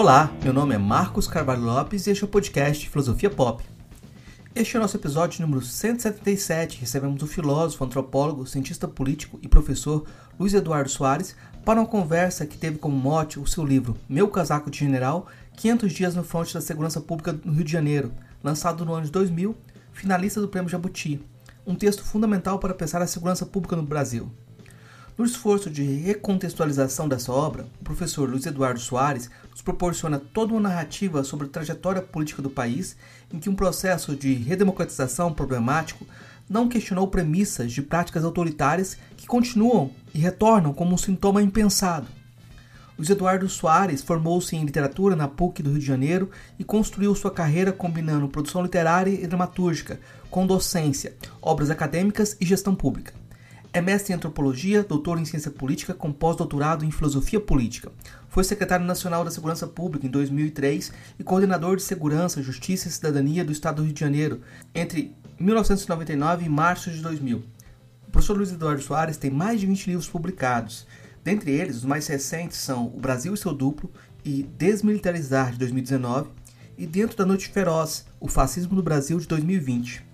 [0.00, 3.64] Olá, meu nome é Marcos Carvalho Lopes e este é o podcast Filosofia Pop.
[4.54, 6.78] Este é o nosso episódio número 177.
[6.78, 10.06] Recebemos o filósofo, antropólogo, cientista político e professor
[10.38, 11.34] Luiz Eduardo Soares
[11.64, 15.92] para uma conversa que teve como mote o seu livro Meu Casaco de General 500
[15.92, 19.52] Dias no Fronte da Segurança Pública no Rio de Janeiro, lançado no ano de 2000,
[19.90, 21.20] finalista do Prêmio Jabuti,
[21.66, 24.30] um texto fundamental para pensar a segurança pública no Brasil.
[25.18, 30.60] No esforço de recontextualização dessa obra, o professor Luiz Eduardo Soares nos proporciona toda uma
[30.60, 32.96] narrativa sobre a trajetória política do país,
[33.34, 36.06] em que um processo de redemocratização problemático
[36.48, 42.06] não questionou premissas de práticas autoritárias que continuam e retornam como um sintoma impensado.
[42.96, 47.32] Luiz Eduardo Soares formou-se em literatura na PUC do Rio de Janeiro e construiu sua
[47.32, 49.98] carreira combinando produção literária e dramatúrgica
[50.30, 53.17] com docência, obras acadêmicas e gestão pública.
[53.78, 57.92] É mestre em antropologia, doutor em ciência política com pós-doutorado em filosofia política.
[58.28, 63.44] Foi secretário nacional da Segurança Pública em 2003 e coordenador de Segurança, Justiça e Cidadania
[63.44, 64.40] do Estado do Rio de Janeiro
[64.74, 67.44] entre 1999 e março de 2000.
[68.08, 70.84] O professor Luiz Eduardo Soares tem mais de 20 livros publicados.
[71.22, 73.92] Dentre eles, os mais recentes são O Brasil e seu Duplo
[74.24, 76.30] e Desmilitarizar, de 2019,
[76.76, 80.08] e Dentro da Noite Feroz, O Fascismo no Brasil, de 2020.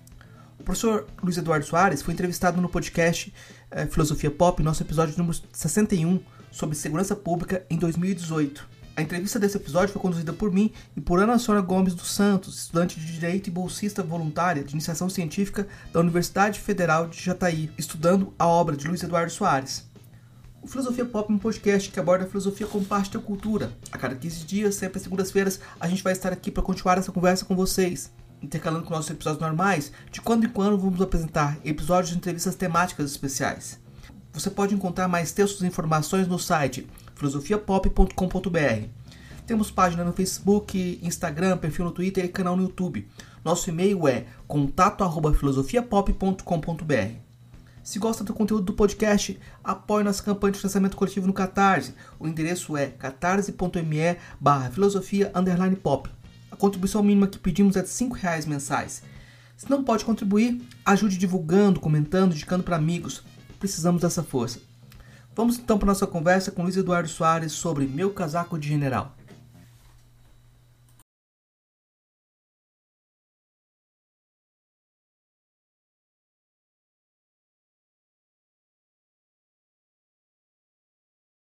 [0.59, 3.31] O professor Luiz Eduardo Soares foi entrevistado no podcast
[3.75, 8.67] eh, Filosofia Pop, nosso episódio número 61, sobre segurança pública em 2018.
[8.95, 12.57] A entrevista desse episódio foi conduzida por mim e por Ana Sônia Gomes dos Santos,
[12.57, 18.33] estudante de Direito e bolsista voluntária de Iniciação Científica da Universidade Federal de Jataí, estudando
[18.39, 19.85] a obra de Luiz Eduardo Soares.
[20.61, 23.73] O Filosofia Pop é um podcast que aborda a filosofia como parte da cultura.
[23.91, 27.11] A cada 15 dias, sempre às segundas-feiras, a gente vai estar aqui para continuar essa
[27.11, 28.09] conversa com vocês
[28.41, 33.09] intercalando com nossos episódios normais, de quando em quando vamos apresentar episódios de entrevistas temáticas
[33.09, 33.79] especiais.
[34.33, 38.89] Você pode encontrar mais textos e informações no site filosofiapop.com.br.
[39.47, 43.07] Temos página no Facebook, Instagram, perfil no Twitter e canal no YouTube.
[43.43, 47.25] Nosso e-mail é contato@filosofiapop.com.br.
[47.83, 51.93] Se gosta do conteúdo do podcast, apoie nossa campanha de financiamento coletivo no Catarse.
[52.19, 55.31] O endereço é catarse.me barra filosofia
[55.83, 56.09] pop.
[56.55, 59.03] A contribuição mínima que pedimos é de R$ reais mensais.
[59.57, 63.21] Se não pode contribuir, ajude divulgando, comentando, indicando para amigos.
[63.59, 64.61] Precisamos dessa força.
[65.35, 69.13] Vamos então para nossa conversa com Luiz Eduardo Soares sobre Meu Casaco de General.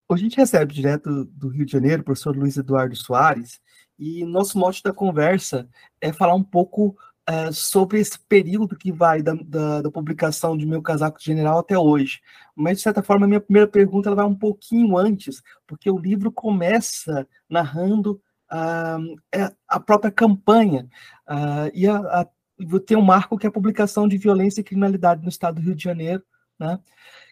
[0.09, 3.59] A gente recebe direto do Rio de Janeiro o professor Luiz Eduardo Soares,
[4.03, 5.65] e nosso mote da conversa
[6.01, 6.93] é falar um pouco
[7.25, 11.77] é, sobre esse período que vai da, da, da, publicação de Meu Casaco General até
[11.77, 12.19] hoje.
[12.53, 15.97] Mas, de certa forma, a minha primeira pergunta ela vai um pouquinho antes, porque o
[15.97, 18.21] livro começa narrando
[18.51, 20.89] uh, a própria campanha.
[21.25, 22.27] Uh, e a, a,
[22.85, 25.75] tem um marco que é a publicação de violência e criminalidade no estado do Rio
[25.75, 26.21] de Janeiro,
[26.59, 26.77] né?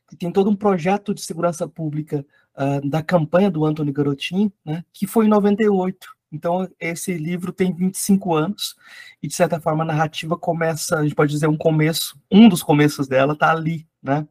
[0.07, 4.85] que tem todo um projeto de segurança pública uh, da campanha do Antônio Garotin, né?
[4.93, 6.20] que foi em 98.
[6.31, 8.75] Então, esse livro tem 25 anos,
[9.21, 12.63] e de certa forma a narrativa começa, a gente pode dizer, um começo, um dos
[12.63, 14.25] começos dela está ali, né?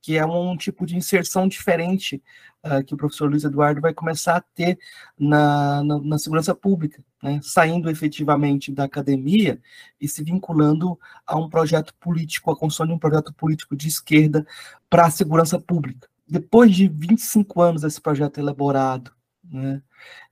[0.00, 2.22] Que é um tipo de inserção diferente
[2.64, 4.78] uh, que o professor Luiz Eduardo vai começar a ter
[5.18, 7.38] na, na, na, segurança pública, né?
[7.42, 9.60] Saindo efetivamente da academia
[10.00, 14.46] e se vinculando a um projeto político, a construção de um projeto político de esquerda
[14.88, 16.08] para a segurança pública.
[16.26, 19.12] Depois de 25 anos desse projeto elaborado,
[19.52, 19.82] né?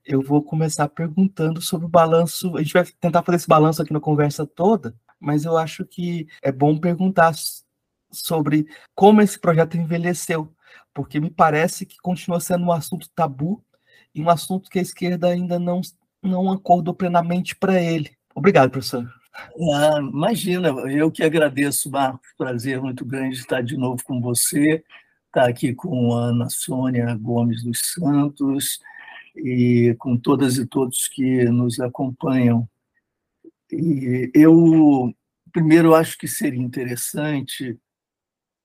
[0.05, 2.57] Eu vou começar perguntando sobre o balanço.
[2.57, 6.27] A gente vai tentar fazer esse balanço aqui na conversa toda, mas eu acho que
[6.41, 7.33] é bom perguntar
[8.11, 10.53] sobre como esse projeto envelheceu,
[10.93, 13.63] porque me parece que continua sendo um assunto tabu
[14.13, 15.81] e um assunto que a esquerda ainda não,
[16.21, 18.11] não acordou plenamente para ele.
[18.35, 19.07] Obrigado, professor.
[19.33, 24.83] Ah, imagina, eu que agradeço, Marcos, prazer muito grande estar de novo com você,
[25.27, 28.79] estar aqui com a Ana Sônia Gomes dos Santos,
[29.35, 32.67] e com todas e todos que nos acompanham.
[33.71, 35.13] E eu,
[35.51, 37.79] primeiro, acho que seria interessante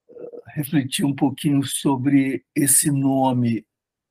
[0.08, 3.64] eh, refletir um pouquinho sobre esse nome,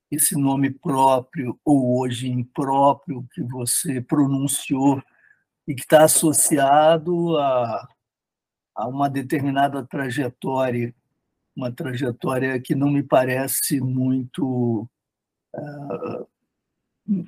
[0.10, 5.02] esse nome próprio ou hoje impróprio que você pronunciou
[5.68, 7.88] e que está associado a,
[8.76, 10.96] a uma determinada trajetória,
[11.56, 14.88] uma trajetória que não me parece muito
[15.54, 16.28] uh,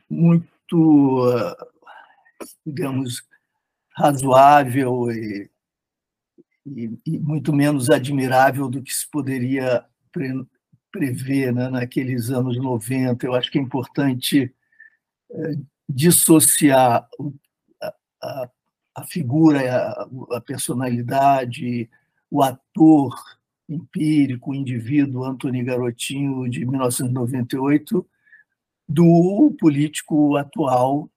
[0.10, 1.26] muito,
[2.66, 3.24] digamos,
[3.96, 5.50] razoável e,
[6.66, 10.46] e, e, muito menos admirável do que se poderia pre,
[10.92, 13.26] prever né, naqueles anos 90.
[13.26, 14.54] Eu acho que é importante
[15.32, 15.56] é,
[15.90, 17.08] dissociar
[17.82, 18.50] a, a,
[18.96, 20.08] a figura, a,
[20.38, 21.90] a personalidade,
[22.30, 23.16] o ator
[23.70, 28.08] empírico, o indivíduo Antônio Garotinho de 1998
[28.88, 31.10] do político atual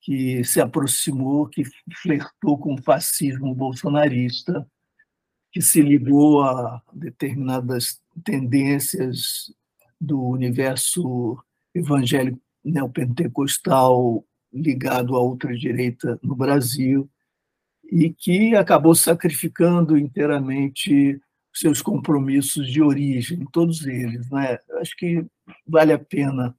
[0.00, 1.64] que se aproximou, que
[2.02, 4.66] flertou com o fascismo bolsonarista,
[5.52, 9.52] que se ligou a determinadas tendências
[10.00, 11.36] do universo
[11.74, 17.10] evangélico neopentecostal ligado à ultradireita no Brasil
[17.90, 21.20] e que acabou sacrificando inteiramente
[21.52, 24.28] seus compromissos de origem, todos eles.
[24.30, 24.58] Né?
[24.80, 25.26] Acho que
[25.66, 26.54] vale a pena,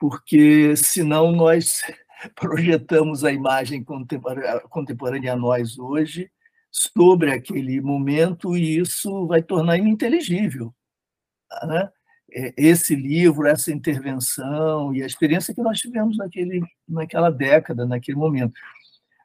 [0.00, 1.82] porque senão nós
[2.34, 6.30] projetamos a imagem contemporânea a nós hoje
[6.70, 10.74] sobre aquele momento e isso vai tornar ininteligível.
[11.64, 11.90] Né?
[12.32, 18.16] É, esse livro, essa intervenção e a experiência que nós tivemos naquele, naquela década, naquele
[18.16, 18.54] momento.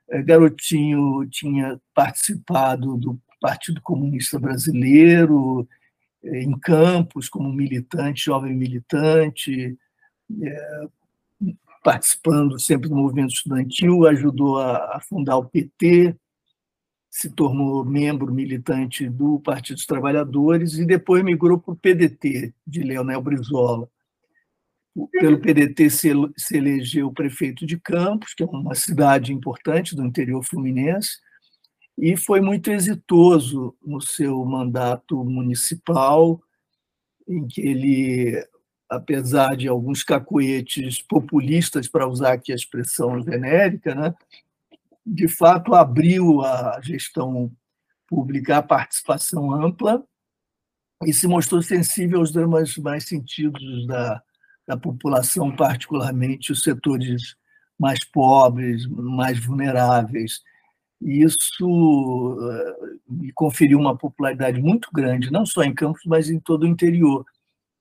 [0.09, 5.67] É, Garotinho tinha participado do Partido Comunista Brasileiro,
[6.23, 9.77] é, em campos, como militante, jovem militante,
[11.83, 16.15] participando sempre do movimento estudantil, ajudou a fundar o PT,
[17.09, 22.81] se tornou membro militante do Partido dos Trabalhadores e depois migrou para o PDT, de
[22.81, 23.89] Leonel Brizola.
[25.11, 30.43] Pelo PDT se, se elegeu prefeito de Campos, que é uma cidade importante do interior
[30.43, 31.19] fluminense,
[31.97, 36.41] e foi muito exitoso no seu mandato municipal,
[37.27, 38.45] em que ele,
[38.89, 44.13] apesar de alguns cacoetes populistas, para usar aqui a expressão genérica, né,
[45.05, 47.51] de fato, abriu a gestão
[48.07, 50.03] pública à participação ampla
[51.05, 54.21] e se mostrou sensível aos dramas mais sentidos da,
[54.67, 57.35] da população, particularmente os setores
[57.77, 60.41] mais pobres, mais vulneráveis.
[61.01, 66.39] E isso uh, lhe conferiu uma popularidade muito grande, não só em Campos, mas em
[66.39, 67.25] todo o interior.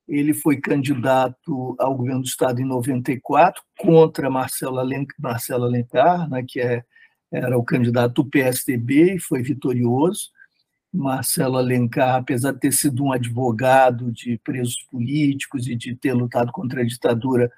[0.06, 6.85] Ele foi candidato ao governo do Estado em 94 contra Marcelo Alencar, né, que é
[7.35, 10.31] era o candidato do PSDB e foi vitorioso.
[10.93, 16.53] Marcelo Alencar, apesar de ter sido um advogado de presos políticos e de ter lutado
[16.53, 17.51] contra a ditadura,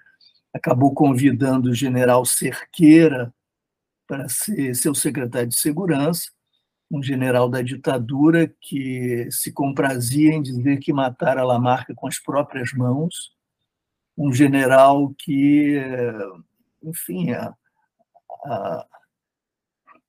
[0.54, 3.30] acabou convidando o general Cerqueira
[4.06, 6.30] para ser seu secretário de segurança,
[6.90, 12.72] um general da ditadura que se comprazia em dizer que matara Lamarca com as próprias
[12.72, 13.32] mãos,
[14.16, 15.80] um general que,
[16.82, 17.54] enfim, a,
[18.44, 18.86] a,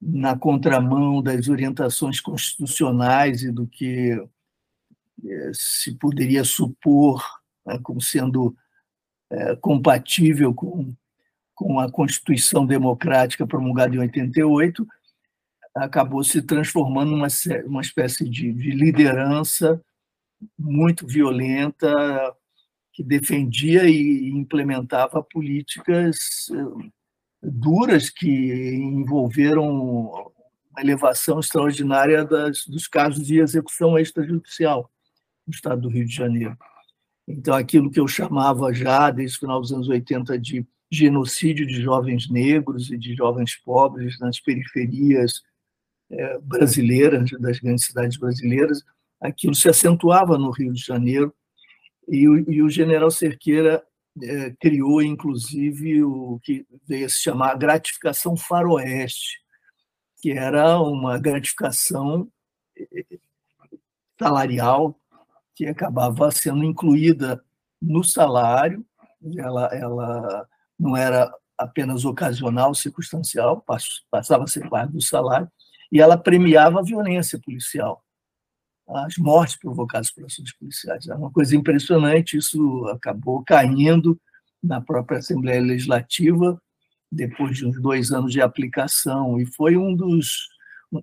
[0.02, 4.12] na contramão das orientações constitucionais e do que
[5.26, 7.24] eh, se poderia supor
[7.66, 8.56] né, como sendo
[9.30, 10.94] é, compatível com,
[11.54, 14.88] com a Constituição Democrática promulgada em 88,
[15.78, 17.28] acabou se transformando numa
[17.66, 19.82] uma espécie de, de liderança
[20.58, 21.92] muito violenta
[22.94, 26.90] que defendia e implementava políticas eh,
[27.42, 34.92] duras que envolveram uma elevação extraordinária das, dos casos de execução extrajudicial
[35.46, 36.58] no estado do Rio de Janeiro.
[37.28, 41.82] Então, aquilo que eu chamava já, desde o final dos anos 80, de genocídio de
[41.82, 45.42] jovens negros e de jovens pobres nas periferias
[46.10, 48.84] é, brasileiras, das grandes cidades brasileiras,
[49.20, 51.34] aquilo se acentuava no Rio de Janeiro,
[52.08, 53.84] e o, e o general Cerqueira
[54.22, 59.42] é, criou, inclusive, o que veio a se chamar gratificação faroeste,
[60.22, 62.32] que era uma gratificação
[62.78, 63.06] é,
[64.20, 65.00] salarial
[65.56, 67.44] que acabava sendo incluída
[67.82, 68.86] no salário,
[69.38, 70.48] ela, ela
[70.80, 73.64] não era apenas ocasional, circunstancial,
[74.12, 75.50] passava a ser parte do salário,
[75.92, 78.04] e ela premiava a violência policial
[78.88, 81.08] as mortes provocadas por ações policiais.
[81.08, 84.20] É uma coisa impressionante, isso acabou caindo
[84.64, 86.62] na própria Assembleia Legislativa
[87.12, 90.50] depois de uns dois anos de aplicação, e foi um dos,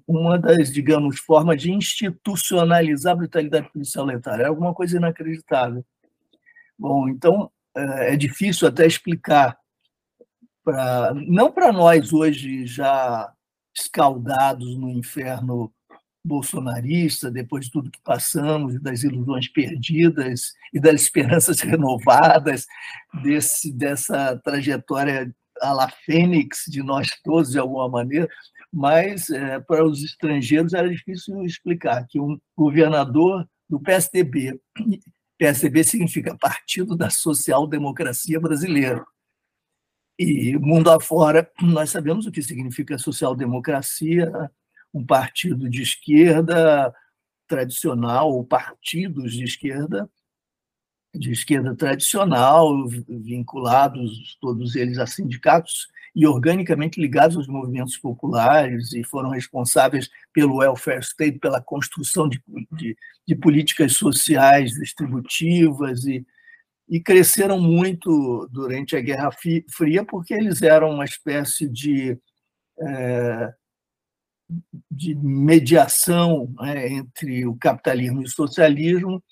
[0.07, 4.35] uma das, digamos, formas de institucionalizar a brutalidade policial letal.
[4.35, 5.83] É alguma coisa inacreditável.
[6.79, 9.57] Bom, então, é, é difícil até explicar,
[10.63, 13.33] pra, não para nós hoje já
[13.75, 15.73] escaldados no inferno
[16.25, 22.67] bolsonarista, depois de tudo que passamos, das ilusões perdidas e das esperanças renovadas,
[23.23, 28.29] desse, dessa trajetória à la Fênix de nós todos, de alguma maneira,
[28.73, 34.61] mas é, para os estrangeiros era difícil explicar que um governador do PSDB,
[35.39, 39.05] PSDB significa Partido da Social Democracia Brasileira,
[40.19, 44.31] E mundo afora, nós sabemos o que significa social-democracia,
[44.93, 46.95] um partido de esquerda
[47.49, 50.09] tradicional, ou partidos de esquerda,
[51.13, 59.03] de esquerda tradicional, vinculados todos eles a sindicatos e organicamente ligados aos movimentos populares e
[59.03, 62.41] foram responsáveis pelo welfare state, pela construção de,
[62.73, 66.25] de, de políticas sociais distributivas e,
[66.89, 72.19] e cresceram muito durante a Guerra Fria porque eles eram uma espécie de
[72.79, 73.55] é,
[74.91, 79.23] de mediação né, entre o capitalismo e o socialismo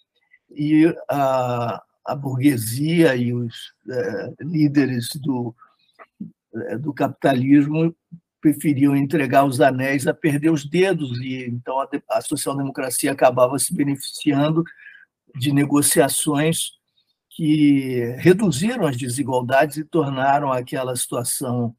[0.50, 3.54] e a, a burguesia e os
[3.88, 5.54] é, líderes do,
[6.54, 7.94] é, do capitalismo
[8.40, 13.74] preferiam entregar os anéis a perder os dedos e então a, a social-democracia acabava se
[13.74, 14.64] beneficiando
[15.36, 16.72] de negociações
[17.34, 21.74] que reduziram as desigualdades e tornaram aquela situação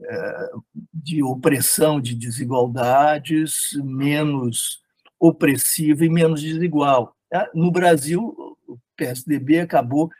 [0.00, 0.50] é,
[0.92, 4.80] de opressão, de desigualdades menos
[5.18, 7.16] opressiva e menos desigual.
[7.32, 8.34] É, no Brasil,
[8.66, 10.10] o PSDB acabou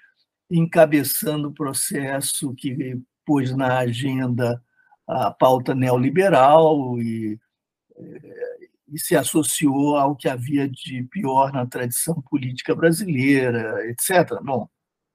[0.51, 4.63] encabeçando o processo que pôs na agenda
[5.07, 7.39] a pauta neoliberal e,
[8.93, 14.39] e se associou ao que havia de pior na tradição política brasileira, etc.
[14.43, 14.69] Bom,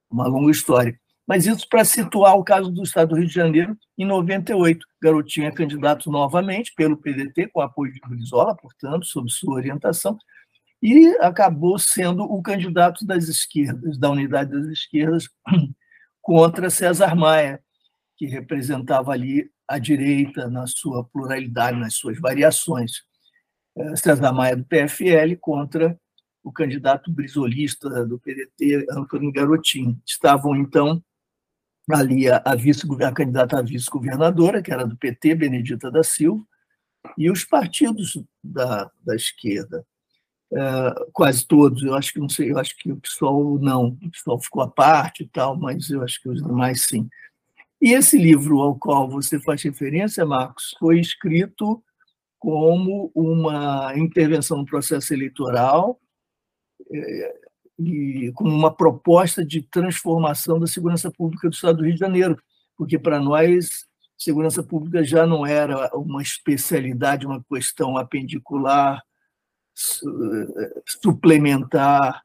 [0.10, 1.00] uma longa história.
[1.28, 4.86] Mas isso para situar o caso do Estado do Rio de Janeiro, em 98.
[5.02, 10.18] Garotinho é candidato novamente pelo PDT, com apoio de Brizola, portanto, sob sua orientação,
[10.82, 15.28] e acabou sendo o candidato das esquerdas, da unidade das esquerdas,
[16.22, 17.62] contra César Maia,
[18.16, 23.04] que representava ali a direita na sua pluralidade, nas suas variações.
[23.78, 26.00] É, César Maia do PFL contra
[26.44, 30.02] o candidato brisolista do PDT, Antônio Garotinho.
[30.06, 31.04] Estavam, então,
[31.90, 36.44] ali a, a, vice, a candidata a vice-governadora, que era do PT, Benedita da Silva,
[37.18, 39.86] e os partidos da, da esquerda.
[40.52, 44.10] É, quase todos, eu acho que não sei, eu acho que o PSOL não, o
[44.10, 47.08] PSOL ficou à parte e tal, mas eu acho que os demais sim.
[47.82, 51.84] E esse livro ao qual você faz referência, Marcos, foi escrito
[52.48, 56.00] como uma intervenção no processo eleitoral
[56.90, 57.42] é,
[57.78, 62.42] e como uma proposta de transformação da segurança pública do Estado do Rio de Janeiro,
[62.78, 63.86] porque para nós
[64.18, 69.04] segurança pública já não era uma especialidade, uma questão apendicular,
[70.86, 72.24] suplementar,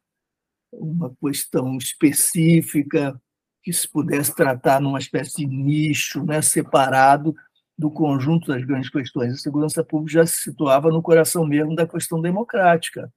[0.73, 3.21] uma questão específica
[3.61, 7.35] que se pudesse tratar numa espécie de nicho, né, separado
[7.79, 9.35] do conjunto das grandes questões.
[9.35, 13.11] A segurança pública já se situava no coração mesmo da questão democrática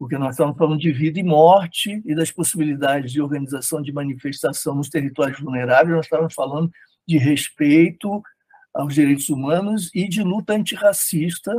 [0.00, 4.74] porque nós estamos falando de vida e morte e das possibilidades de organização de manifestação
[4.74, 6.70] nos territórios vulneráveis, nós estamos falando
[7.06, 8.22] de respeito
[8.72, 11.52] aos direitos humanos e de luta antirracista,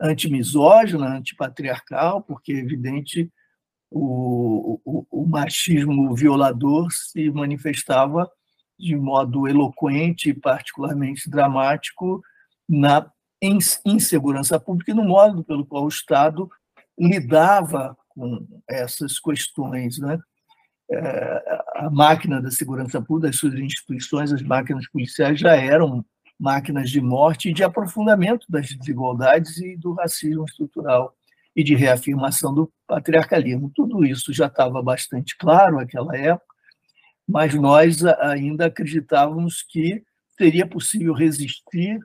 [0.00, 3.30] antimisógina, antipatriarcal, porque é evidente
[3.88, 8.28] o, o, o machismo violador se manifestava
[8.78, 12.22] de modo eloquente e particularmente dramático
[12.68, 13.10] na
[13.84, 16.48] insegurança pública e no modo pelo qual o Estado
[16.98, 19.98] lidava com essas questões.
[19.98, 20.18] Né?
[20.90, 26.04] É, a máquina da segurança pública, as suas instituições, as máquinas policiais já eram
[26.38, 31.14] máquinas de morte e de aprofundamento das desigualdades e do racismo estrutural
[31.54, 33.72] e de reafirmação do patriarcalismo.
[33.74, 36.54] Tudo isso já estava bastante claro naquela época,
[37.28, 40.02] mas nós ainda acreditávamos que
[40.38, 41.98] seria possível resistir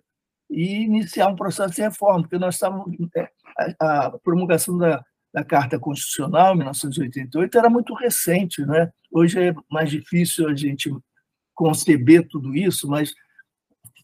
[0.49, 3.29] e iniciar um processo de reforma, porque nós estávamos é,
[3.79, 8.65] a, promulgação da, da Carta Constitucional, em 1988, era muito recente.
[8.65, 8.91] Né?
[9.11, 10.91] Hoje é mais difícil a gente
[11.53, 13.13] conceber tudo isso, mas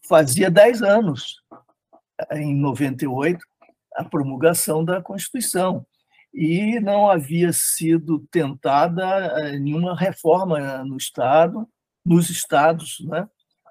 [0.08, 1.42] fazia 10 anos,
[2.32, 3.40] em 98,
[3.96, 5.86] a promulgação da Constituição.
[6.34, 11.68] E não havia sido tentada eh, nenhuma reforma no Estado,
[12.06, 13.28] nos estados, né?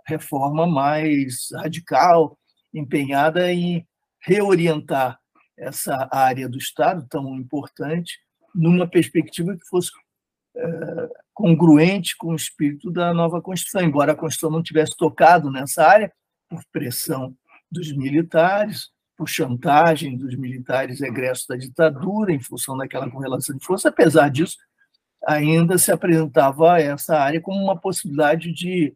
[0.07, 2.39] reforma mais radical,
[2.73, 3.87] empenhada em
[4.23, 5.19] reorientar
[5.59, 8.19] essa área do Estado tão importante
[8.55, 9.91] numa perspectiva que fosse
[10.57, 15.87] é, congruente com o espírito da nova Constituição, embora a Constituição não tivesse tocado nessa
[15.87, 16.13] área
[16.49, 17.37] por pressão
[17.71, 23.89] dos militares, por chantagem dos militares egressos da ditadura, em função daquela correlação de força.
[23.89, 24.57] Apesar disso,
[25.27, 28.95] ainda se apresentava essa área como uma possibilidade de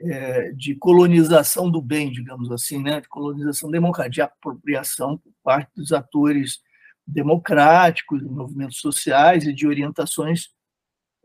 [0.00, 3.00] é, de colonização do bem, digamos assim, né?
[3.00, 6.58] de colonização democrática, de apropriação por parte dos atores
[7.06, 10.48] democráticos, de movimentos sociais e de orientações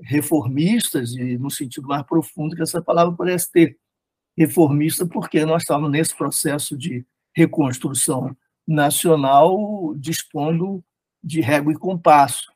[0.01, 3.77] reformistas, e no sentido mais profundo que essa palavra pudesse ter.
[4.37, 7.05] reformista, porque nós estávamos nesse processo de
[7.39, 8.35] reconstrução
[8.67, 10.83] nacional, dispondo
[11.23, 12.51] de régua e compasso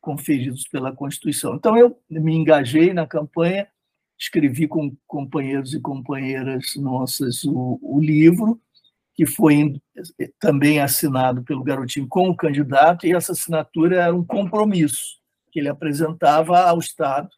[0.00, 1.54] conferidos pela Constituição.
[1.54, 3.68] Então, eu me engajei na campanha,
[4.18, 8.60] escrevi com companheiros e companheiras nossas o, o livro,
[9.14, 9.80] que foi
[10.40, 15.20] também assinado pelo Garotinho com o candidato, e essa assinatura era um compromisso
[15.52, 17.28] que ele apresentava ao Estado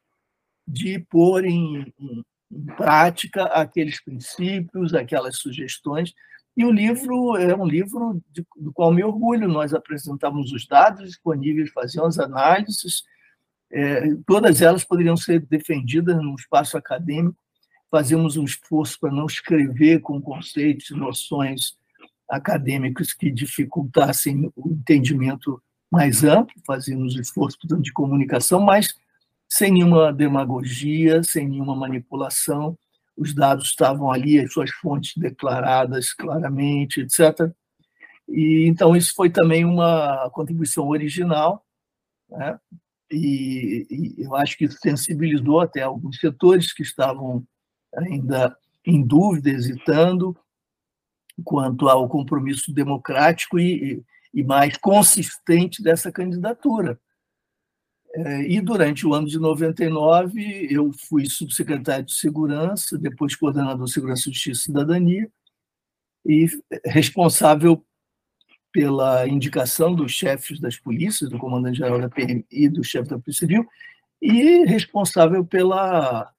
[0.67, 6.15] de pôr em, em, em prática aqueles princípios, aquelas sugestões.
[6.57, 9.49] E o livro é um livro de, do qual me orgulho.
[9.49, 13.03] Nós apresentamos os dados disponíveis, fazíamos análises,
[13.73, 17.37] é, todas elas poderiam ser defendidas no espaço acadêmico.
[17.91, 21.77] Fazíamos um esforço para não escrever com conceitos noções
[22.29, 28.95] acadêmicos que dificultassem o entendimento mais amplo, fazíamos esforço portanto, de comunicação, mas
[29.49, 32.77] sem nenhuma demagogia, sem nenhuma manipulação.
[33.17, 37.53] Os dados estavam ali, as suas fontes declaradas claramente, etc.
[38.29, 41.65] E então isso foi também uma contribuição original,
[42.29, 42.59] né?
[43.11, 47.45] e, e eu acho que sensibilizou até alguns setores que estavam
[47.95, 50.37] ainda em dúvida, hesitando
[51.43, 56.99] quanto ao compromisso democrático e, e mais consistente dessa candidatura.
[58.17, 63.93] É, e durante o ano de 99, eu fui subsecretário de Segurança, depois coordenador de
[63.93, 65.29] Segurança, Justiça e Cidadania,
[66.25, 66.47] e
[66.85, 67.85] responsável
[68.71, 73.47] pela indicação dos chefes das polícias, do comandante-geral da PM e do chefe da Polícia
[73.47, 73.67] Civil,
[74.23, 76.33] e responsável pela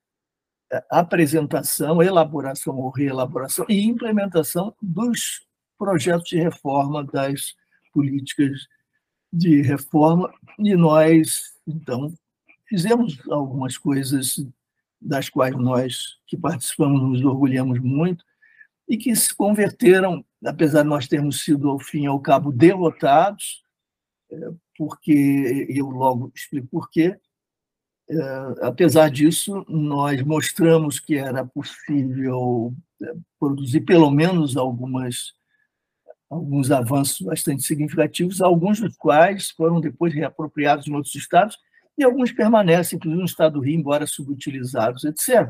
[0.71, 5.45] é, apresentação, elaboração ou reelaboração e implementação dos
[5.77, 7.53] projetos de reforma das
[7.93, 8.65] políticas
[9.35, 12.13] de reforma, e nós então,
[12.67, 14.45] fizemos algumas coisas
[15.01, 18.23] das quais nós que participamos nos orgulhamos muito
[18.87, 23.63] e que se converteram, apesar de nós termos sido, ao fim e ao cabo, derrotados,
[24.31, 24.35] é,
[24.77, 27.17] porque eu logo explico por quê.
[28.07, 28.15] É,
[28.61, 35.33] apesar disso, nós mostramos que era possível é, produzir pelo menos algumas
[36.29, 41.57] alguns avanços bastante significativos, alguns dos quais foram depois reapropriados em outros estados,
[41.97, 45.49] e alguns permanecem, inclusive no estado do Rio, embora subutilizados, etc.,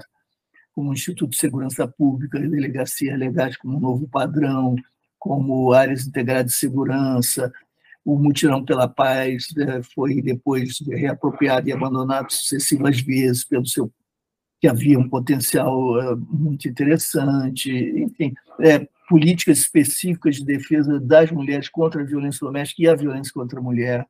[0.73, 4.75] como o Instituto de Segurança Pública, delegacias legais como novo padrão,
[5.17, 7.51] como áreas integradas de segurança,
[8.03, 13.91] o mutirão pela paz né, foi depois reapropriado e abandonado sucessivas vezes pelo seu
[14.61, 21.69] que havia um potencial eh, muito interessante, enfim, é, políticas específicas de defesa das mulheres
[21.69, 24.07] contra a violência doméstica e a violência contra a mulher.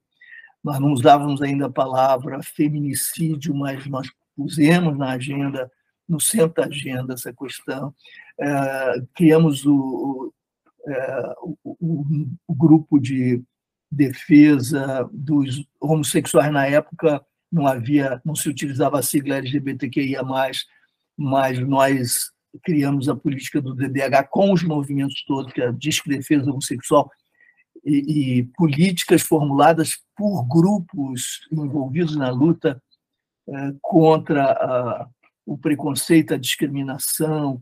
[0.64, 5.72] Nós não usávamos ainda a palavra feminicídio, mas nós pusemos na agenda,
[6.08, 7.94] no centro da agenda, essa questão.
[8.40, 10.34] É, criamos o,
[10.88, 13.44] é, o, o, o grupo de
[13.92, 20.22] defesa dos homossexuais na época não havia, não se utilizava a sigla LGBTQIA+,
[21.18, 22.32] mas nós
[22.64, 27.10] criamos a política do DDH com os movimentos todos, que é a Disque Defesa Homossexual,
[27.84, 32.82] e, e, políticas formuladas por grupos envolvidos na luta
[33.48, 35.08] é, contra a,
[35.46, 37.62] o preconceito, a discriminação.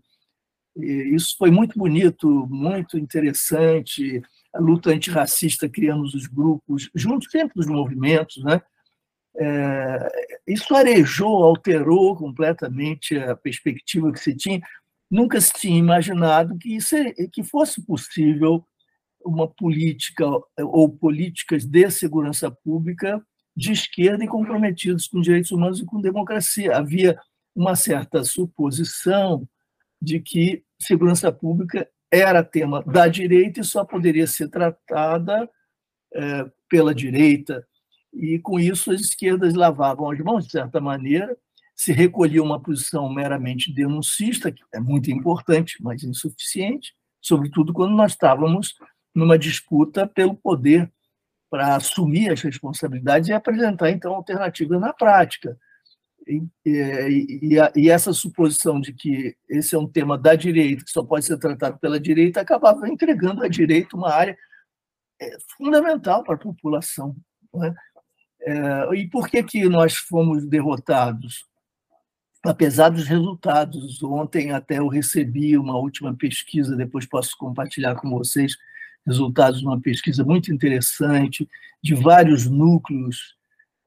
[0.78, 4.22] E isso foi muito bonito, muito interessante.
[4.54, 8.62] A luta antirracista, criamos os grupos, junto sempre dos movimentos, né?
[9.36, 10.10] É,
[10.48, 14.62] isso arejou, alterou completamente a perspectiva que se tinha
[15.10, 18.66] nunca se tinha imaginado que, isso, é, que fosse possível
[19.26, 20.26] uma política
[20.58, 23.22] ou políticas de segurança pública
[23.56, 26.76] de esquerda e comprometidos com direitos humanos e com democracia.
[26.76, 27.18] Havia
[27.56, 29.48] uma certa suposição
[30.02, 35.50] de que segurança pública era tema da direita e só poderia ser tratada
[36.14, 37.66] é, pela direita.
[38.14, 41.36] E, com isso, as esquerdas lavavam as mãos, de certa maneira,
[41.76, 48.12] se recolhia uma posição meramente denuncista, que é muito importante, mas insuficiente, sobretudo quando nós
[48.12, 48.76] estávamos
[49.14, 50.92] numa disputa pelo poder
[51.50, 55.58] para assumir as responsabilidades e apresentar, então, alternativas na prática.
[56.26, 61.04] E, e, e, essa suposição de que esse é um tema da direita, que só
[61.04, 64.38] pode ser tratado pela direita, acabava entregando à direita uma área
[65.22, 67.16] é, fundamental para a população.
[67.62, 67.74] É?
[68.46, 71.46] É, e por que, que nós fomos derrotados?
[72.44, 74.02] Apesar dos resultados.
[74.04, 78.56] Ontem até eu recebi uma última pesquisa, depois posso compartilhar com vocês
[79.06, 81.48] resultados de uma pesquisa muito interessante
[81.82, 83.36] de vários núcleos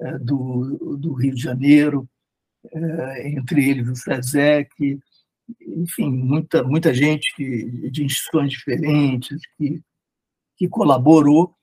[0.00, 2.08] é, do, do Rio de Janeiro,
[2.72, 4.98] é, entre eles o SESEC,
[5.60, 9.80] enfim, muita, muita gente que, de instituições diferentes que,
[10.56, 11.54] que colaborou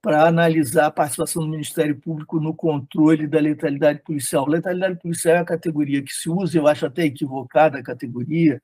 [0.00, 4.46] para analisar a participação do Ministério Público no controle da letalidade policial.
[4.46, 8.62] Letalidade policial é a categoria que se usa, eu acho até equivocada a categoria,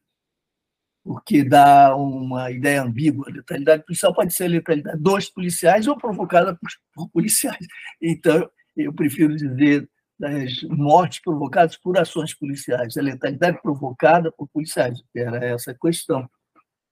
[1.02, 3.30] porque dá uma ideia ambígua.
[3.30, 6.58] Letalidade policial pode ser letalidade dos policiais ou provocada
[6.94, 7.66] por policiais.
[8.00, 15.02] Então, eu prefiro dizer das mortes provocadas por ações policiais, a letalidade provocada por policiais.
[15.14, 16.30] Era essa a questão.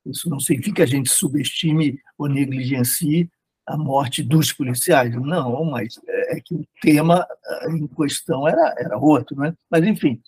[0.04, 3.30] Isso não significa que a gente subestime ou negligencie
[3.66, 5.14] a morte dos policiais.
[5.14, 9.36] Não, mas é que o tema eh, em questão era, era outro.
[9.36, 9.54] Né?
[9.70, 10.20] Mas, enfim,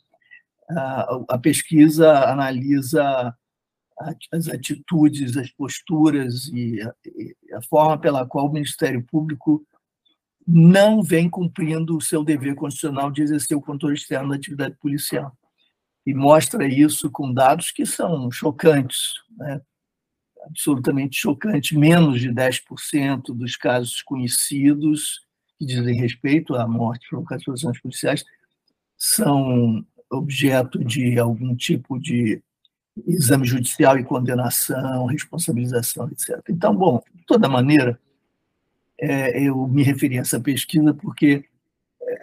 [0.70, 3.34] a, a pesquisa analisa
[4.32, 9.64] as atitudes, as posturas e a, e a forma pela qual o Ministério Público
[10.46, 15.32] não vem cumprindo o seu dever constitucional de exercer o controle externo da atividade policial.
[16.06, 19.60] E mostra isso com dados que são chocantes, né?
[20.46, 21.76] Absolutamente chocantes.
[21.76, 25.20] Menos de 10% dos casos conhecidos
[25.58, 28.24] que dizem respeito à morte por ações policiais
[28.96, 32.42] são objeto de algum tipo de
[33.06, 36.40] exame judicial e condenação, responsabilização, etc.
[36.48, 37.98] Então, bom, de toda maneira,
[39.00, 41.44] é, eu me referi a essa pesquisa porque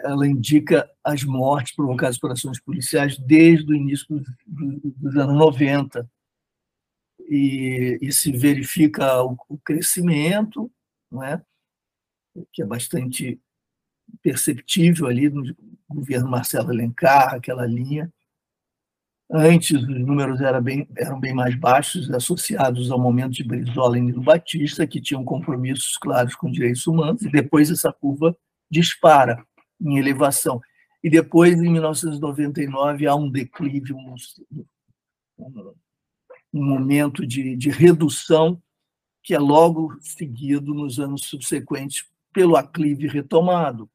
[0.03, 6.09] ela indica as mortes provocadas por ações policiais desde o início dos anos 90.
[7.31, 10.69] E, e se verifica o, o crescimento,
[11.09, 11.41] não é?
[12.51, 13.39] que é bastante
[14.21, 15.55] perceptível ali no
[15.89, 18.11] governo Marcelo Alencar, aquela linha,
[19.33, 24.01] Antes, os números eram bem, eram bem mais baixos, associados ao momento de Brizola e
[24.01, 28.35] Nilo Batista, que tinham compromissos claros com direitos humanos, e depois essa curva
[28.69, 29.41] dispara
[29.79, 30.59] em elevação.
[31.01, 34.15] E depois, em 1999, há um declive, um,
[35.39, 35.73] um
[36.59, 38.61] momento de, de redução,
[39.23, 43.89] que é logo seguido nos anos subsequentes pelo aclive retomado.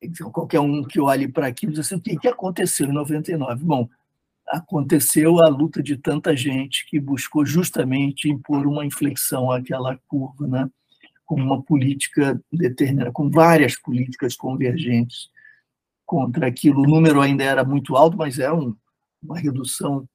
[0.00, 3.64] Então, qualquer um que olhe para aquilo diz assim: o que aconteceu em 99?
[3.64, 3.88] Bom,
[4.46, 10.70] aconteceu a luta de tanta gente que buscou justamente impor uma inflexão àquela curva, né?
[11.24, 15.30] com uma política determinada, com várias políticas convergentes
[16.04, 16.82] contra aquilo.
[16.82, 18.76] O número ainda era muito alto, mas é um,
[19.22, 20.06] uma redução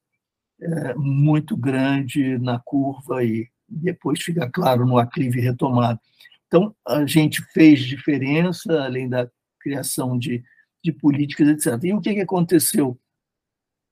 [0.60, 6.00] é, muito grande na curva e depois fica claro no aclive retomado.
[6.48, 10.44] Então, a gente fez diferença, além da criação de,
[10.84, 11.84] de políticas, etc.
[11.84, 12.98] E o que, que aconteceu?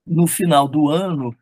[0.06, 1.36] No final do ano,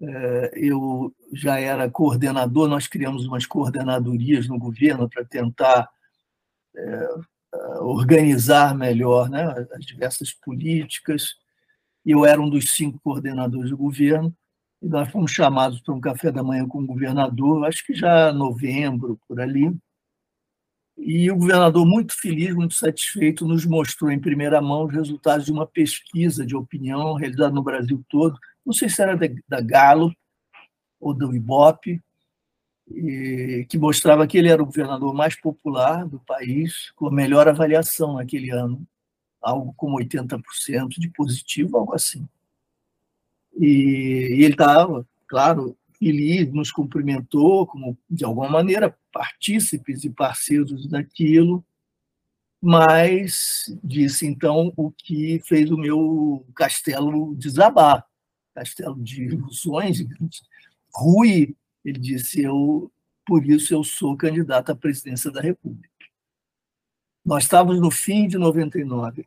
[0.00, 5.88] é, eu já era coordenador, nós criamos umas coordenadorias no governo para tentar
[6.76, 7.08] é,
[7.80, 11.36] organizar melhor né, as diversas políticas.
[12.04, 14.34] Eu era um dos cinco coordenadores do governo,
[14.84, 18.30] e nós fomos chamados para um café da manhã com o governador, acho que já
[18.34, 19.74] novembro, por ali,
[20.98, 25.52] e o governador, muito feliz, muito satisfeito, nos mostrou em primeira mão os resultados de
[25.52, 29.18] uma pesquisa de opinião realizada no Brasil todo, não sei se era
[29.48, 30.14] da Galo
[31.00, 32.02] ou do Ibope,
[32.86, 38.14] que mostrava que ele era o governador mais popular do país, com a melhor avaliação
[38.14, 38.86] naquele ano,
[39.40, 42.28] algo como 80% de positivo, algo assim.
[43.58, 51.64] E, ele estava, claro, feliz, nos cumprimentou como, de alguma maneira, partícipes e parceiros daquilo,
[52.60, 58.04] mas disse então o que fez o meu castelo desabar,
[58.54, 60.04] castelo de ilusões,
[60.94, 62.90] Rui, ele disse, eu,
[63.26, 65.90] por isso eu sou candidato à presidência da República.
[67.24, 69.26] Nós estávamos no fim de 99.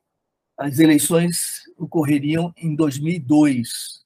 [0.58, 4.06] As eleições ocorreriam em 2002.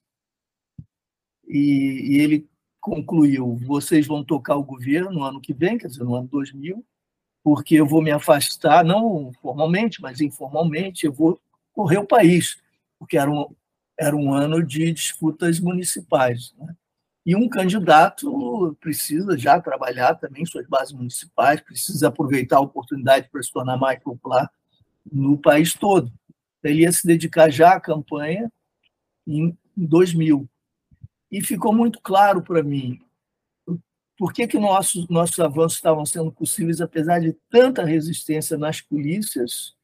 [1.52, 2.48] E, e ele
[2.80, 6.82] concluiu: vocês vão tocar o governo no ano que vem, quer dizer, no ano 2000,
[7.44, 11.38] porque eu vou me afastar, não formalmente, mas informalmente, eu vou
[11.74, 12.56] correr o país,
[12.98, 13.54] porque era um,
[13.98, 16.54] era um ano de disputas municipais.
[16.58, 16.74] Né?
[17.26, 23.42] E um candidato precisa já trabalhar também suas bases municipais, precisa aproveitar a oportunidade para
[23.42, 24.50] se tornar mais popular
[25.10, 26.10] no país todo.
[26.62, 28.50] Ele ia se dedicar já à campanha
[29.26, 30.48] em 2000
[31.32, 33.00] e ficou muito claro para mim
[34.18, 39.74] por que, que nossos, nossos avanços estavam sendo possíveis, apesar de tanta resistência nas polícias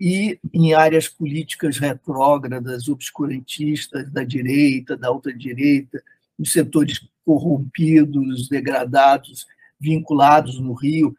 [0.00, 6.02] e em áreas políticas retrógradas, obscurantistas, da direita, da ultradireita,
[6.38, 9.46] nos setores corrompidos, degradados,
[9.78, 11.16] vinculados no Rio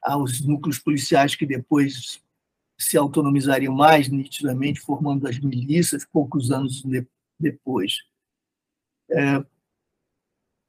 [0.00, 2.22] aos núcleos policiais que depois
[2.78, 6.82] se autonomizariam mais nitidamente, formando as milícias poucos anos
[7.38, 7.96] depois.
[9.10, 9.44] É,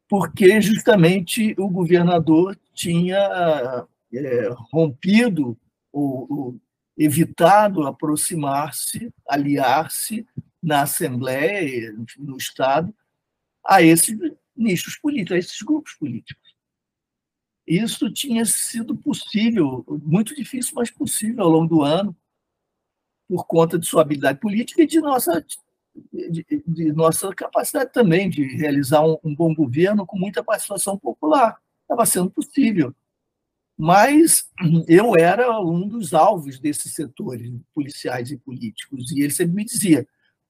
[0.08, 5.58] porque justamente o governador tinha é, rompido
[5.92, 6.62] ou, ou
[6.98, 10.28] evitado aproximar-se, aliar-se
[10.62, 12.94] na Assembleia, no Estado,
[13.66, 14.18] a esses
[14.56, 16.50] nichos políticos, a esses grupos políticos.
[17.66, 22.18] Isso tinha sido possível, muito difícil, mas possível ao longo do ano,
[23.28, 25.46] por conta de sua habilidade política e de nossa,
[26.12, 31.60] de, de nossa capacidade também de realizar um, um bom governo com muita participação popular.
[31.82, 32.94] Estava sendo possível.
[33.78, 34.50] Mas
[34.88, 40.08] eu era um dos alvos desses setores policiais e políticos, e ele sempre me dizia: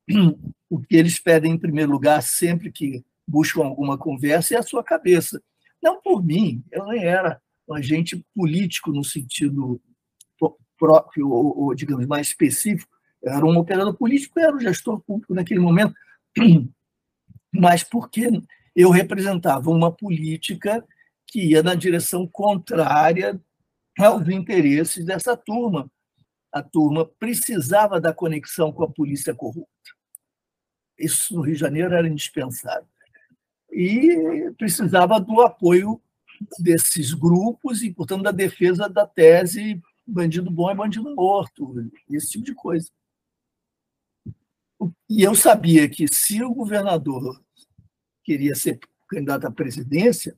[0.69, 4.83] o que eles pedem em primeiro lugar, sempre que buscam alguma conversa, é a sua
[4.83, 5.41] cabeça.
[5.81, 9.79] Não por mim, eu nem era um agente político no sentido
[10.79, 12.89] próprio, ou, ou digamos, mais específico.
[13.23, 15.93] Era um operador político, era um gestor público naquele momento,
[17.53, 18.29] mas porque
[18.75, 20.85] eu representava uma política
[21.27, 23.39] que ia na direção contrária
[23.97, 25.91] aos interesses dessa turma.
[26.51, 29.69] A turma precisava da conexão com a polícia corrupta.
[30.97, 32.87] Isso no Rio de Janeiro era indispensável.
[33.71, 36.01] E precisava do apoio
[36.57, 42.45] desses grupos e, portanto, da defesa da tese bandido bom é bandido morto, esse tipo
[42.45, 42.89] de coisa.
[45.09, 47.41] E eu sabia que se o governador
[48.23, 50.37] queria ser candidato à presidência,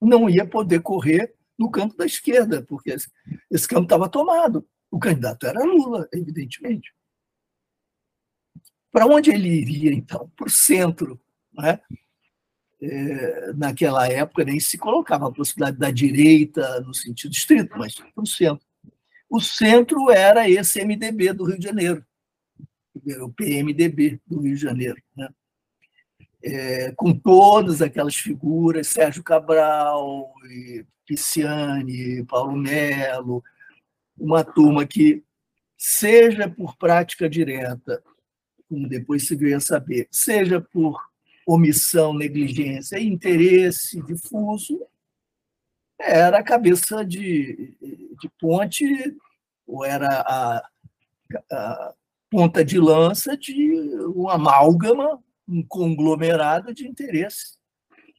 [0.00, 2.94] não ia poder correr no campo da esquerda, porque
[3.50, 4.66] esse campo estava tomado.
[4.90, 6.92] O candidato era Lula, evidentemente.
[8.90, 10.30] Para onde ele iria, então?
[10.36, 11.20] Para o centro.
[11.52, 11.80] Né?
[12.80, 18.22] É, naquela época nem se colocava a possibilidade da direita no sentido estrito, mas para
[18.22, 18.66] o centro.
[19.30, 22.04] O centro era esse MDB do Rio de Janeiro,
[23.20, 25.02] o PMDB do Rio de Janeiro.
[25.16, 25.28] Né?
[26.44, 30.32] É, com todas aquelas figuras, Sérgio Cabral,
[31.06, 33.42] Pisciani, Paulo Melo,
[34.18, 35.22] uma turma que,
[35.76, 38.02] seja por prática direta,
[38.68, 41.00] como depois se veio a saber, seja por
[41.46, 44.80] omissão, negligência interesse difuso,
[45.98, 47.76] era a cabeça de,
[48.20, 48.86] de ponte,
[49.66, 50.68] ou era a,
[51.50, 51.94] a
[52.32, 57.58] ponta de lança de um amálgama, um conglomerado de interesses.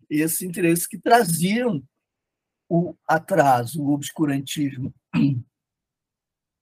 [0.08, 1.84] Esses interesses que traziam
[2.69, 4.93] o atraso, o obscurantismo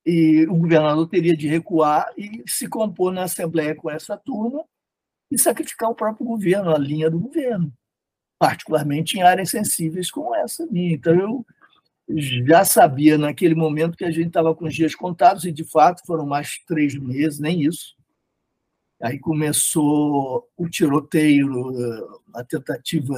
[0.06, 4.64] e o governador teria de recuar e se compor na Assembleia com essa turma
[5.30, 7.70] e sacrificar o próprio governo, a linha do governo,
[8.38, 10.94] particularmente em áreas sensíveis como essa minha.
[10.94, 11.46] Então, eu
[12.08, 16.02] já sabia naquele momento que a gente estava com os dias contados, e de fato
[16.06, 17.96] foram mais três meses, nem isso.
[19.00, 21.48] Aí começou o tiroteio,
[22.34, 23.14] a tentativa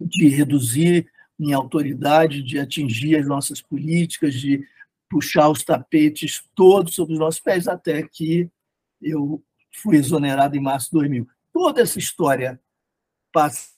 [0.00, 4.64] de reduzir minha autoridade, de atingir as nossas políticas, de
[5.08, 8.50] puxar os tapetes todos sobre os nossos pés, até que
[9.00, 9.42] eu
[9.82, 11.28] fui exonerado em março de 2000.
[11.52, 12.60] Toda essa história
[13.32, 13.75] passa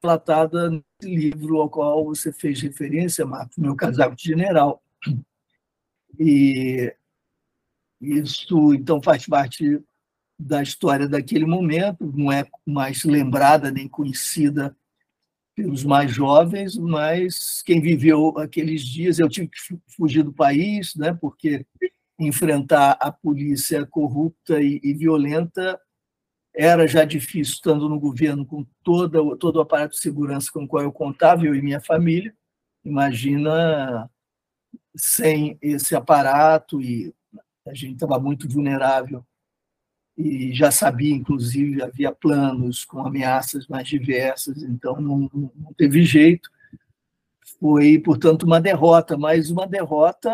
[0.00, 4.82] tratada no livro ao qual você fez referência, Marcos, Meu Casaco de General.
[6.18, 6.94] E
[8.00, 9.82] isso, então, faz parte
[10.38, 14.76] da história daquele momento, não é mais lembrada nem conhecida
[15.56, 19.58] pelos mais jovens, mas quem viveu aqueles dias, eu tive que
[19.96, 21.66] fugir do país, né, porque
[22.20, 25.80] enfrentar a polícia corrupta e, e violenta
[26.60, 30.66] era já difícil estando no governo com toda, todo o aparato de segurança com o
[30.66, 32.34] qual eu contava, eu e minha família.
[32.84, 34.10] Imagina
[34.96, 37.14] sem esse aparato e
[37.64, 39.24] a gente estava muito vulnerável
[40.16, 46.50] e já sabia, inclusive, havia planos com ameaças mais diversas, então não, não teve jeito.
[47.60, 50.30] Foi, portanto, uma derrota, mas uma derrota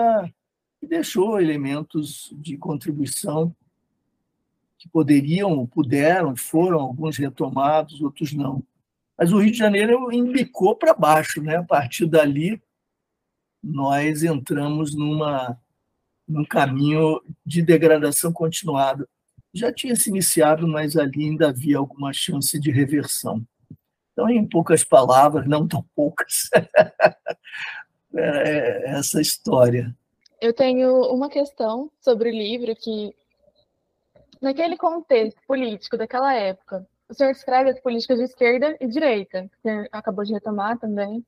[0.81, 3.55] que deixou elementos de contribuição
[4.85, 8.63] que poderiam, puderam, foram alguns retomados, outros não.
[9.19, 11.57] Mas o Rio de Janeiro embicou para baixo, né?
[11.57, 12.63] A partir dali,
[13.63, 15.59] nós entramos numa,
[16.29, 19.09] num caminho de degradação continuada
[19.55, 23.41] já tinha se iniciado, mas ali ainda havia alguma chance de reversão.
[24.13, 26.51] Então, em poucas palavras, não tão poucas,
[28.15, 29.97] é essa história.
[30.41, 33.15] Eu tenho uma questão sobre o livro que,
[34.45, 39.89] naquele contexto político daquela época, o senhor descreve as políticas de esquerda e direita, que
[39.91, 41.25] acabou de retomar também,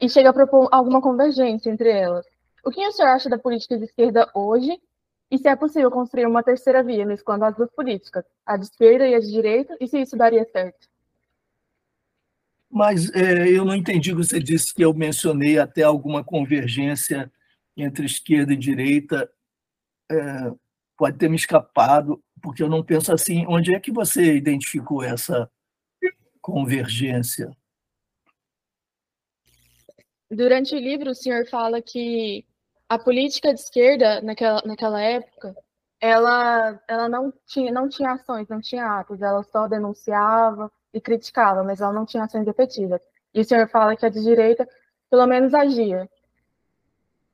[0.00, 2.26] e chega a propor alguma convergência entre elas.
[2.64, 4.80] O que o senhor acha da política de esquerda hoje
[5.30, 9.06] e se é possível construir uma terceira via mesclando as duas políticas, a de esquerda
[9.06, 10.86] e a de direita, e se isso daria certo?
[12.70, 17.30] Mas é, eu não entendi, você disse que eu mencionei até alguma convergência
[17.76, 19.30] entre esquerda e direita.
[20.10, 20.52] É,
[20.96, 23.46] pode ter me escapado, porque eu não penso assim.
[23.48, 25.50] Onde é que você identificou essa
[26.42, 27.50] convergência?
[30.30, 32.44] Durante o livro, o senhor fala que
[32.86, 35.56] a política de esquerda, naquela, naquela época,
[35.98, 41.64] ela, ela não, tinha, não tinha ações, não tinha atos, ela só denunciava e criticava,
[41.64, 43.00] mas ela não tinha ações efetivas.
[43.32, 44.68] E o senhor fala que a de direita,
[45.10, 46.06] pelo menos, agia.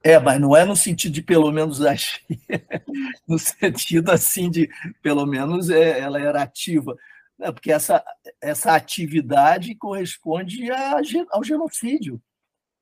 [0.03, 2.23] É, mas não é no sentido de pelo menos agir,
[3.29, 4.69] no sentido assim de
[5.03, 6.97] pelo menos é, ela era ativa,
[7.39, 8.03] é, porque essa,
[8.41, 12.21] essa atividade corresponde a, ao genocídio.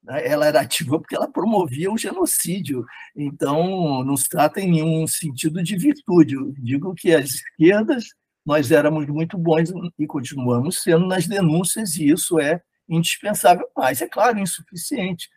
[0.02, 0.26] Né?
[0.28, 2.84] Ela era ativa porque ela promovia o genocídio.
[3.16, 6.34] Então, não se trata em nenhum sentido de virtude.
[6.34, 8.04] Eu digo que as esquerdas,
[8.46, 14.08] nós éramos muito bons e continuamos sendo nas denúncias, e isso é indispensável, mas, é
[14.08, 15.28] claro, insuficiente,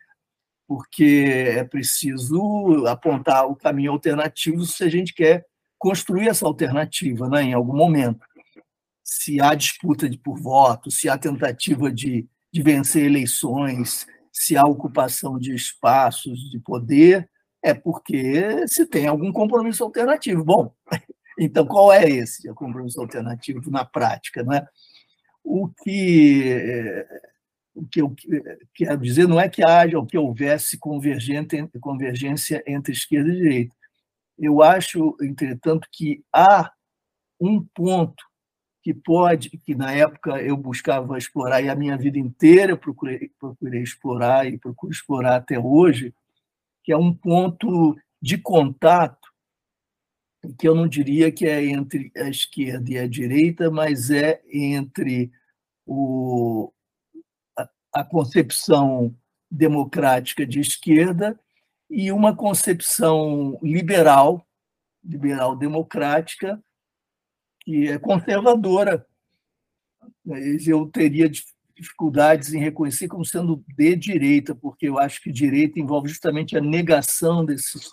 [0.74, 5.44] porque é preciso apontar o caminho alternativo se a gente quer
[5.78, 8.24] construir essa alternativa né, em algum momento.
[9.04, 14.64] Se há disputa de, por voto, se há tentativa de, de vencer eleições, se há
[14.64, 17.28] ocupação de espaços de poder,
[17.62, 20.42] é porque se tem algum compromisso alternativo.
[20.42, 20.74] Bom,
[21.38, 24.42] então qual é esse compromisso alternativo na prática?
[24.42, 24.66] Né?
[25.44, 27.04] O que
[27.74, 28.14] o que eu
[28.74, 33.74] quero dizer não é que haja ou que houvesse convergência entre esquerda e direita.
[34.38, 36.70] Eu acho, entretanto, que há
[37.40, 38.22] um ponto
[38.82, 43.82] que pode, que na época eu buscava explorar, e a minha vida inteira procurei, procurei
[43.82, 46.12] explorar e procuro explorar até hoje,
[46.82, 49.28] que é um ponto de contato,
[50.58, 55.30] que eu não diria que é entre a esquerda e a direita, mas é entre
[55.86, 56.72] o,
[57.92, 59.14] a, concepção
[59.50, 61.38] democrática de esquerda
[61.90, 64.46] e uma concepção liberal,
[65.04, 66.62] liberal democrática,
[67.60, 69.06] que é conservadora.
[70.66, 71.30] Eu teria
[71.76, 76.60] dificuldades em reconhecer como sendo de direita, porque eu acho que direita envolve justamente a
[76.60, 77.90] negação desses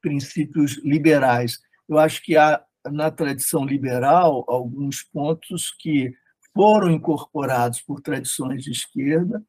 [0.00, 1.58] princípios liberais.
[1.88, 6.14] Eu acho que há na tradição liberal alguns pontos que
[6.58, 9.40] foram incorporados por tradições de esquerda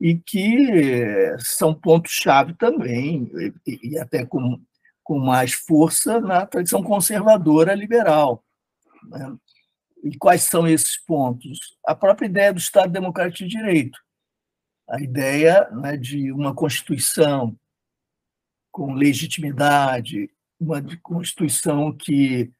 [0.00, 0.66] e que
[1.38, 3.30] são pontos-chave também,
[3.64, 4.60] e até com,
[5.04, 8.44] com mais força na tradição conservadora liberal.
[9.04, 9.36] Né?
[10.02, 11.78] E quais são esses pontos?
[11.86, 14.00] A própria ideia do Estado Democrático de Direito,
[14.88, 17.56] a ideia né, de uma Constituição
[18.72, 22.50] com legitimidade, uma Constituição que,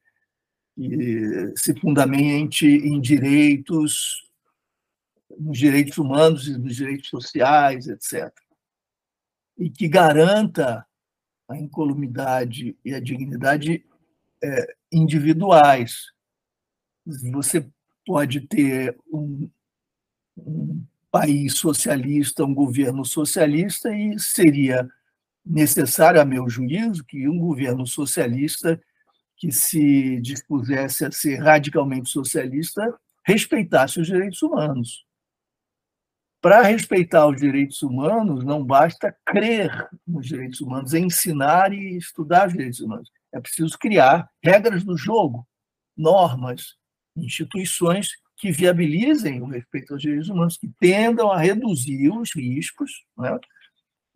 [0.74, 4.28] que se fundamente em direitos,
[5.38, 8.32] nos direitos humanos e nos direitos sociais, etc.
[9.58, 10.86] E que garanta
[11.48, 13.84] a incolumidade e a dignidade
[14.42, 16.06] é, individuais,
[17.32, 17.68] você
[18.06, 19.50] pode ter um,
[20.36, 24.88] um país socialista, um governo socialista, e seria
[25.44, 28.80] necessário, a meu juízo, que um governo socialista
[29.40, 35.06] que se dispusesse a ser radicalmente socialista respeitasse os direitos humanos.
[36.42, 42.52] Para respeitar os direitos humanos, não basta crer nos direitos humanos, ensinar e estudar os
[42.52, 43.10] direitos humanos.
[43.32, 45.46] É preciso criar regras do jogo,
[45.96, 46.76] normas,
[47.16, 53.38] instituições que viabilizem o respeito aos direitos humanos, que tendam a reduzir os riscos, né,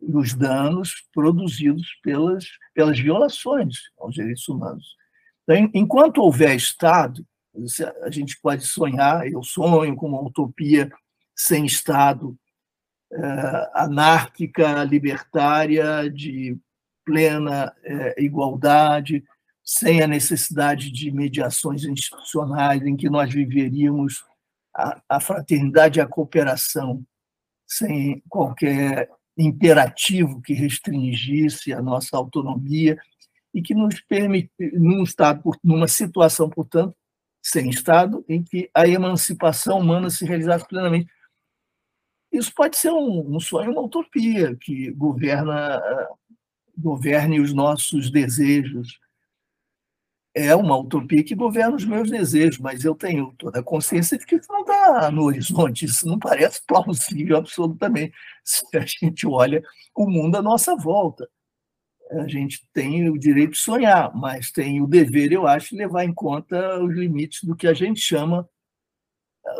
[0.01, 4.95] os danos produzidos pelas, pelas violações aos direitos humanos.
[5.47, 7.25] Então, enquanto houver Estado,
[8.03, 10.91] a gente pode sonhar, eu sonho com uma utopia
[11.35, 12.37] sem Estado,
[13.11, 16.57] eh, anárquica, libertária, de
[17.05, 19.23] plena eh, igualdade,
[19.63, 24.23] sem a necessidade de mediações institucionais, em que nós viveríamos
[24.75, 27.05] a, a fraternidade e a cooperação,
[27.67, 32.97] sem qualquer imperativo que restringisse a nossa autonomia
[33.55, 36.93] e que nos permite, num estado, numa situação, portanto,
[37.41, 41.09] sem Estado, em que a emancipação humana se realizasse plenamente.
[42.31, 45.81] Isso pode ser um, um sonho, uma utopia que governa,
[46.77, 48.99] governe os nossos desejos,
[50.33, 54.25] é uma utopia que governa os meus desejos, mas eu tenho toda a consciência de
[54.25, 59.63] que isso não está no horizonte, isso não parece plausível absolutamente, se a gente olha
[59.95, 61.29] o mundo à nossa volta.
[62.11, 66.03] A gente tem o direito de sonhar, mas tem o dever, eu acho, de levar
[66.03, 68.47] em conta os limites do que a gente chama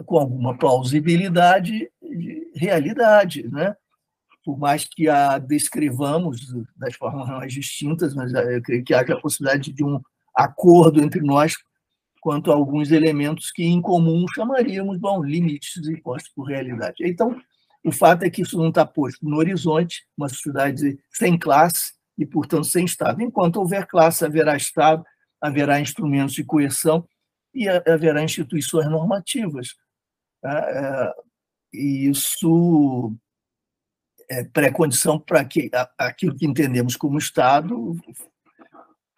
[0.06, 3.76] com alguma plausibilidade de realidade, né?
[4.44, 9.20] Por mais que a descrevamos das formas mais distintas, mas eu creio que haja a
[9.20, 10.00] possibilidade de um
[10.36, 11.56] acordo entre nós
[12.22, 16.96] quanto a alguns elementos que, em comum, chamaríamos, bom, limites impostos por realidade.
[17.02, 17.40] Então,
[17.84, 22.26] o fato é que isso não está posto no horizonte, uma sociedade sem classe e,
[22.26, 23.22] portanto, sem Estado.
[23.22, 25.06] Enquanto houver classe, haverá Estado,
[25.42, 27.08] haverá instrumentos de coerção
[27.54, 29.76] e haverá instituições normativas.
[30.42, 30.60] Tá?
[30.60, 31.14] É,
[31.74, 33.14] e isso
[34.30, 37.96] é pré-condição para que aquilo que entendemos como Estado,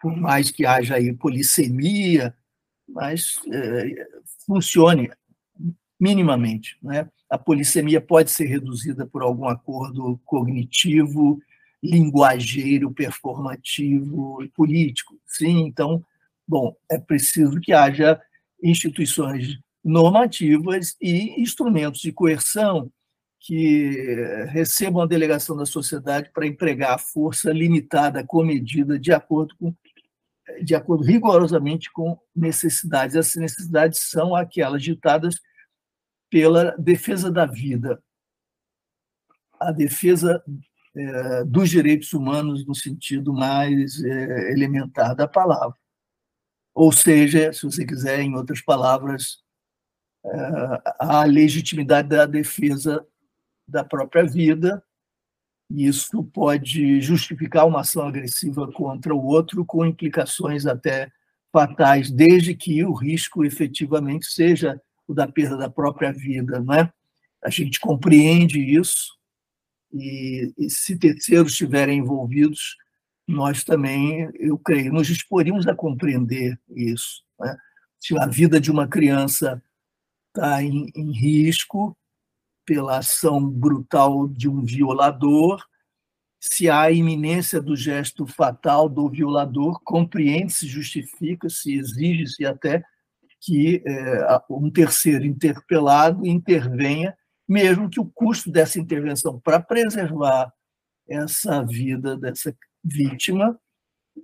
[0.00, 2.34] por mais que haja aí polissemia,
[2.88, 4.06] mas é,
[4.46, 5.10] funcione
[6.00, 6.78] minimamente.
[6.82, 7.08] Né?
[7.28, 11.40] A polissemia pode ser reduzida por algum acordo cognitivo,
[11.82, 15.18] linguageiro, performativo e político.
[15.26, 16.04] Sim, então,
[16.46, 18.20] bom, é preciso que haja
[18.62, 22.90] instituições normativas e instrumentos de coerção
[23.40, 23.90] que
[24.48, 29.74] recebam a delegação da sociedade para empregar a força limitada, comedida, de acordo com
[30.62, 33.14] de acordo rigorosamente com necessidades.
[33.14, 35.36] Essas necessidades são aquelas ditadas
[36.30, 38.02] pela defesa da vida,
[39.60, 40.42] a defesa
[40.96, 45.76] é, dos direitos humanos no sentido mais é, elementar da palavra.
[46.74, 49.42] Ou seja, se você quiser, em outras palavras,
[50.24, 53.04] é, a legitimidade da defesa
[53.66, 54.82] da própria vida.
[55.70, 61.12] E isso pode justificar uma ação agressiva contra o outro, com implicações até
[61.52, 66.60] fatais, desde que o risco efetivamente seja o da perda da própria vida.
[66.60, 66.90] Não é?
[67.44, 69.17] A gente compreende isso,
[69.92, 72.76] e, e se terceiros estiverem envolvidos,
[73.26, 77.22] nós também, eu creio, nos disporimos a compreender isso.
[77.38, 77.56] Né?
[78.00, 79.62] Se a vida de uma criança
[80.28, 81.96] está em, em risco
[82.64, 85.62] pela ação brutal de um violador,
[86.40, 92.82] se há iminência do gesto fatal do violador, compreende-se, justifica-se, exige-se até
[93.40, 97.16] que é, um terceiro interpelado intervenha,
[97.48, 100.52] mesmo que o custo dessa intervenção para preservar
[101.08, 103.58] essa vida dessa vítima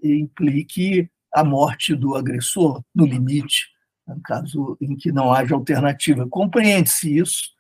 [0.03, 3.67] implique a morte do agressor, no limite,
[4.07, 6.29] no caso em que não haja alternativa.
[6.29, 7.55] Compreende-se isso,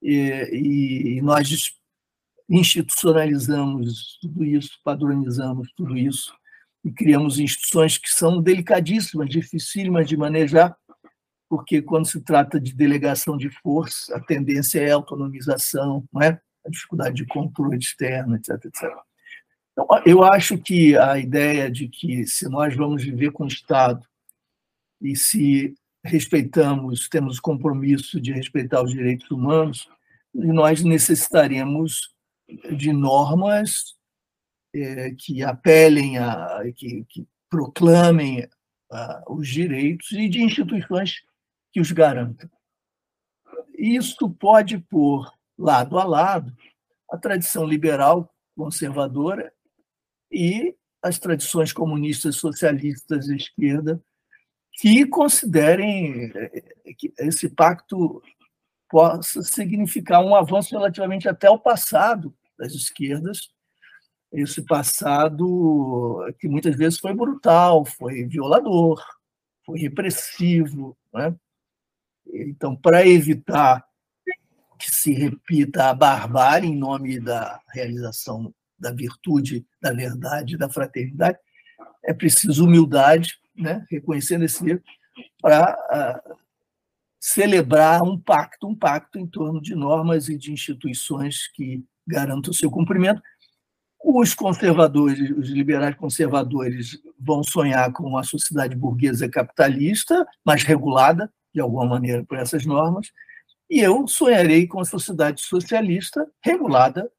[0.00, 1.72] e, e nós
[2.48, 6.32] institucionalizamos tudo isso, padronizamos tudo isso,
[6.84, 10.76] e criamos instituições que são delicadíssimas, dificílimas de manejar,
[11.52, 16.40] porque quando se trata de delegação de força, a tendência é a autonomização, não é?
[16.64, 18.90] a dificuldade de controle externo, etc, etc.
[19.70, 24.00] Então, eu acho que a ideia de que se nós vamos viver com o Estado
[24.98, 29.90] e se respeitamos, temos o compromisso de respeitar os direitos humanos,
[30.32, 32.14] nós necessitaremos
[32.78, 33.94] de normas
[34.74, 38.48] é, que apelem, a, que, que proclamem
[38.90, 41.30] a, os direitos e de instituições
[41.72, 42.50] que os garantam.
[43.76, 46.54] Isso pode pôr lado a lado
[47.10, 49.52] a tradição liberal conservadora
[50.30, 54.02] e as tradições comunistas, socialistas de esquerda,
[54.74, 56.62] que considerem eh,
[56.96, 58.22] que esse pacto
[58.88, 63.50] possa significar um avanço relativamente até ao passado das esquerdas,
[64.32, 69.02] esse passado que muitas vezes foi brutal, foi violador,
[69.66, 70.96] foi repressivo.
[71.12, 71.34] Né?
[72.26, 73.84] Então, para evitar
[74.78, 81.38] que se repita a barbárie em nome da realização da virtude, da verdade, da fraternidade,
[82.04, 83.86] é preciso humildade, né?
[83.88, 84.82] reconhecendo esse erro,
[85.40, 85.76] para
[86.28, 86.36] uh,
[87.20, 92.54] celebrar um pacto, um pacto em torno de normas e de instituições que garantam o
[92.54, 93.22] seu cumprimento.
[94.04, 101.60] Os conservadores, os liberais conservadores, vão sonhar com uma sociedade burguesa capitalista, mais regulada, de
[101.60, 103.12] alguma maneira, por essas normas,
[103.70, 107.10] e eu sonharei com a sociedade socialista regulada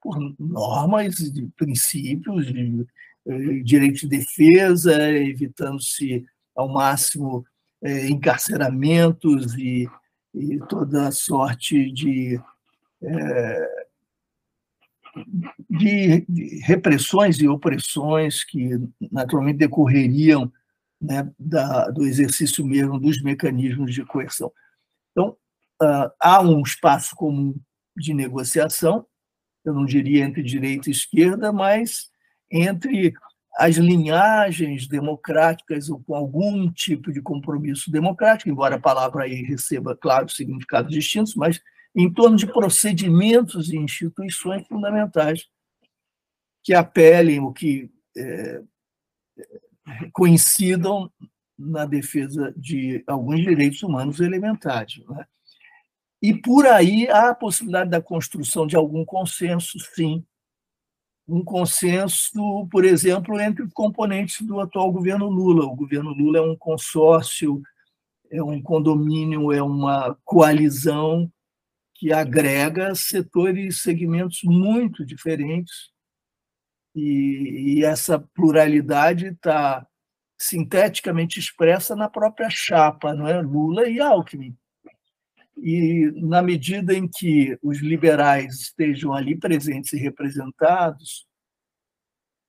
[0.00, 2.86] por normas, de princípios, de,
[3.26, 6.24] de direito de defesa, evitando-se
[6.56, 7.44] ao máximo
[7.82, 9.88] é, encarceramentos e,
[10.34, 12.40] e, toda sorte de,
[13.02, 13.84] é,
[15.70, 18.80] de, de, repressões e opressões que
[19.12, 20.50] naturalmente decorreriam
[21.00, 24.52] né, da, do exercício mesmo dos mecanismos de coerção.
[25.12, 25.36] Então,
[25.82, 27.54] uh, há um espaço comum
[27.96, 29.06] de negociação,
[29.64, 32.08] eu não diria entre direita e esquerda, mas
[32.50, 33.12] entre
[33.58, 39.96] as linhagens democráticas ou com algum tipo de compromisso democrático, embora a palavra aí receba,
[39.96, 41.60] claro, significados distintos, mas
[41.94, 45.46] em torno de procedimentos e instituições fundamentais
[46.62, 48.62] que apelem ou que é,
[50.12, 51.10] coincidam
[51.58, 55.04] na defesa de alguns direitos humanos elementares.
[55.08, 55.26] Né?
[56.22, 60.24] E por aí há a possibilidade da construção de algum consenso, sim.
[61.26, 65.64] Um consenso, por exemplo, entre os componentes do atual governo Lula.
[65.66, 67.60] O governo Lula é um consórcio,
[68.30, 71.30] é um condomínio, é uma coalizão
[71.94, 75.90] que agrega setores e segmentos muito diferentes.
[76.94, 79.86] E, e essa pluralidade está
[80.38, 83.40] sinteticamente expressa na própria chapa, não é?
[83.40, 84.56] Lula e Alckmin.
[85.56, 91.26] E na medida em que os liberais estejam ali presentes e representados,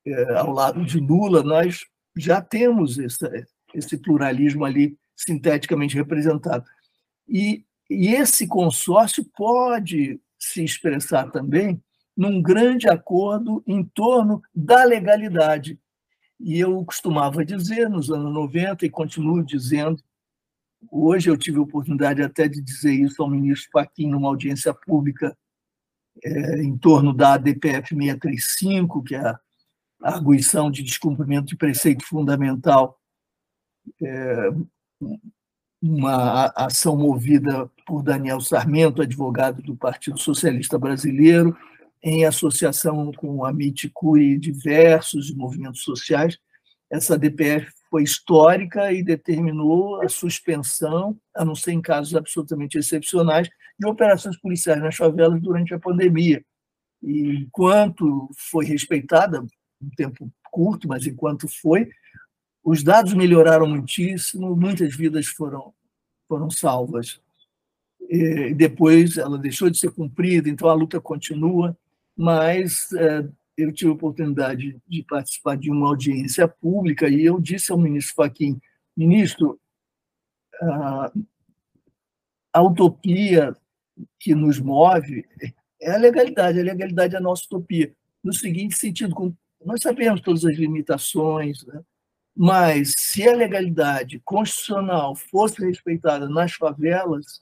[0.06, 1.84] é, ao lado de Lula, nós
[2.16, 6.64] já temos esse, esse pluralismo ali sinteticamente representado.
[7.28, 11.82] E, e esse consórcio pode se expressar também
[12.20, 15.80] num grande acordo em torno da legalidade.
[16.38, 20.02] E eu costumava dizer nos anos 90 e continuo dizendo
[20.90, 25.36] Hoje eu tive a oportunidade até de dizer isso ao ministro Fachin numa audiência pública
[26.24, 29.38] é, em torno da ADPF 635, que é a
[30.02, 32.98] arguição de descumprimento de preceito fundamental,
[34.02, 34.50] é,
[35.82, 41.56] uma ação movida por Daniel Sarmento, advogado do Partido Socialista Brasileiro,
[42.02, 46.38] em associação com a MITCU e diversos movimentos sociais.
[46.90, 53.48] Essa DPF foi histórica e determinou a suspensão, a não ser em casos absolutamente excepcionais,
[53.78, 56.44] de operações policiais nas favelas durante a pandemia.
[57.02, 61.88] E enquanto foi respeitada, um tempo curto, mas enquanto foi,
[62.62, 65.72] os dados melhoraram muitíssimo, muitas vidas foram,
[66.28, 67.20] foram salvas.
[68.08, 71.76] E depois ela deixou de ser cumprida, então a luta continua,
[72.20, 77.72] mas é, eu tive a oportunidade de participar de uma audiência pública e eu disse
[77.72, 78.60] ao ministro Fachin,
[78.94, 79.58] ministro,
[82.52, 83.56] a utopia
[84.18, 85.26] que nos move
[85.80, 87.90] é a legalidade, a legalidade é a nossa utopia.
[88.22, 91.80] No seguinte sentido, nós sabemos todas as limitações, né?
[92.36, 97.40] mas se a legalidade constitucional fosse respeitada nas favelas,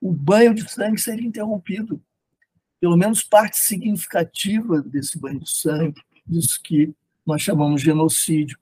[0.00, 2.02] o banho de sangue seria interrompido
[2.80, 6.94] pelo menos parte significativa desse banho de sangue, disso que
[7.26, 8.58] nós chamamos de genocídio.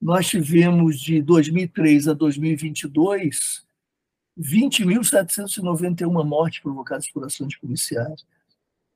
[0.00, 3.64] Nós tivemos de 2003 a 2022
[4.38, 8.24] 20.791 mortes provocadas por ações policiais.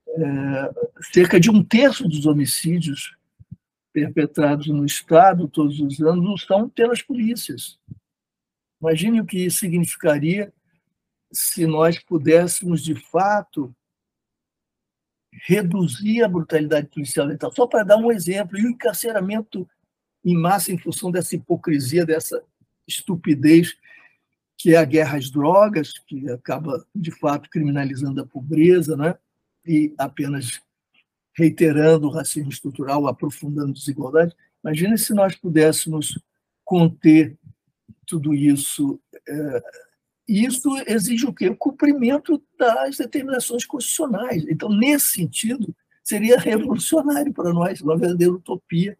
[0.08, 0.70] É,
[1.12, 3.14] cerca de um terço dos homicídios
[3.92, 7.78] perpetrados no Estado todos os anos não são pelas polícias.
[8.80, 10.52] Imagine o que isso significaria
[11.32, 13.74] se nós pudéssemos, de fato,
[15.44, 17.28] reduzir a brutalidade policial.
[17.54, 19.68] Só para dar um exemplo, e o encarceramento
[20.24, 22.42] em massa em função dessa hipocrisia, dessa
[22.86, 23.76] estupidez
[24.58, 29.14] que é a guerra às drogas, que acaba, de fato, criminalizando a pobreza, né?
[29.66, 30.60] e apenas
[31.36, 34.34] reiterando o racismo estrutural, aprofundando desigualdade.
[34.64, 36.18] Imagina se nós pudéssemos
[36.64, 37.36] conter
[38.06, 39.62] tudo isso é,
[40.28, 41.48] isso exige o quê?
[41.48, 44.44] O cumprimento das determinações constitucionais.
[44.48, 48.98] Então, nesse sentido, seria revolucionário para nós, uma verdadeira utopia,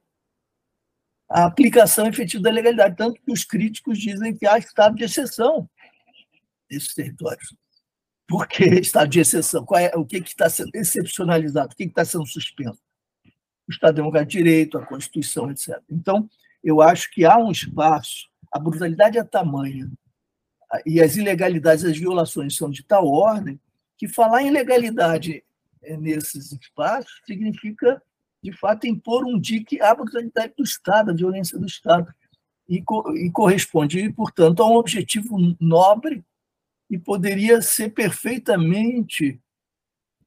[1.29, 2.97] a aplicação efetiva da legalidade.
[2.97, 5.69] Tanto que os críticos dizem que há estado de exceção
[6.71, 7.55] nesses territórios.
[8.29, 9.67] Por que estado de exceção?
[9.77, 11.73] É, o que está sendo excepcionalizado?
[11.73, 12.81] O que está sendo suspenso?
[13.69, 15.81] O Estado Democrático de Direito, a Constituição, etc.
[15.91, 16.29] Então,
[16.63, 19.91] eu acho que há um espaço, a brutalidade é tamanha,
[20.85, 23.61] e as ilegalidades, as violações são de tal ordem
[23.97, 25.43] que falar em legalidade
[25.83, 28.03] eh, nesses espaços significa,
[28.43, 32.13] de fato, impor um dique à brutalidade do Estado, à violência do Estado,
[32.69, 32.83] e,
[33.17, 36.25] e corresponde, portanto, a um objetivo nobre
[36.91, 39.41] e poderia ser perfeitamente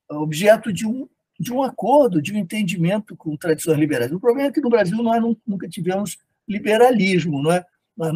[0.09, 1.07] objeto de um,
[1.39, 4.11] de um acordo, de um entendimento com tradições liberais.
[4.11, 6.17] O problema é que no Brasil nós nunca tivemos
[6.47, 7.65] liberalismo, não é?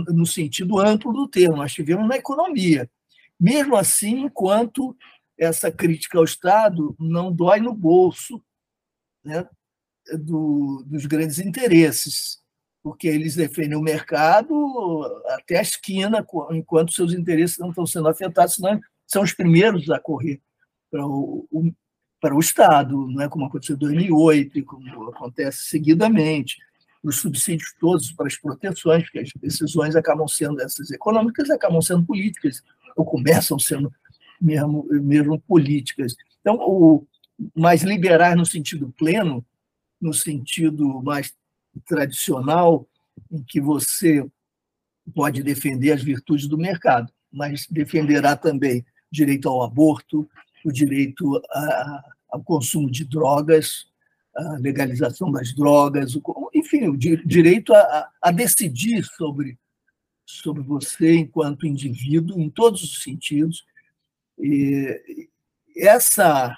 [0.08, 2.90] No sentido amplo do termo, nós tivemos na economia.
[3.40, 4.96] Mesmo assim, enquanto
[5.38, 8.42] essa crítica ao Estado não dói no bolso
[9.24, 9.48] né,
[10.20, 12.42] do, dos grandes interesses,
[12.82, 18.56] porque eles defendem o mercado até a esquina, enquanto seus interesses não estão sendo afetados,
[18.56, 20.42] senão são os primeiros a correr
[20.90, 21.48] para o,
[22.22, 26.58] para o Estado, é como aconteceu em 2008 e como acontece seguidamente.
[27.04, 32.06] Os subsídios todos, para as proteções, porque as decisões acabam sendo, essas econômicas acabam sendo
[32.06, 32.64] políticas,
[32.96, 33.92] ou começam sendo
[34.40, 36.16] mesmo, mesmo políticas.
[36.40, 37.06] Então, o
[37.56, 39.46] mais liberais no sentido pleno,
[40.00, 41.34] no sentido mais
[41.86, 42.88] tradicional,
[43.32, 44.26] em que você
[45.14, 50.30] pode defender as virtudes do mercado, mas defenderá também o direito ao aborto,
[50.64, 53.88] o direito a, ao consumo de drogas,
[54.36, 56.16] a legalização das drogas,
[56.74, 59.58] enfim, o direito a, a decidir sobre,
[60.26, 63.64] sobre você enquanto indivíduo, em todos os sentidos.
[64.40, 65.30] E
[65.78, 66.56] essa,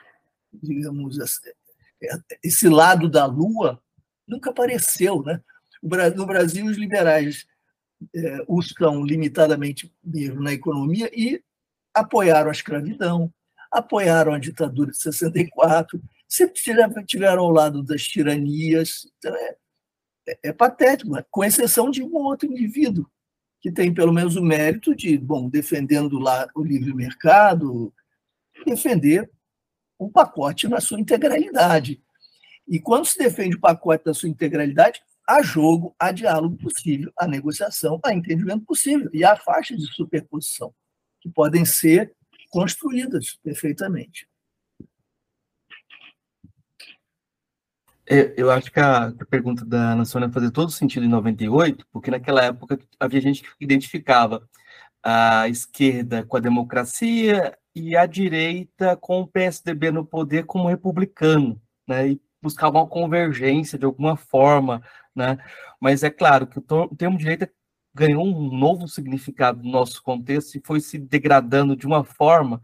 [0.54, 1.18] digamos,
[2.42, 3.82] esse lado da lua
[4.28, 5.22] nunca apareceu.
[5.22, 5.42] Né?
[6.16, 7.46] No Brasil, os liberais
[8.16, 11.44] é, usam limitadamente mesmo na economia e
[11.94, 13.34] apoiaram a escravidão,
[13.72, 19.08] apoiaram a ditadura de 64, sempre tiveram ao lado das tiranias.
[19.18, 19.56] Então é,
[20.28, 23.10] é, é patético, com exceção de um outro indivíduo
[23.62, 27.92] que tem pelo menos o mérito de, bom, defendendo lá o livre mercado,
[28.64, 29.30] defender
[29.98, 32.00] o pacote na sua integralidade.
[32.68, 37.28] E quando se defende o pacote na sua integralidade, há jogo, há diálogo possível, há
[37.28, 40.74] negociação, há entendimento possível e há faixas de superposição
[41.20, 42.14] que podem ser
[42.52, 44.28] construídas perfeitamente.
[47.90, 47.95] É,
[48.38, 52.44] eu acho que a, pergunta da Ana Sônia fazia todo sentido em 98, porque naquela
[52.44, 54.48] época havia gente que identificava
[55.04, 61.62] a esquerda com a democracia e a direita com o PSDB no poder como republicano,
[61.88, 62.10] né?
[62.10, 64.82] E buscava uma convergência de alguma forma,
[65.16, 65.38] né?
[65.80, 67.52] Mas é claro que o termo direita
[67.94, 72.62] ganhou um novo significado no nosso contexto e foi se degradando de uma forma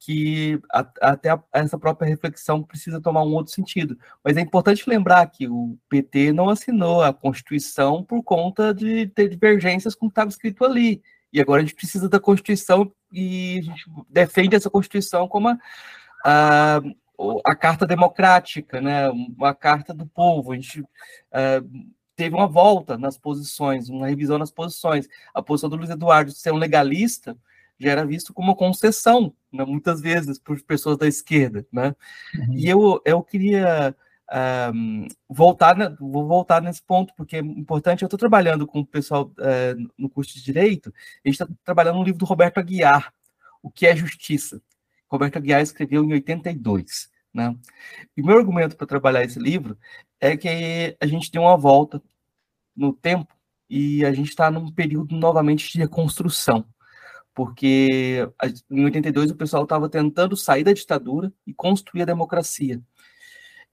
[0.00, 0.58] que
[0.98, 3.98] até essa própria reflexão precisa tomar um outro sentido.
[4.24, 9.28] Mas é importante lembrar que o PT não assinou a Constituição por conta de ter
[9.28, 11.02] divergências com o que estava escrito ali.
[11.30, 15.58] E agora a gente precisa da Constituição e a gente defende essa Constituição como a,
[16.24, 16.80] a,
[17.44, 19.10] a Carta Democrática, né?
[19.10, 20.52] uma Carta do Povo.
[20.52, 20.82] A gente
[22.16, 25.06] teve uma volta nas posições, uma revisão nas posições.
[25.34, 27.36] A posição do Luiz Eduardo de ser um legalista
[27.80, 31.66] já era visto como uma concessão, né, muitas vezes, por pessoas da esquerda.
[31.72, 31.94] Né?
[32.34, 32.54] Uhum.
[32.54, 33.96] E eu, eu queria
[34.74, 38.02] um, voltar, vou voltar nesse ponto, porque é importante.
[38.02, 40.92] Eu estou trabalhando com o pessoal uh, no curso de Direito,
[41.24, 43.12] a gente está trabalhando no livro do Roberto Aguiar,
[43.62, 44.62] O que é Justiça.
[45.08, 47.10] Roberto Aguiar escreveu em 82.
[47.32, 47.56] Né?
[48.16, 49.76] E o meu argumento para trabalhar esse livro
[50.20, 52.02] é que a gente tem uma volta
[52.76, 53.34] no tempo
[53.68, 56.64] e a gente está num período novamente de reconstrução,
[57.34, 58.28] porque
[58.70, 62.80] em 82 o pessoal estava tentando sair da ditadura e construir a democracia.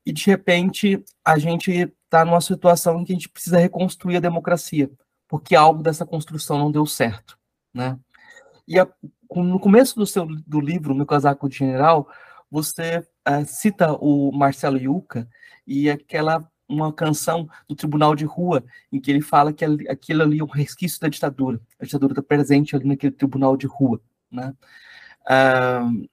[0.06, 1.72] E de repente a gente
[2.06, 4.90] está numa situação em que a gente precisa reconstruir a democracia,
[5.28, 7.38] porque algo dessa construção não deu certo,
[7.74, 8.00] né?
[8.68, 8.88] E a,
[9.36, 12.08] no começo do seu do livro, Meu Casaco de General,
[12.50, 15.28] você uh, cita o Marcelo Yuca
[15.66, 20.40] e aquela uma canção do Tribunal de Rua, em que ele fala que aquilo ali
[20.40, 21.60] é um resquício da ditadura.
[21.80, 24.02] A ditadura está presente ali naquele Tribunal de Rua.
[24.32, 24.54] Né?
[25.22, 26.08] Uh,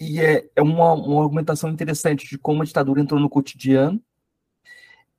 [0.00, 4.00] e é, é uma, uma argumentação interessante de como a ditadura entrou no cotidiano.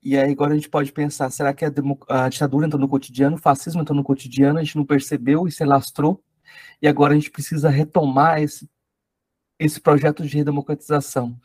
[0.02, 1.72] E aí agora a gente pode pensar, será que a,
[2.08, 5.52] a ditadura entrou no cotidiano, o fascismo entrou no cotidiano, a gente não percebeu e
[5.52, 6.24] se lastrou,
[6.82, 8.70] e agora a gente precisa retomar esse,
[9.60, 11.38] esse projeto de redemocratização.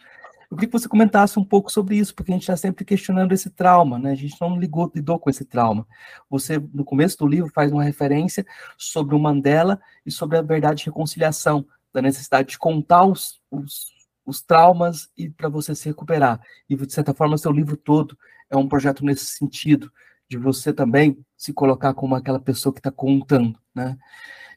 [0.55, 3.33] Eu queria que você comentasse um pouco sobre isso, porque a gente está sempre questionando
[3.33, 4.13] esse trauma, né?
[4.13, 5.85] A gente não ligou, lidou com esse trauma.
[6.31, 8.47] Você, no começo do livro, faz uma referência
[8.79, 13.89] sobre o Mandela e sobre a verdade de reconciliação, da necessidade de contar os, os,
[14.25, 16.41] os traumas e para você se recuperar.
[16.71, 18.17] E, de certa forma, seu livro todo
[18.49, 19.91] é um projeto nesse sentido,
[20.31, 23.99] de você também se colocar como aquela pessoa que está contando, né?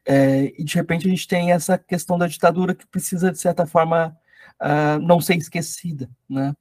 [0.05, 3.65] É, e de repente a gente tem essa questão da ditadura que precisa, de certa
[3.65, 4.15] forma,
[4.61, 6.55] uh, não ser esquecida, né?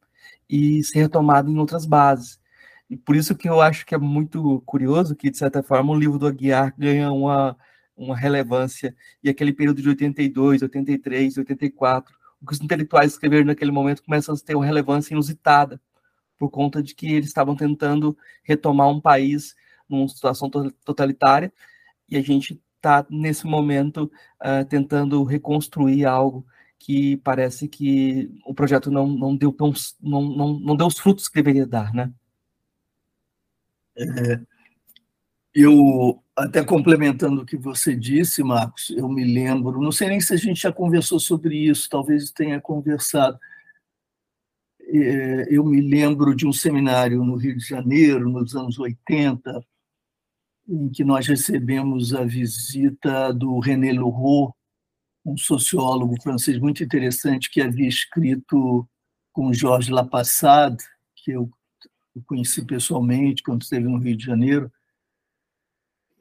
[0.49, 2.41] E ser retomada em outras bases.
[2.89, 5.99] E por isso que eu acho que é muito curioso que, de certa forma, o
[5.99, 7.57] livro do Aguiar ganha uma,
[7.97, 13.73] uma relevância, e aquele período de 82, 83, 84, o que os intelectuais escreveram naquele
[13.73, 15.81] momento começa a ter uma relevância inusitada,
[16.39, 19.55] por conta de que eles estavam tentando retomar um país
[19.89, 20.51] numa situação
[20.85, 21.53] totalitária,
[22.09, 24.11] e a gente está, nesse momento,
[24.41, 26.47] uh, tentando reconstruir algo
[26.79, 31.29] que parece que o projeto não, não, deu, tão, não, não, não deu os frutos
[31.29, 32.13] que deveria dar, né?
[33.97, 34.41] É,
[35.55, 40.35] eu, até complementando o que você disse, Marcos, eu me lembro, não sei nem se
[40.35, 43.39] a gente já conversou sobre isso, talvez tenha conversado.
[44.89, 49.65] é, eu me lembro de um seminário no Rio de Janeiro, nos anos 80,
[50.69, 54.53] em que nós recebemos a visita do René Leroux,
[55.27, 58.89] um sociólogo francês muito interessante que havia escrito
[59.33, 60.85] com Georges Lapassade,
[61.17, 61.51] que eu
[62.25, 64.71] conheci pessoalmente quando esteve no Rio de Janeiro,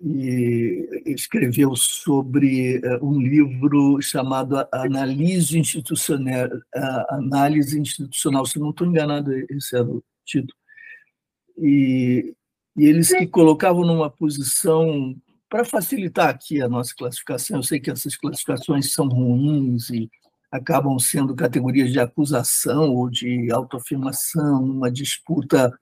[0.02, 6.50] e escreveu sobre eh, um livro chamado Análise Institucional,
[7.10, 10.58] Análise Institucional, se não estou enganado, esse era o título.
[11.58, 12.36] E,
[12.76, 15.16] e eles se colocavam numa posição
[15.50, 17.58] para facilitar aqui a nossa classificação.
[17.58, 20.10] Eu sei que essas classificações são ruins e
[20.52, 25.78] acabam sendo categorias de acusação ou de autoafirmação, uma disputa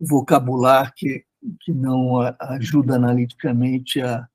[0.00, 1.24] vocabular que
[1.60, 4.28] que não ajuda analiticamente a,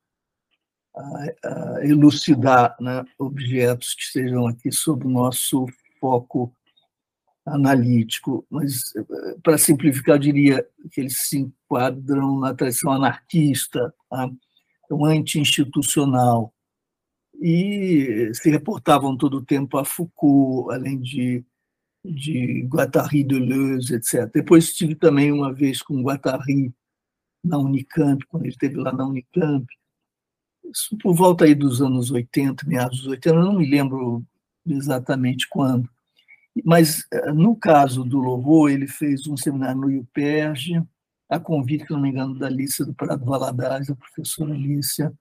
[0.96, 5.66] a, a elucidar né, objetos que estejam aqui sob o nosso
[6.00, 6.54] foco
[7.46, 8.46] analítico.
[8.50, 8.94] Mas,
[9.42, 14.30] para simplificar, eu diria que eles se enquadram na tradição anarquista, tá?
[14.92, 16.54] Anti-institucional,
[17.40, 21.46] e se reportavam todo o tempo a Foucault, além de
[22.04, 24.32] de Guattari, Deleuze, etc.
[24.34, 26.74] Depois estive também uma vez com Guattari
[27.44, 29.66] na Unicamp, quando ele esteve lá na Unicamp,
[30.66, 34.24] isso por volta aí dos anos 80, meados dos 80, eu não me lembro
[34.66, 35.90] exatamente quando.
[36.66, 40.84] Mas, eh, no caso do Louvor, ele fez um seminário no IUPERJ,
[41.30, 45.14] a convite, se não me engano, da Lícia do Prado Valadares, a professora Lícia,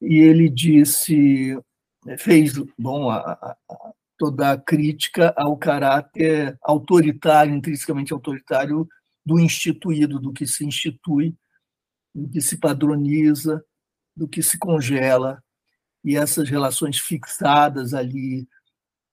[0.00, 1.58] e ele disse,
[2.06, 3.56] eh, fez, bom, a, a,
[4.16, 8.86] toda a crítica ao caráter autoritário, intrinsecamente autoritário
[9.24, 11.34] do instituído, do que se institui,
[12.14, 13.64] do que se padroniza,
[14.16, 15.42] do que se congela.
[16.04, 18.48] E essas relações fixadas ali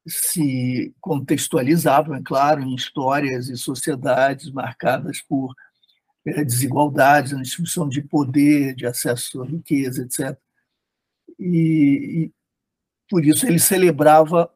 [0.08, 5.54] se contextualizavam, é claro, em histórias e sociedades marcadas por
[6.26, 10.38] desigualdades na distribuição de poder, de acesso à riqueza, etc.
[11.40, 12.32] E, e
[13.10, 14.52] por isso ele celebrava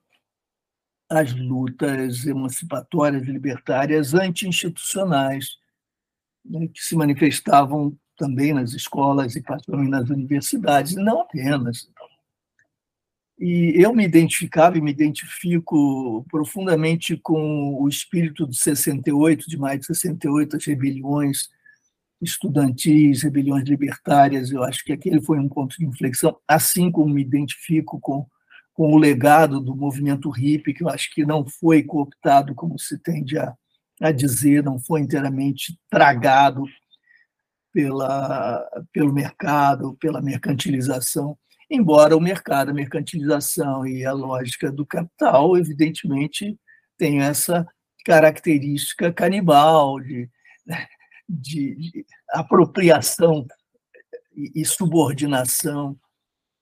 [1.10, 5.58] as lutas emancipatórias libertárias anti-institucionais,
[6.46, 11.90] né, que se manifestavam também nas escolas e particularmente nas universidades, não apenas.
[13.40, 19.80] E eu me identificava e me identifico profundamente com o espírito de 68, de maio
[19.80, 21.50] de 68, as rebeliões
[22.22, 24.52] estudantis, rebeliões libertárias.
[24.52, 28.28] Eu acho que aquele foi um ponto de inflexão, assim como me identifico com
[28.80, 32.98] com o legado do movimento hippie, que eu acho que não foi cooptado, como se
[32.98, 33.54] tende a,
[34.00, 36.64] a dizer, não foi inteiramente tragado
[37.74, 41.38] pela, pelo mercado, pela mercantilização,
[41.70, 46.58] embora o mercado, a mercantilização e a lógica do capital, evidentemente,
[46.98, 47.68] tenham essa
[48.06, 50.30] característica canibal de,
[51.30, 53.46] de, de apropriação
[54.36, 55.98] e subordinação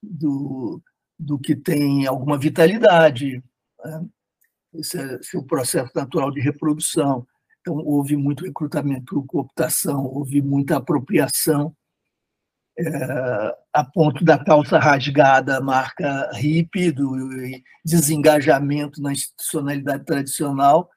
[0.03, 0.81] do,
[1.17, 3.41] do que tem alguma vitalidade.
[3.83, 4.05] Né?
[4.73, 7.25] Esse, é, é o processo natural de reprodução.
[7.61, 11.75] Então, houve muito recrutamento, cooptação, houve muita apropriação,
[12.79, 17.11] é, a ponto da calça rasgada, marca hippie, do
[17.83, 20.89] desengajamento na institucionalidade tradicional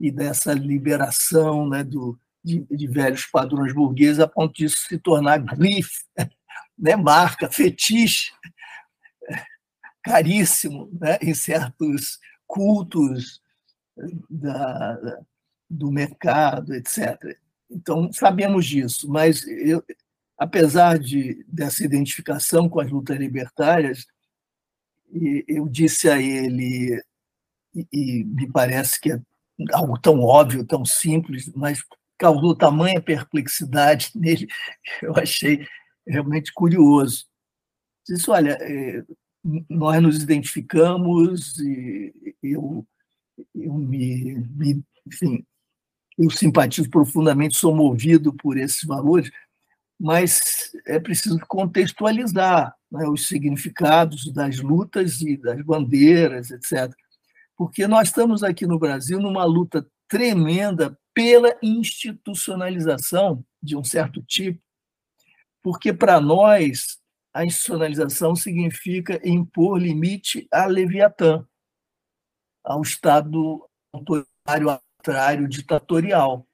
[0.00, 5.38] e dessa liberação né, do, de, de velhos padrões burgueses, a ponto disso se tornar
[5.38, 6.04] grife,
[6.78, 8.30] né, marca, fetiche
[10.02, 13.42] caríssimo né, em certos cultos
[14.30, 15.18] da,
[15.68, 17.36] do mercado, etc.
[17.68, 19.82] Então, sabemos disso, mas eu,
[20.38, 24.06] apesar de, dessa identificação com as lutas libertárias,
[25.48, 27.02] eu disse a ele,
[27.74, 29.20] e, e me parece que é
[29.72, 31.82] algo tão óbvio, tão simples, mas
[32.18, 34.46] causou tamanha perplexidade nele,
[35.02, 35.66] eu achei
[36.06, 37.26] realmente curioso.
[38.06, 39.04] Disse, olha, é,
[39.68, 42.86] nós nos identificamos e eu,
[43.54, 45.44] eu me, me, enfim,
[46.18, 49.30] eu simpatizo profundamente, sou movido por esses valores,
[49.98, 56.92] mas é preciso contextualizar né, os significados das lutas e das bandeiras, etc.
[57.56, 64.60] Porque nós estamos aqui no Brasil numa luta tremenda pela institucionalização de um certo tipo,
[65.62, 66.98] porque para nós
[67.32, 71.46] a institucionalização significa impor limite a Leviatã,
[72.64, 76.46] ao Estado autoritário, arbitrário, ditatorial.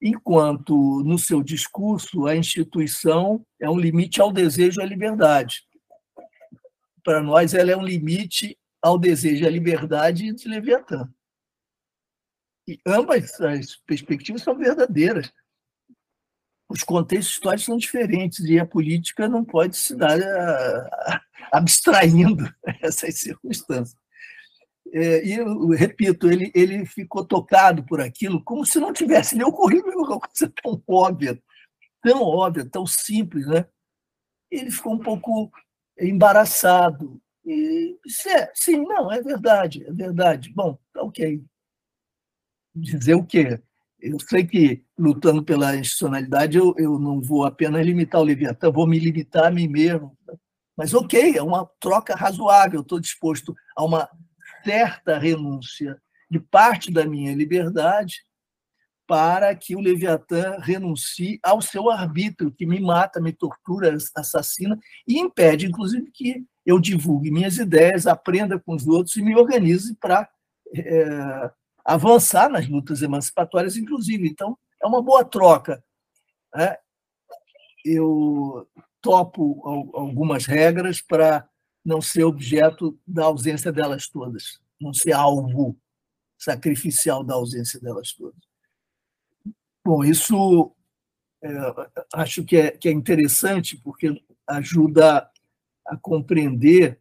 [0.00, 5.62] Enquanto, no seu discurso, a instituição é um limite ao desejo à liberdade.
[7.04, 11.08] Para nós, ela é um limite ao desejo à liberdade de Leviatã.
[12.66, 15.32] E ambas as perspectivas são verdadeiras.
[16.68, 21.20] Os contextos históricos são diferentes e a política não pode se dar uh,
[21.52, 22.44] abstraindo
[22.80, 24.00] essas circunstâncias.
[24.94, 29.46] É, e eu repito, ele, ele ficou tocado por aquilo como se não tivesse nem
[29.46, 31.42] ocorrido uma coisa tão óbvia,
[32.02, 33.66] tão óbvia, tão simples, né?
[34.50, 35.50] Ele ficou um pouco
[35.98, 37.20] embaraçado.
[37.44, 37.96] E
[38.26, 40.52] é, sim, não, é verdade, é verdade.
[40.52, 41.42] Bom, tá ok.
[42.74, 43.60] Dizer o quê?
[44.00, 48.86] Eu sei que, lutando pela institucionalidade, eu, eu não vou apenas limitar o Leviatã, vou
[48.86, 50.16] me limitar a mim mesmo.
[50.76, 54.08] Mas, ok, é uma troca razoável, estou disposto a uma
[54.64, 56.00] certa renúncia
[56.30, 58.24] de parte da minha liberdade
[59.06, 65.18] para que o Leviatã renuncie ao seu arbítrio, que me mata, me tortura, assassina e
[65.18, 70.28] impede, inclusive, que eu divulgue minhas ideias, aprenda com os outros e me organize para
[70.74, 71.50] é,
[71.84, 74.28] avançar nas lutas emancipatórias, inclusive.
[74.28, 75.82] Então, é uma boa troca.
[76.54, 76.76] Né?
[77.84, 78.68] Eu
[79.00, 81.48] topo algumas regras para
[81.84, 85.76] não ser objeto da ausência delas todas, não ser alvo
[86.38, 88.40] sacrificial da ausência delas todas.
[89.84, 90.72] Bom, isso
[91.42, 91.50] é,
[92.14, 95.28] acho que é, que é interessante porque ajuda
[95.84, 97.00] a compreender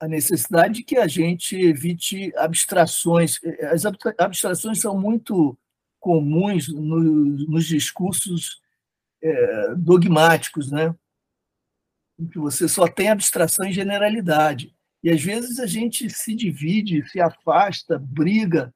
[0.00, 3.38] a necessidade de que a gente evite abstrações.
[3.70, 3.84] As
[4.18, 5.56] abstrações são muito
[6.00, 8.60] comuns nos discursos
[9.22, 10.94] é, dogmáticos, né?
[12.18, 14.74] em que você só tem abstração e generalidade.
[15.02, 18.74] E às vezes a gente se divide, se afasta, briga,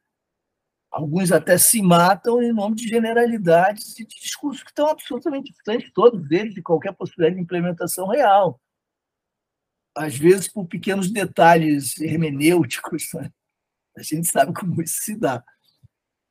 [0.90, 5.92] alguns até se matam em nome de generalidades e de discursos que estão absolutamente distantes,
[5.92, 8.58] todos eles, de qualquer possibilidade de implementação real.
[9.96, 13.30] Às vezes por pequenos detalhes hermenêuticos, né?
[13.96, 15.42] a gente sabe como isso se dá.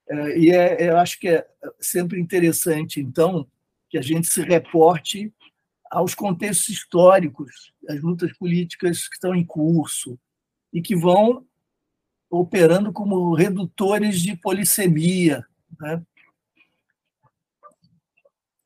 [0.09, 1.47] É, e é, eu acho que é
[1.79, 3.47] sempre interessante, então,
[3.89, 5.33] que a gente se reporte
[5.89, 10.19] aos contextos históricos, as lutas políticas que estão em curso
[10.73, 11.45] e que vão
[12.29, 15.45] operando como redutores de polissemia.
[15.79, 16.01] Né?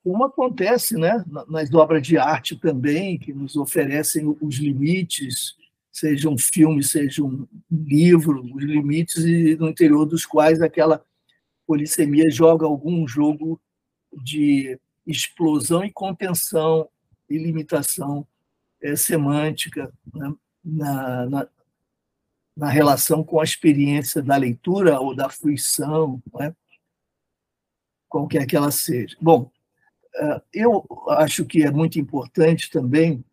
[0.07, 5.53] Como acontece né, nas obras de arte também, que nos oferecem os limites,
[5.91, 9.25] seja um filme, seja um livro, os limites
[9.59, 11.03] no interior dos quais aquela
[11.65, 13.59] polissemia joga algum jogo
[14.23, 16.87] de explosão e contenção
[17.29, 18.25] e limitação
[18.81, 20.33] é, semântica né,
[20.63, 21.47] na, na,
[22.55, 26.55] na, relação com a experiência da leitura ou da fruição, né,
[28.07, 29.17] qualquer que ela seja.
[29.19, 29.51] Bom,
[30.53, 33.23] eu acho que é muito importante também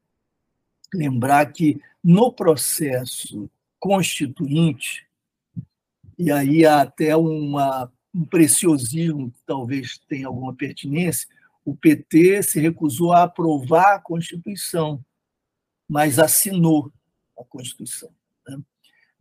[0.92, 5.06] lembrar que no processo constituinte,
[6.18, 11.28] e aí há até uma, um preciosismo que talvez tenha alguma pertinência,
[11.64, 15.04] o PT se recusou a aprovar a Constituição,
[15.88, 16.92] mas assinou
[17.38, 18.10] a Constituição.
[18.46, 18.58] Né?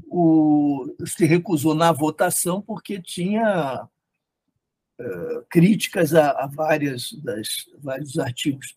[0.07, 3.87] O, se recusou na votação porque tinha
[5.49, 8.75] críticas a, a, várias das, vários artigos.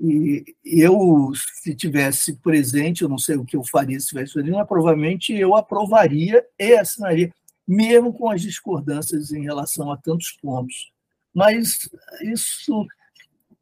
[0.00, 1.32] E eu,
[1.62, 5.32] se tivesse presente, eu não sei o que eu faria se tivesse presente, mas provavelmente
[5.32, 7.32] eu aprovaria e assinaria,
[7.66, 10.92] mesmo com as discordâncias em relação a tantos pontos.
[11.32, 11.88] Mas
[12.22, 12.86] isso,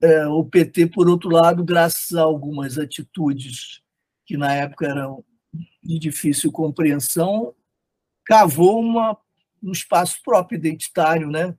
[0.01, 3.83] é, o PT, por outro lado, graças a algumas atitudes
[4.25, 5.25] que na época eram
[5.83, 7.55] de difícil compreensão,
[8.25, 9.17] cavou uma,
[9.63, 11.55] um espaço próprio identitário, né?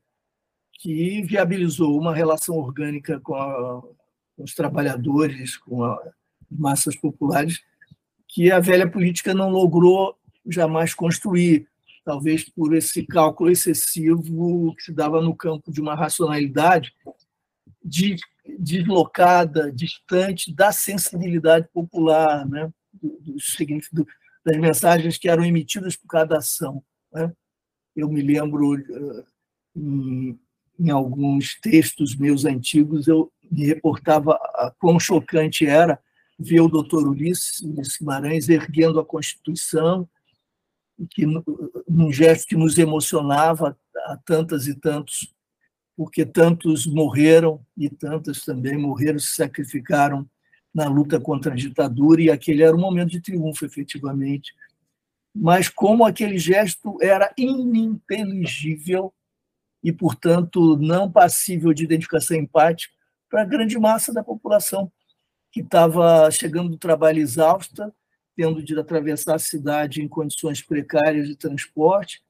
[0.83, 3.81] Que viabilizou uma relação orgânica com, a,
[4.35, 6.11] com os trabalhadores, com as
[6.51, 7.63] massas populares,
[8.27, 10.13] que a velha política não logrou
[10.45, 11.69] jamais construir
[12.03, 16.93] talvez por esse cálculo excessivo que se dava no campo de uma racionalidade
[17.81, 18.17] de,
[18.59, 22.69] deslocada, distante da sensibilidade popular, né?
[22.91, 23.17] do,
[23.93, 24.07] do,
[24.45, 26.83] das mensagens que eram emitidas por cada ação.
[27.13, 27.31] Né?
[27.95, 29.23] Eu me lembro, eh,
[30.79, 35.99] em alguns textos meus antigos, eu me reportava a quão chocante era
[36.37, 37.61] ver o doutor Ulisses
[37.99, 40.07] Guimarães erguendo a Constituição
[41.09, 41.25] que
[41.87, 45.33] num gesto que nos emocionava a tantas e tantos,
[45.95, 50.27] porque tantos morreram e tantas também morreram, se sacrificaram
[50.73, 54.53] na luta contra a ditadura, e aquele era um momento de triunfo, efetivamente.
[55.35, 59.13] Mas como aquele gesto era ininteligível
[59.83, 62.93] e, portanto, não passível de identificação empática
[63.29, 64.91] para a grande massa da população
[65.51, 67.93] que estava chegando do trabalho exausta
[68.35, 72.21] tendo de atravessar a cidade em condições precárias de transporte,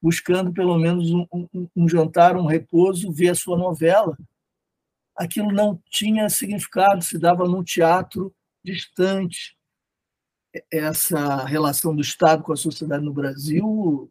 [0.00, 4.16] buscando pelo menos um, um, um jantar, um repouso, ver a sua novela.
[5.14, 8.34] Aquilo não tinha significado, se dava num teatro
[8.64, 9.56] distante.
[10.70, 14.10] Essa relação do Estado com a sociedade no Brasil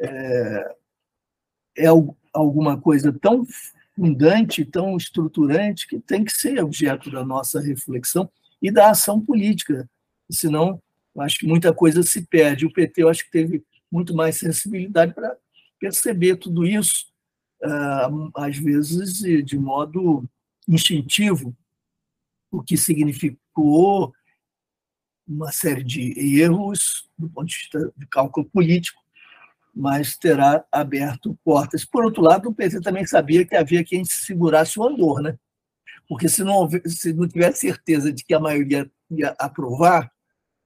[0.00, 0.76] é,
[1.76, 1.86] é
[2.32, 3.46] alguma coisa tão
[3.94, 9.88] fundante, tão estruturante, que tem que ser objeto da nossa reflexão e da ação política.
[10.30, 10.80] Senão,
[11.18, 12.66] acho que muita coisa se perde.
[12.66, 15.36] O PT, eu acho que teve muito mais sensibilidade para
[15.78, 17.06] perceber tudo isso,
[17.62, 20.28] ah, às vezes de modo
[20.68, 21.56] instintivo,
[22.50, 24.12] o que significou
[25.26, 29.02] uma série de erros do ponto de vista de cálculo político,
[29.76, 31.84] mas terá aberto portas.
[31.84, 35.38] Por outro lado, o PT também sabia que havia quem segurasse o andor, né?
[36.08, 40.10] Porque se não, se não tivesse certeza de que a maioria ia aprovar,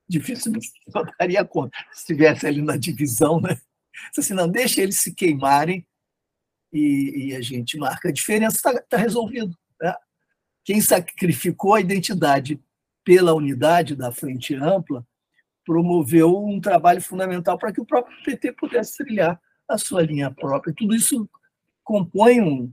[0.08, 1.76] dificilmente votaria contra.
[1.92, 3.58] Se estivesse ali na divisão, né?
[4.16, 5.84] Assim, não, deixa eles se queimarem
[6.72, 9.56] e, e a gente marca a diferença, está tá resolvido.
[9.80, 9.92] Né?
[10.64, 12.62] Quem sacrificou a identidade
[13.04, 15.04] pela unidade da frente ampla
[15.70, 20.74] promoveu um trabalho fundamental para que o próprio PT pudesse trilhar a sua linha própria.
[20.76, 21.30] Tudo isso
[21.84, 22.72] compõe um,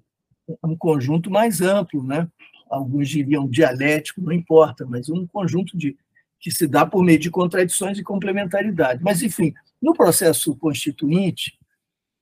[0.63, 2.27] um conjunto mais amplo, né?
[2.67, 5.95] alguns diriam dialético, não importa, mas um conjunto de
[6.39, 9.03] que se dá por meio de contradições e complementaridade.
[9.03, 11.55] Mas, enfim, no processo constituinte,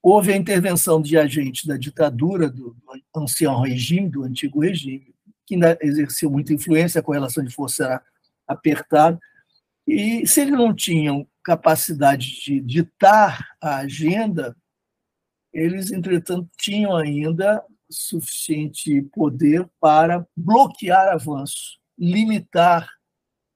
[0.02, 5.14] houve a intervenção de agentes da ditadura, do, do ancião regime, do antigo regime,
[5.46, 8.02] que ainda exerceu muita influência, com relação de força era
[8.46, 9.18] apertada,
[9.86, 14.56] e se eles não tinham capacidade de ditar a agenda,
[15.52, 22.90] eles, entretanto, tinham ainda suficiente poder para bloquear avanços, limitar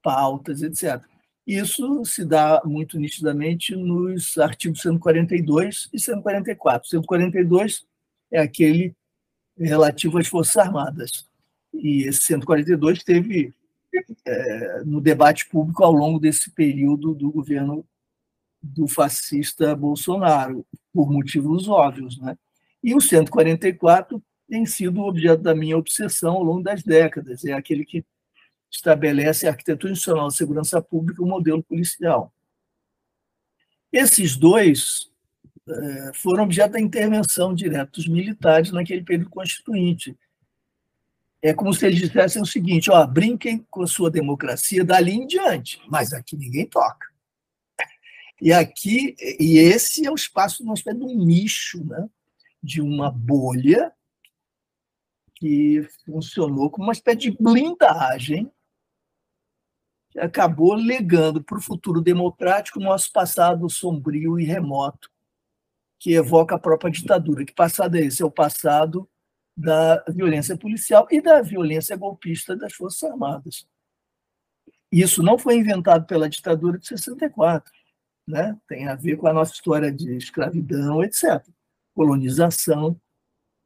[0.03, 1.05] pautas, etc.
[1.47, 6.89] Isso se dá muito nitidamente nos artigos 142 e 144.
[6.89, 7.85] 142
[8.31, 8.95] é aquele
[9.59, 11.29] relativo às Forças Armadas.
[11.75, 13.53] E esse 142 teve
[14.25, 17.85] é, no debate público ao longo desse período do governo
[18.63, 22.19] do fascista Bolsonaro, por motivos óbvios.
[22.19, 22.37] Né?
[22.83, 27.45] E o 144 tem sido objeto da minha obsessão ao longo das décadas.
[27.45, 28.05] É aquele que
[28.71, 32.33] estabelece a arquitetura institucional de segurança pública e o modelo policial.
[33.93, 35.11] Esses dois
[35.69, 40.17] é, foram objeto da intervenção direta dos militares naquele período constituinte.
[41.43, 45.27] É como se eles dissessem o seguinte: ó, brinquem com a sua democracia dali em
[45.27, 47.09] diante, mas aqui ninguém toca.
[48.41, 52.09] E aqui, e esse é o espaço espécie de um nicho, né?
[52.63, 53.93] de uma bolha
[55.35, 58.51] que funcionou como uma espécie de blindagem
[60.11, 65.11] que acabou legando para o futuro democrático nosso passado sombrio e remoto,
[65.99, 67.45] que evoca a própria ditadura.
[67.45, 68.23] Que passado é esse?
[68.23, 69.09] É o passado
[69.61, 73.67] da violência policial e da violência golpista das Forças Armadas.
[74.91, 77.71] Isso não foi inventado pela ditadura de 64,
[78.27, 78.57] né?
[78.67, 81.47] tem a ver com a nossa história de escravidão, etc.
[81.95, 82.99] Colonização,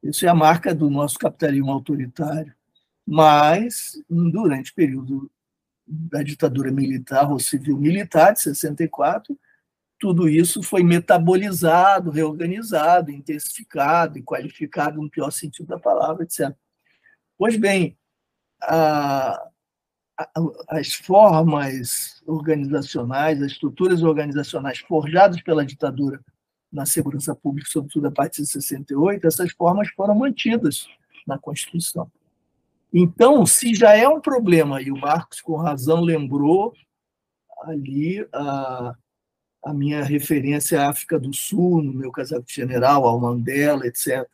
[0.02, 2.52] isso é a marca do nosso capitalismo autoritário.
[3.06, 5.30] Mas, durante o período
[5.86, 9.38] da ditadura militar ou civil-militar de 64,
[10.04, 16.54] tudo isso foi metabolizado, reorganizado, intensificado e qualificado no pior sentido da palavra, etc.
[17.38, 17.96] Pois bem,
[18.60, 19.32] a,
[20.18, 20.28] a,
[20.68, 26.20] as formas organizacionais, as estruturas organizacionais forjadas pela ditadura
[26.70, 30.86] na segurança pública, sobretudo a partir de 68, essas formas foram mantidas
[31.26, 32.12] na Constituição.
[32.92, 36.74] Então, se já é um problema, e o Marcos com razão lembrou
[37.62, 38.94] ali a,
[39.64, 44.28] a minha referência à África do Sul, no meu casaco de general, ao Mandela, etc.,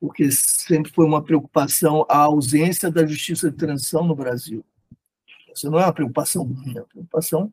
[0.00, 4.64] porque sempre foi uma preocupação a ausência da justiça de transição no Brasil.
[5.50, 7.52] Essa não é uma preocupação minha, é uma preocupação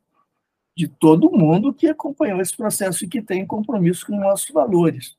[0.78, 5.17] de todo mundo que acompanhou esse processo e que tem compromisso com nossos valores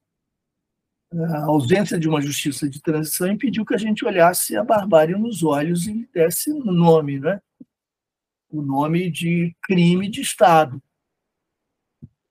[1.12, 5.42] a ausência de uma justiça de transição impediu que a gente olhasse a barbárie nos
[5.42, 7.40] olhos e desse nome, né?
[8.50, 10.82] o nome de crime de Estado.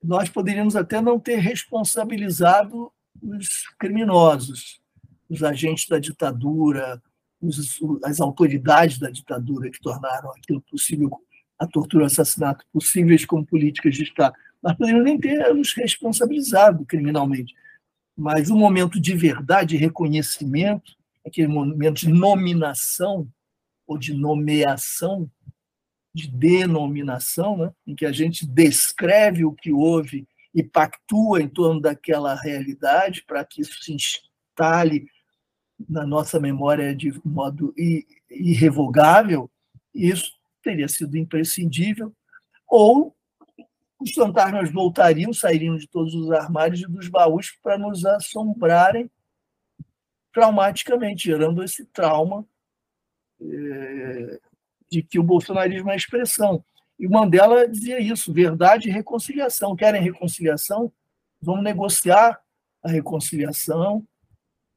[0.06, 2.91] Nós poderíamos até não ter responsabilizado
[3.22, 3.47] os
[3.80, 4.80] criminosos,
[5.30, 7.01] os agentes da ditadura,
[7.41, 11.12] os, as autoridades da ditadura que tornaram aquilo possível,
[11.58, 14.36] a tortura e o assassinato possíveis como políticas de Estado.
[14.62, 17.53] Nós poderíamos nem ter os responsabilizado criminalmente
[18.16, 20.93] mas o momento de verdade, reconhecimento,
[21.26, 23.28] aquele momento de nominação
[23.86, 25.30] ou de nomeação,
[26.16, 27.74] de denominação, né?
[27.86, 33.43] em que a gente descreve o que houve e pactua em torno daquela realidade para
[33.43, 35.09] que isso se instale
[35.89, 37.76] na nossa memória de modo
[38.32, 39.51] irrevogável,
[39.93, 40.32] isso
[40.63, 42.16] teria sido imprescindível,
[42.66, 43.13] ou
[43.99, 49.11] os fantasmas voltariam, sairiam de todos os armários e dos baús para nos assombrarem
[50.32, 52.47] traumaticamente, gerando esse trauma
[53.41, 54.39] é,
[54.95, 56.63] de que o bolsonarismo é expressão.
[56.97, 59.75] E Mandela dizia isso: verdade e reconciliação.
[59.75, 60.91] Querem reconciliação?
[61.41, 62.39] Vamos negociar
[62.81, 64.07] a reconciliação,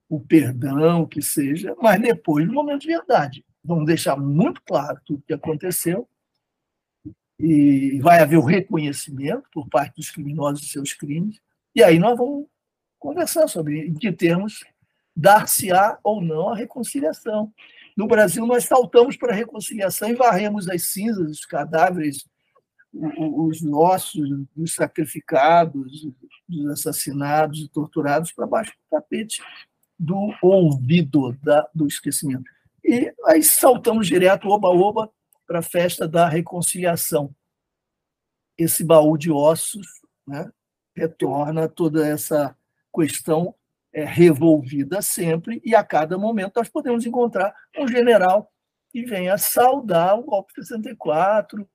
[0.08, 3.44] o perdão, que seja, mas depois, no momento de verdade.
[3.64, 6.08] Vamos deixar muito claro tudo o que aconteceu
[7.38, 11.40] e vai haver o reconhecimento por parte dos criminosos de seus crimes,
[11.74, 12.46] e aí nós vamos
[12.98, 14.64] conversar sobre em que termos
[15.14, 17.52] dar-se-á ou não a reconciliação.
[17.99, 22.24] No Brasil, nós saltamos para a reconciliação e varremos as cinzas, os cadáveres,
[22.94, 26.07] os ossos dos sacrificados,
[26.49, 29.42] dos assassinados e torturados para baixo do tapete
[29.99, 32.49] do ouvido da, do esquecimento.
[32.84, 35.11] E aí saltamos direto, oba-oba,
[35.44, 37.34] para a festa da reconciliação.
[38.57, 39.88] Esse baú de ossos
[40.24, 40.49] né,
[40.94, 42.57] retorna toda essa
[42.94, 43.57] questão
[43.99, 48.49] é, revolvida sempre, e a cada momento nós podemos encontrar um general
[48.90, 51.68] que venha saudar o golpe de 64,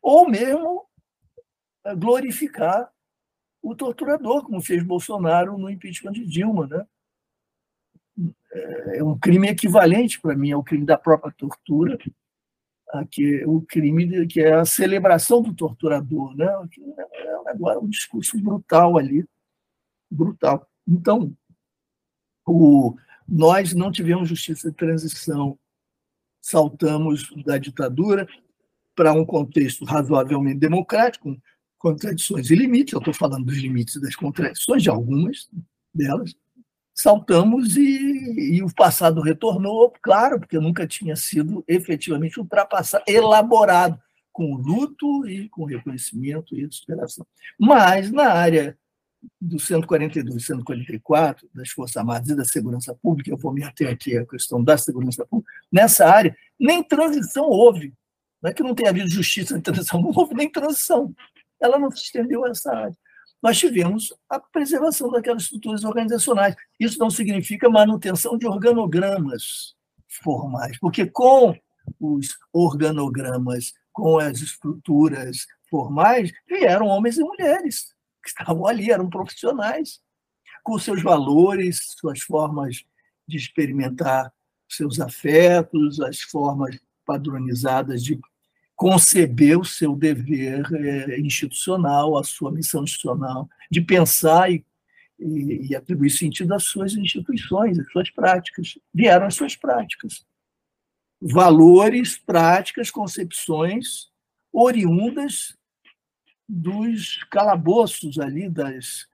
[0.00, 0.86] ou mesmo
[1.84, 2.90] é, glorificar
[3.62, 6.66] o torturador, como fez Bolsonaro no impeachment de Dilma.
[6.66, 6.86] Né?
[8.52, 11.98] É, é um crime equivalente para mim ao crime da própria tortura,
[13.10, 16.46] que o crime que é a celebração do torturador, né?
[17.14, 19.26] É agora um discurso brutal ali,
[20.10, 20.68] brutal.
[20.86, 21.34] Então,
[22.46, 22.96] o,
[23.28, 25.58] nós não tivemos justiça de transição,
[26.40, 28.26] saltamos da ditadura
[28.94, 31.34] para um contexto razoavelmente democrático,
[31.78, 32.92] com contradições e limites.
[32.92, 35.48] Eu estou falando dos limites das contradições de algumas
[35.94, 36.34] delas.
[36.94, 43.98] Saltamos e, e o passado retornou, claro, porque nunca tinha sido efetivamente ultrapassado, elaborado
[44.30, 47.26] com luto e com reconhecimento e superação.
[47.58, 48.78] Mas na área
[49.40, 53.88] do 142 e 144, das Forças Armadas e da Segurança Pública, eu vou me ater
[53.88, 57.92] aqui à questão da segurança pública, nessa área, nem transição houve.
[58.42, 61.14] Não é que não tenha havido justiça em transição, não houve nem transição.
[61.60, 62.96] Ela não se estendeu a essa área.
[63.42, 66.54] Nós tivemos a preservação daquelas estruturas organizacionais.
[66.78, 69.74] Isso não significa manutenção de organogramas
[70.06, 71.56] formais, porque com
[71.98, 77.91] os organogramas, com as estruturas formais, vieram homens e mulheres
[78.22, 80.00] que estavam ali, eram profissionais,
[80.62, 82.84] com seus valores, suas formas
[83.26, 84.32] de experimentar
[84.68, 88.18] seus afetos, as formas padronizadas de
[88.74, 94.64] conceber o seu dever é, institucional, a sua missão institucional, de pensar e,
[95.18, 98.78] e, atribuir sentido às suas instituições, às suas práticas.
[98.92, 100.26] Vieram as suas práticas.
[101.20, 104.10] Valores, práticas, concepções
[104.52, 105.56] oriundas
[106.54, 109.08] dos calabouços ali, das,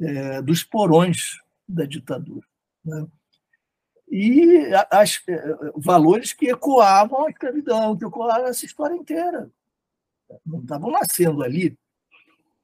[0.00, 2.46] é, dos porões da ditadura.
[2.84, 3.06] Né?
[4.08, 9.50] E as, é, valores que ecoavam a escravidão, que ecoavam essa história inteira.
[10.46, 11.76] Não estavam nascendo ali.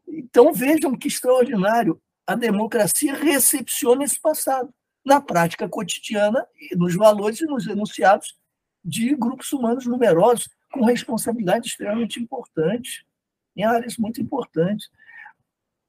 [0.07, 2.01] Então vejam que extraordinário.
[2.25, 4.73] A democracia recepciona esse passado
[5.05, 8.37] na prática cotidiana e nos valores e nos enunciados
[8.85, 13.06] de grupos humanos numerosos, com responsabilidade extremamente importante
[13.57, 14.91] em áreas muito importantes.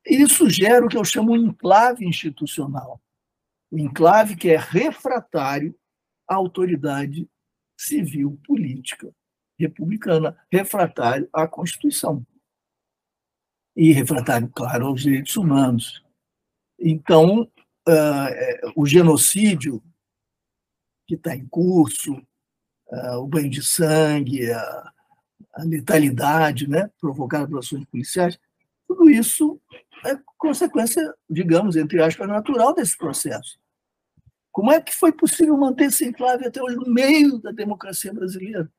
[0.05, 3.01] Isso gera o que eu chamo de enclave institucional.
[3.69, 5.77] O enclave que é refratário
[6.27, 7.29] à autoridade
[7.77, 9.13] civil política
[9.59, 12.25] republicana, refratário à Constituição.
[13.75, 16.03] E refratário, claro, aos direitos humanos.
[16.79, 19.83] Então, uh, o genocídio
[21.07, 22.13] que está em curso,
[22.87, 24.93] uh, o banho de sangue, a,
[25.53, 28.39] a letalidade né, provocada pelas ações policiais,
[28.87, 29.59] tudo isso
[30.05, 33.59] é consequência, digamos, entre aspas, natural desse processo.
[34.51, 38.71] Como é que foi possível manter esse enclave até hoje no meio da democracia brasileira?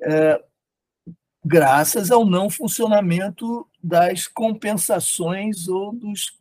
[0.00, 0.42] É,
[1.44, 6.38] graças ao não funcionamento das compensações ou dos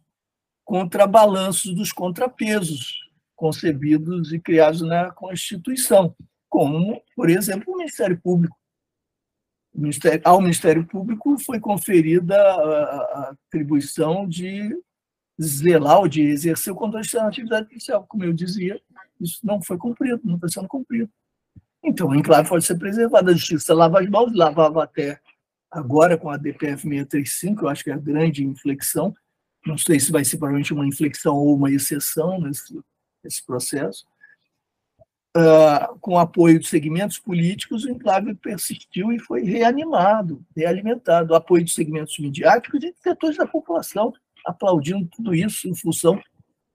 [0.64, 3.00] contrabalanços, dos contrapesos
[3.36, 6.16] concebidos e criados na Constituição,
[6.48, 8.61] como, por exemplo, o Ministério Público
[9.74, 14.78] Ministério, ao Ministério Público foi conferida a, atribuição de
[15.42, 18.06] zelar ou de exercer o controle da atividade policial.
[18.08, 18.80] Como eu dizia,
[19.20, 21.10] isso não foi cumprido, não está sendo cumprido.
[21.84, 23.30] Então, o enclave pode ser preservado.
[23.30, 25.20] A justiça lava as mãos, lavava até
[25.72, 29.14] agora com a DPF 635, eu acho que é a grande inflexão,
[29.66, 32.78] não sei se vai ser provavelmente uma inflexão ou uma exceção nesse,
[33.24, 34.06] nesse processo,
[35.38, 41.32] uh, com apoio de segmentos políticos, o enclave persistiu e foi reanimado, realimentado.
[41.32, 44.14] O apoio de segmentos midiáticos e de setores da população
[44.46, 46.20] aplaudindo tudo isso em função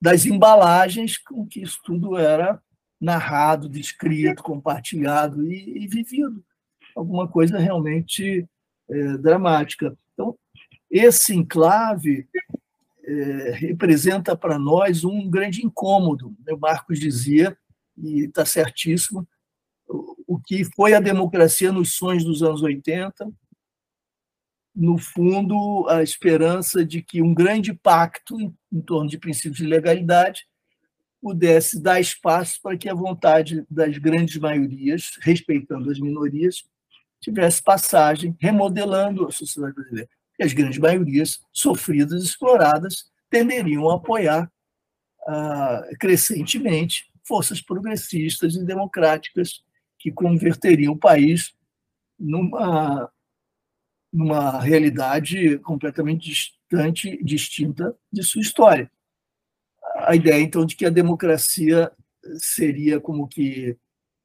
[0.00, 2.60] das embalagens com que isso tudo era
[3.00, 6.44] narrado, descrito, compartilhado e, e vivido.
[6.94, 8.46] Alguma coisa realmente
[8.88, 9.96] é, dramática.
[10.12, 10.36] Então,
[10.90, 12.28] esse enclave
[13.04, 16.34] é, representa para nós um grande incômodo.
[16.48, 17.56] O Marcos dizia
[17.96, 19.26] e está certíssimo,
[19.88, 23.30] o que foi a democracia nos sonhos dos anos 80,
[24.74, 28.36] no fundo, a esperança de que um grande pacto
[28.70, 30.46] em torno de princípios de legalidade
[31.22, 36.64] pudesse dar espaço para que a vontade das grandes maiorias, respeitando as minorias,
[37.20, 40.10] tivesse passagem, remodelando a sociedade brasileira.
[40.38, 44.52] E as grandes maiorias, sofridas, exploradas, tenderiam a apoiar
[45.26, 49.62] ah, crescentemente forças progressistas e democráticas
[49.98, 51.54] que converteriam o país
[52.18, 53.10] numa,
[54.12, 58.90] numa realidade completamente distante, distinta de sua história.
[59.96, 61.90] A ideia, então, de que a democracia
[62.38, 63.76] seria como que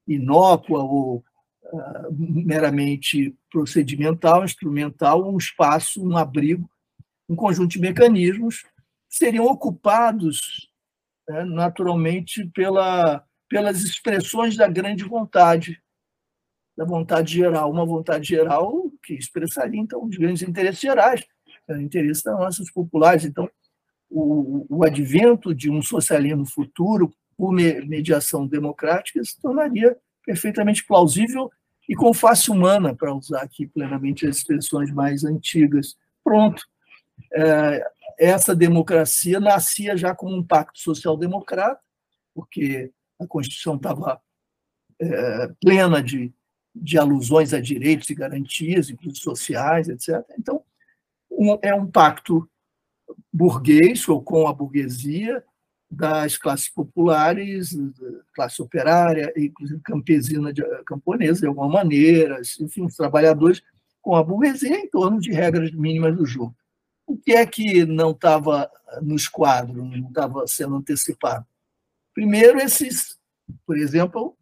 [0.08, 1.24] inócua ou
[1.64, 6.70] uh, meramente procedimental, instrumental, um espaço, um abrigo,
[7.30, 8.66] um conjunto de mecanismos
[9.10, 10.71] seriam ocupados
[11.28, 15.82] né, naturalmente pela, pelas expressões da grande vontade,
[16.76, 21.24] da vontade geral, uma vontade geral que expressaria então os grandes interesses gerais,
[21.68, 23.26] o né, interesse das massas populares.
[23.26, 23.50] Então,
[24.10, 31.50] o, o advento de um socialismo futuro por mediação democrática se tornaria perfeitamente plausível
[31.90, 35.98] e com face humana, para usar aqui plenamente as expressões mais antigas.
[36.24, 36.64] Pronto.
[37.34, 37.84] É,
[38.22, 41.82] essa democracia nascia já como um pacto social-democrata,
[42.36, 44.22] porque a Constituição estava
[45.00, 46.32] é, plena de,
[46.74, 50.24] de alusões a direitos e garantias, inclusive sociais, etc.
[50.38, 50.64] Então,
[51.32, 52.48] um, é um pacto
[53.34, 55.44] burguês ou com a burguesia
[55.90, 57.76] das classes populares,
[58.36, 63.64] classe operária, inclusive campesina, de, camponesa, de alguma maneira, enfim, os trabalhadores
[64.00, 66.56] com a burguesia em torno de regras mínimas do jogo.
[67.06, 68.72] O que é que não estava
[69.02, 71.46] nos quadros, não estava sendo antecipado?
[72.14, 73.18] Primeiro, esses,
[73.66, 74.38] por exemplo,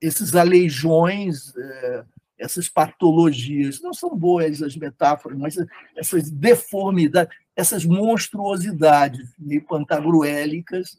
[0.00, 2.04] esses aleijões, é,
[2.38, 5.56] essas patologias, não são boas as metáforas, mas
[5.96, 10.98] essas deformidades, essas monstruosidades meio pantagruélicas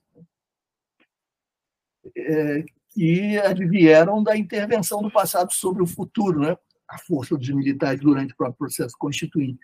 [2.16, 6.58] é, que advieram da intervenção do passado sobre o futuro, né?
[6.88, 9.60] a força dos militares durante o próprio processo constituinte.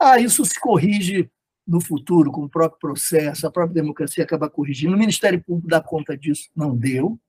[0.00, 1.30] Ah, isso se corrige
[1.66, 4.94] no futuro com o próprio processo, a própria democracia acaba corrigindo.
[4.94, 6.48] O Ministério Público dá conta disso.
[6.56, 7.20] Não deu,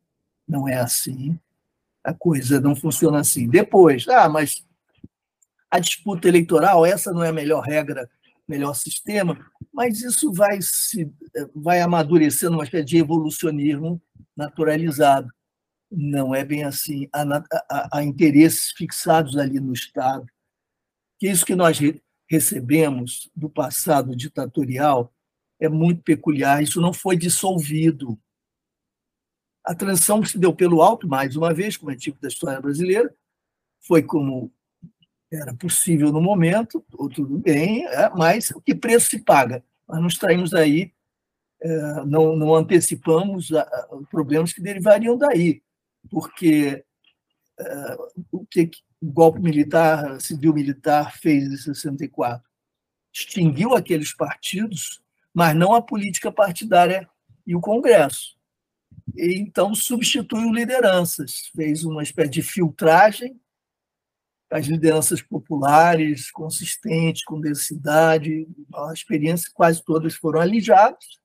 [0.48, 1.38] não é assim.
[2.04, 3.48] A coisa não funciona assim.
[3.48, 4.66] Depois, ah, mas
[5.70, 8.10] a disputa eleitoral, essa não é a melhor regra,
[8.48, 9.38] melhor sistema,
[9.72, 11.12] mas isso vai se
[11.54, 14.02] vai amadurecendo uma espécie de evolucionismo
[14.36, 15.30] naturalizado.
[15.92, 17.08] Não é bem assim.
[17.14, 17.24] Há,
[17.70, 20.26] há, há interesses fixados ali no Estado.
[21.20, 21.78] Que isso que nós
[22.32, 25.14] recebemos do passado ditatorial
[25.60, 26.64] é muito peculiar.
[26.64, 28.18] Isso não foi dissolvido.
[29.66, 33.14] A transição se deu pelo alto, mais uma vez, como é tipo da história brasileira,
[33.82, 34.50] foi como
[35.30, 39.64] era possível no momento, ou tudo bem, é, mas o que preço se paga?
[39.88, 40.94] Nós nos traímos daí,
[41.62, 43.50] é, não, não antecipamos
[44.10, 45.62] problemas que derivariam daí,
[46.10, 46.84] porque
[48.32, 48.70] o que,
[49.02, 52.48] o golpe militar, civil-militar fez em 64.
[53.14, 55.02] Extinguiu aqueles partidos,
[55.34, 57.10] mas não a política partidária
[57.46, 58.38] e o Congresso.
[59.16, 63.40] E, então, substituiu lideranças, fez uma espécie de filtragem
[64.52, 71.22] as lideranças populares, consistentes, com densidade, a experiência, quase todas foram alijadas,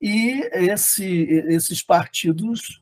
[0.00, 2.81] e esse, esses partidos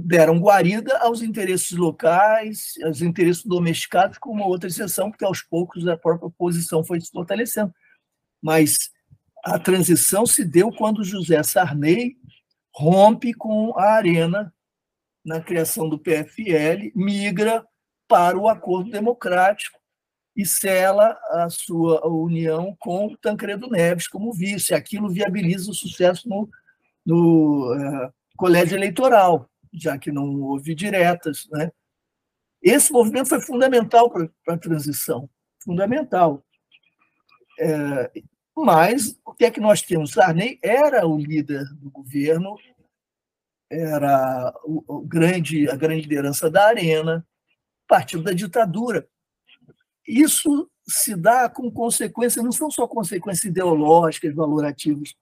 [0.00, 5.86] deram guarida aos interesses locais, aos interesses domesticados, com uma outra exceção, porque aos poucos
[5.86, 7.72] a própria oposição foi se fortalecendo.
[8.42, 8.90] Mas
[9.44, 12.16] a transição se deu quando José Sarney
[12.74, 14.52] rompe com a Arena
[15.24, 17.64] na criação do PFL, migra
[18.08, 19.78] para o acordo democrático
[20.36, 24.74] e sela a sua união com Tancredo Neves como vice.
[24.74, 26.48] Aquilo viabiliza o sucesso no,
[27.04, 31.70] no uh, colégio eleitoral já que não houve diretas, né?
[32.62, 35.28] Esse movimento foi fundamental para a transição,
[35.64, 36.44] fundamental.
[37.58, 38.10] É,
[38.56, 40.12] mas o que é que nós temos?
[40.12, 42.56] Sarney era o líder do governo,
[43.70, 47.26] era o, o grande, a grande liderança da Arena,
[47.88, 49.08] partido da ditadura.
[50.06, 55.14] Isso se dá com consequências, não são só consequências ideológicas, valorativas.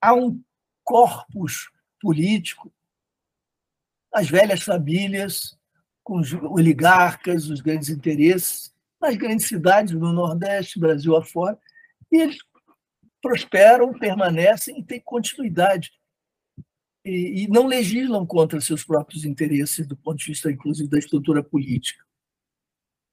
[0.00, 0.42] Há um
[0.84, 1.70] corpus
[2.00, 2.72] político,
[4.12, 5.56] as velhas famílias,
[6.02, 11.58] com os oligarcas, os grandes interesses, nas grandes cidades do Nordeste, Brasil afora,
[12.10, 12.38] e eles
[13.20, 15.92] prosperam, permanecem e têm continuidade.
[17.04, 21.42] E, e não legislam contra seus próprios interesses, do ponto de vista, inclusive, da estrutura
[21.42, 22.04] política.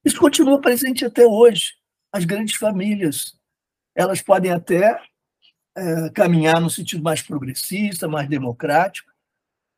[0.04, 1.74] Isso continua presente até hoje.
[2.12, 3.38] As grandes famílias,
[3.96, 5.00] elas podem até
[5.76, 9.12] é, caminhar no sentido mais progressista, mais democrático,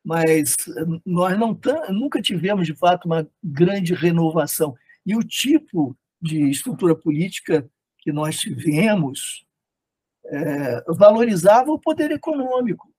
[0.08, 0.56] mas
[1.04, 1.60] nós não
[1.90, 4.74] nunca tivemos, de fato, uma grande renovação.
[5.04, 9.44] E o tipo de estrutura política que nós tivemos
[10.24, 12.90] é, valorizava o poder econômico.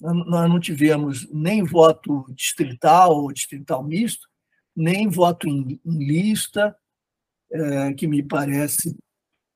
[0.00, 4.26] Nós não tivemos nem voto distrital ou distrital misto,
[4.74, 6.76] nem voto em, em lista,
[7.52, 8.98] é, que me parece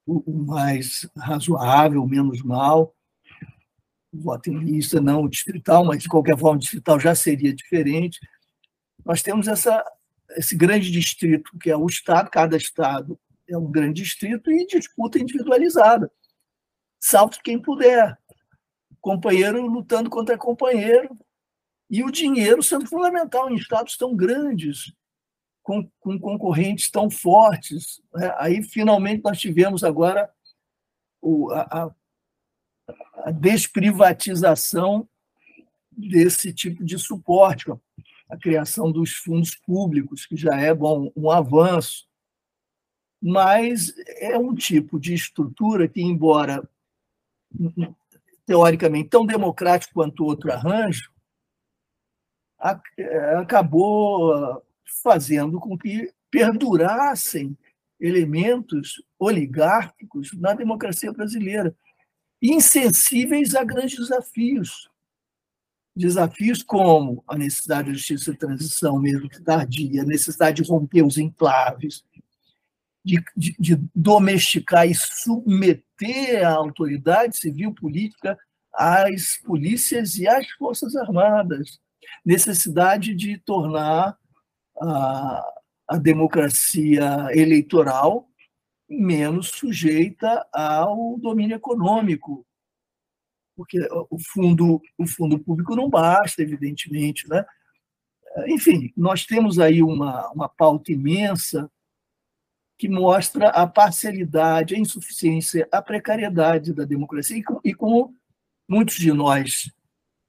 [0.06, 2.94] o mais razoável, menos mal.
[4.20, 8.18] Voto em lista, não o distrital, mas de qualquer forma, o distrital já seria diferente.
[9.04, 9.84] Nós temos essa,
[10.36, 13.18] esse grande distrito, que é o Estado, cada Estado
[13.48, 16.10] é um grande distrito, e disputa individualizada.
[16.98, 18.18] Salve quem puder.
[19.00, 21.16] Companheiro lutando contra companheiro,
[21.88, 24.92] e o dinheiro sendo fundamental em estados tão grandes,
[25.62, 28.00] com, com concorrentes tão fortes.
[28.14, 28.34] Né?
[28.38, 30.28] Aí, finalmente, nós tivemos agora
[31.20, 31.94] o, a, a
[33.32, 35.08] desprivatização
[35.90, 37.70] desse tipo de suporte,
[38.28, 42.06] a criação dos fundos públicos, que já é bom, um avanço.
[43.22, 46.68] Mas é um tipo de estrutura que, embora
[48.44, 51.10] teoricamente tão democrático quanto outro arranjo,
[53.40, 54.62] acabou
[55.02, 57.56] fazendo com que perdurassem
[57.98, 61.74] elementos oligárquicos na democracia brasileira,
[62.40, 64.88] insensíveis a grandes desafios.
[65.94, 71.02] Desafios como a necessidade de justiça de transição, mesmo que tardia, a necessidade de romper
[71.02, 72.04] os enclaves,
[73.04, 78.36] de, de, de domesticar e submeter a autoridade civil política
[78.74, 81.78] às polícias e às forças armadas,
[82.24, 84.18] necessidade de tornar
[84.78, 85.46] a,
[85.88, 88.28] a democracia eleitoral
[88.88, 92.46] menos sujeita ao domínio econômico,
[93.56, 93.78] porque
[94.10, 97.28] o fundo, o fundo público não basta, evidentemente.
[97.28, 97.44] Né?
[98.48, 101.70] Enfim, nós temos aí uma, uma pauta imensa
[102.78, 108.14] que mostra a parcialidade, a insuficiência, a precariedade da democracia, e como
[108.68, 109.70] muitos de nós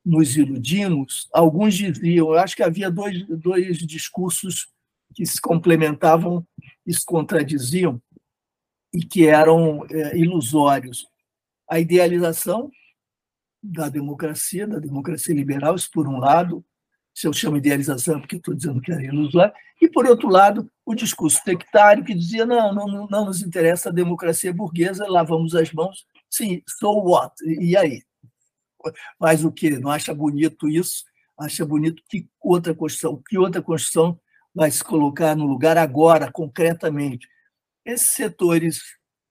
[0.05, 4.69] nos iludimos, alguns diziam, eu acho que havia dois, dois discursos
[5.13, 6.47] que se complementavam
[6.85, 8.01] e se contradiziam
[8.97, 11.07] e que eram é, ilusórios.
[11.69, 12.71] A idealização
[13.61, 16.65] da democracia, da democracia liberal, isso por um lado,
[17.13, 20.67] se eu chamo idealização é porque estou dizendo que era ilusório, e por outro lado,
[20.83, 25.71] o discurso sectário que dizia não, não, não nos interessa a democracia burguesa, lavamos as
[25.71, 27.35] mãos, sim, so what?
[27.45, 28.01] E aí?
[29.19, 29.77] Mas o que?
[29.77, 31.03] Não acha bonito isso?
[31.39, 34.19] Acha bonito que outra Constituição, que outra Constituição
[34.55, 37.27] vai se colocar no lugar agora, concretamente?
[37.87, 38.81] Esses setores,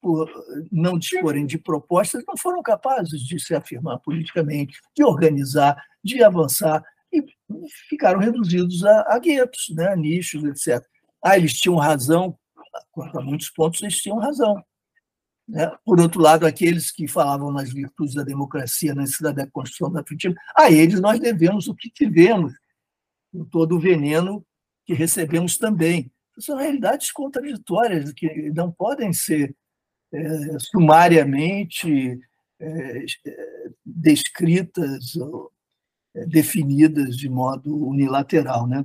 [0.00, 0.30] por
[0.72, 6.82] não disporem de propostas, não foram capazes de se afirmar politicamente, de organizar, de avançar,
[7.12, 7.22] e
[7.88, 10.82] ficaram reduzidos a, a guetos, né, a nichos, etc.
[11.22, 12.34] Ah, eles tinham razão,
[13.14, 14.64] a muitos pontos, eles tinham razão.
[15.46, 15.70] Né?
[15.84, 20.00] Por outro lado, aqueles que falavam nas virtudes da democracia, na necessidade da construção da
[20.00, 22.54] afetiva, a eles nós devemos o que tivemos,
[23.50, 24.44] todo o veneno
[24.86, 26.10] que recebemos também.
[26.38, 29.54] São realidades contraditórias que não podem ser
[30.12, 32.20] é, sumariamente
[32.60, 33.04] é,
[33.84, 35.52] descritas ou
[36.14, 38.66] é, definidas de modo unilateral.
[38.66, 38.84] Né?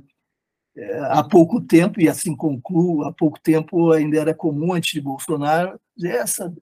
[0.76, 5.00] É, há pouco tempo, e assim concluo, há pouco tempo ainda era comum, antes de
[5.00, 6.52] Bolsonaro, essa,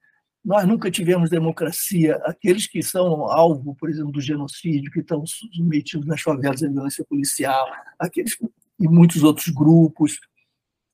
[0.44, 2.16] nós nunca tivemos democracia.
[2.24, 7.04] Aqueles que são alvo, por exemplo, do genocídio, que estão submetidos nas favelas à violência
[7.04, 7.66] policial,
[7.98, 8.36] aqueles
[8.78, 10.18] e muitos outros grupos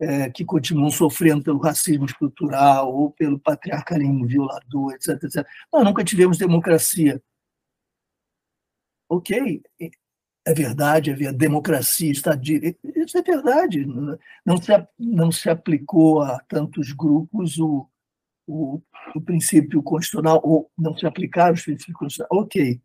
[0.01, 5.47] é, que continuam sofrendo pelo racismo estrutural ou pelo patriarcalismo violador, etc, etc.
[5.73, 7.23] Nós nunca tivemos democracia.
[9.09, 9.63] Ok?
[10.47, 13.85] é verdade, a democracia, Estado de Direito, isso é verdade.
[14.45, 17.91] Não se, não se aplicou a tantos grupos o,
[18.47, 18.81] o,
[19.17, 22.81] o princípio constitucional, ou não se aplicaram os princípios constitucionais, ok.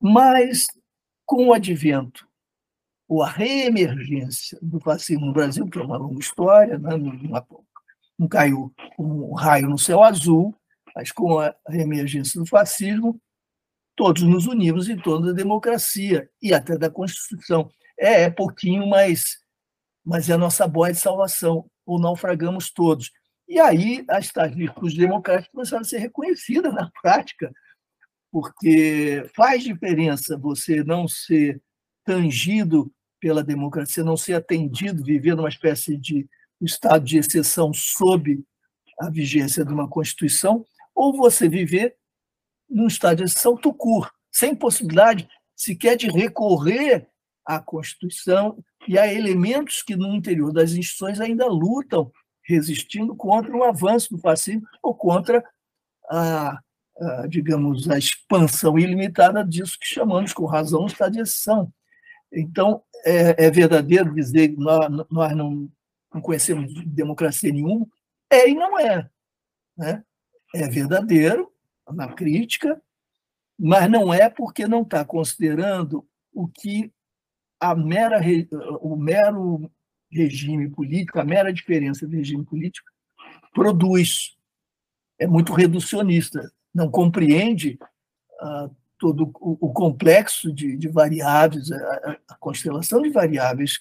[0.00, 0.66] Mas,
[1.26, 2.29] com o advento,
[3.10, 6.96] ou a reemergência do fascismo no Brasil, que é uma longa história, né?
[6.96, 7.44] não,
[8.16, 10.54] não caiu um raio no céu azul,
[10.94, 13.20] mas com a reemergência do fascismo,
[13.96, 17.68] todos nos unimos em torno da democracia e até da Constituição.
[17.98, 19.38] É, é pouquinho, mas,
[20.04, 23.10] mas é a nossa boia de salvação, ou naufragamos todos.
[23.48, 27.52] E aí as virtudes democráticas começaram a ser reconhecidas na prática,
[28.30, 31.60] porque faz diferença você não ser
[32.04, 32.88] tangido
[33.20, 36.28] pela democracia, não ser atendido, viver numa espécie de
[36.60, 38.42] estado de exceção sob
[38.98, 40.64] a vigência de uma Constituição,
[40.94, 41.96] ou você viver
[42.68, 47.06] num estado de exceção tucur, sem possibilidade sequer de recorrer
[47.44, 52.10] à Constituição e a elementos que no interior das instituições ainda lutam,
[52.42, 55.44] resistindo contra o avanço do fascismo ou contra
[56.10, 56.58] a,
[56.98, 61.72] a digamos, a expansão ilimitada disso que chamamos com razão de estado de exceção.
[62.32, 65.70] Então, é, é verdadeiro dizer que nós, nós não,
[66.12, 67.86] não conhecemos democracia nenhuma?
[68.30, 69.08] É e não é.
[69.76, 70.04] Né?
[70.54, 71.50] É verdadeiro,
[71.92, 72.80] na crítica,
[73.58, 76.92] mas não é porque não está considerando o que
[77.58, 78.20] a mera,
[78.80, 79.70] o mero
[80.10, 82.88] regime político, a mera diferença do regime político
[83.52, 84.36] produz.
[85.18, 87.78] É muito reducionista, não compreende
[88.40, 93.80] uh, todo o, complexo de, de variáveis, a, a, constelação de variáveis,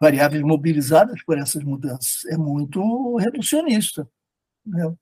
[0.00, 2.24] variáveis mobilizadas por essas mudanças.
[2.24, 4.08] É muito reducionista.
[4.64, 4.94] Né?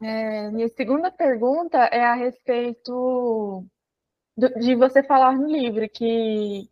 [0.00, 3.66] É, minha segunda pergunta é a respeito
[4.36, 6.70] do, de você falar no livro que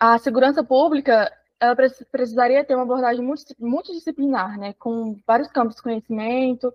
[0.00, 3.24] a segurança pública ela precisaria ter uma abordagem
[3.58, 6.72] multidisciplinar, né, com vários campos de conhecimento.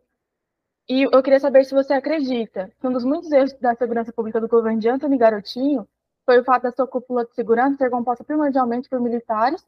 [0.88, 4.42] E eu queria saber se você acredita que um dos muitos erros da segurança pública
[4.42, 5.88] do governo de Antônio Garotinho
[6.26, 9.66] foi o fato da sua cúpula de segurança ser composta primordialmente por militares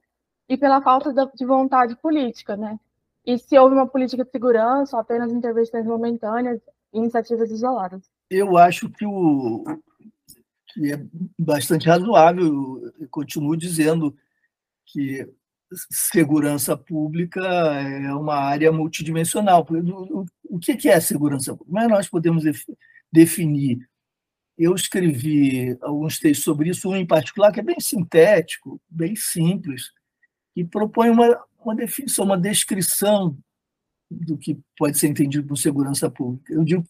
[0.49, 2.79] e pela falta de vontade política, né?
[3.25, 6.61] E se houve uma política de segurança, apenas intervenções momentâneas
[6.93, 8.03] e iniciativas isoladas?
[8.29, 9.63] Eu acho que, o,
[10.67, 11.03] que é
[11.39, 14.15] bastante razoável, eu continuo dizendo
[14.85, 15.27] que
[15.89, 19.65] segurança pública é uma área multidimensional.
[20.49, 21.71] O que é segurança pública?
[21.71, 22.43] Mas nós podemos
[23.11, 23.87] definir.
[24.57, 29.91] Eu escrevi alguns textos sobre isso, um em particular que é bem sintético, bem simples,
[30.55, 33.37] e propõe uma, uma definição, uma descrição
[34.09, 36.53] do que pode ser entendido por segurança pública.
[36.53, 36.85] Eu digo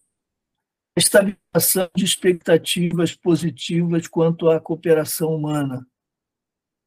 [0.97, 5.85] estabilização de expectativas positivas quanto à cooperação humana,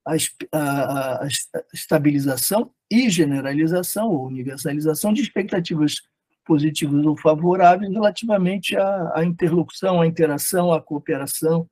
[0.07, 0.15] a,
[0.53, 1.28] a, a
[1.74, 6.01] estabilização e generalização ou universalização de expectativas
[6.48, 11.68] positivas ou favoráveis relativamente à, à interlocução, à interação, à cooperação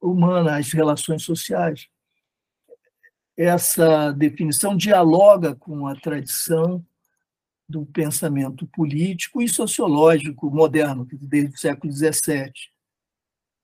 [0.00, 1.88] humana, às relações sociais
[3.36, 6.84] essa definição dialoga com a tradição
[7.68, 12.52] do pensamento político e sociológico moderno, desde o século XVII.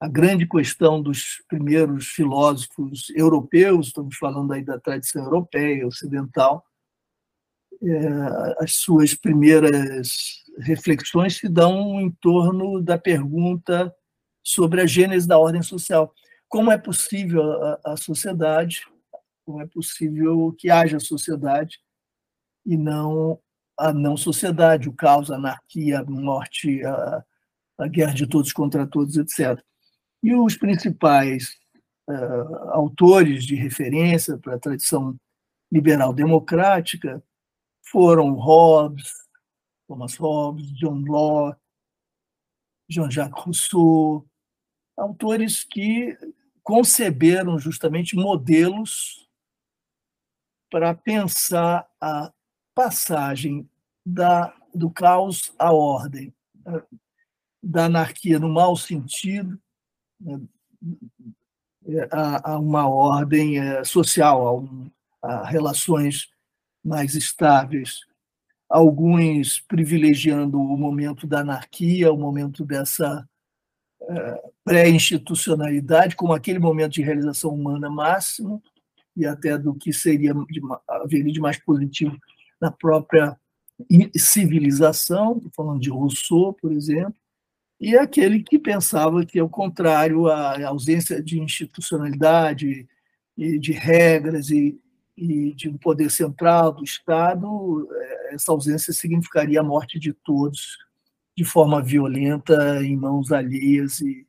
[0.01, 6.65] A grande questão dos primeiros filósofos europeus, estamos falando aí da tradição europeia, ocidental,
[8.59, 13.95] as suas primeiras reflexões se dão em torno da pergunta
[14.43, 16.13] sobre a gênese da ordem social.
[16.49, 18.83] Como é possível a, a sociedade
[19.51, 21.81] como é possível que haja sociedade
[22.65, 23.39] e não
[23.77, 27.25] a não sociedade, o caos, a anarquia, a morte, a,
[27.79, 29.59] a guerra de todos contra todos, etc.
[30.23, 31.57] E os principais
[32.07, 35.17] uh, autores de referência para a tradição
[35.73, 37.23] liberal democrática
[37.83, 39.13] foram Hobbes,
[39.87, 41.61] Thomas Hobbes, John Locke,
[42.89, 44.27] Jean-Jacques Rousseau,
[44.97, 46.17] autores que
[46.63, 49.29] conceberam justamente modelos
[50.71, 52.33] para pensar a
[52.75, 53.69] passagem
[54.05, 56.33] da, do caos à ordem,
[56.65, 56.83] né,
[57.63, 59.61] da anarquia no mau sentido
[60.21, 60.41] né,
[62.11, 64.91] a, a uma ordem é, social, a, um,
[65.23, 66.31] a relações
[66.85, 68.01] mais estáveis,
[68.69, 73.29] alguns privilegiando o momento da anarquia, o momento dessa
[74.03, 78.63] é, pré-institucionalidade, como aquele momento de realização humana máximo,
[79.17, 82.17] e até do que seria de, haveria de mais positivo
[82.61, 83.37] na própria
[84.17, 87.15] civilização, falando de Rousseau, por exemplo,
[87.81, 92.87] e aquele que pensava que, ao contrário, a ausência de institucionalidade,
[93.37, 94.79] de regras e,
[95.21, 100.79] e de um poder central do Estado, eh, essa ausência significaria a morte de todos
[101.37, 104.27] de forma violenta, em mãos alheias e,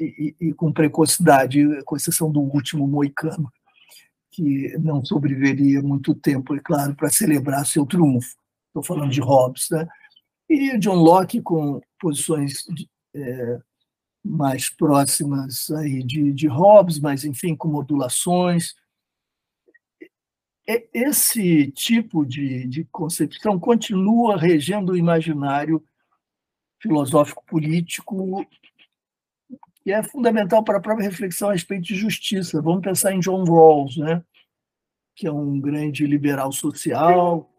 [0.00, 3.50] e, e, com precocidade, com exceção do último moicano,
[4.30, 8.34] que não sobreviveria muito tempo, é claro, para celebrar seu triunfo.
[8.68, 9.68] Estou falando de Hobbes.
[9.70, 9.86] Né?
[10.48, 12.64] E John Locke, com posições
[13.14, 13.58] é,
[14.24, 18.74] mais próximas aí de, de Hobbes, mas, enfim, com modulações.
[20.66, 25.84] Esse tipo de, de concepção continua regendo o imaginário
[26.80, 28.46] filosófico-político
[29.84, 32.62] e é fundamental para a própria reflexão a respeito de justiça.
[32.62, 34.24] Vamos pensar em John Rawls, né?
[35.14, 37.50] que é um grande liberal social,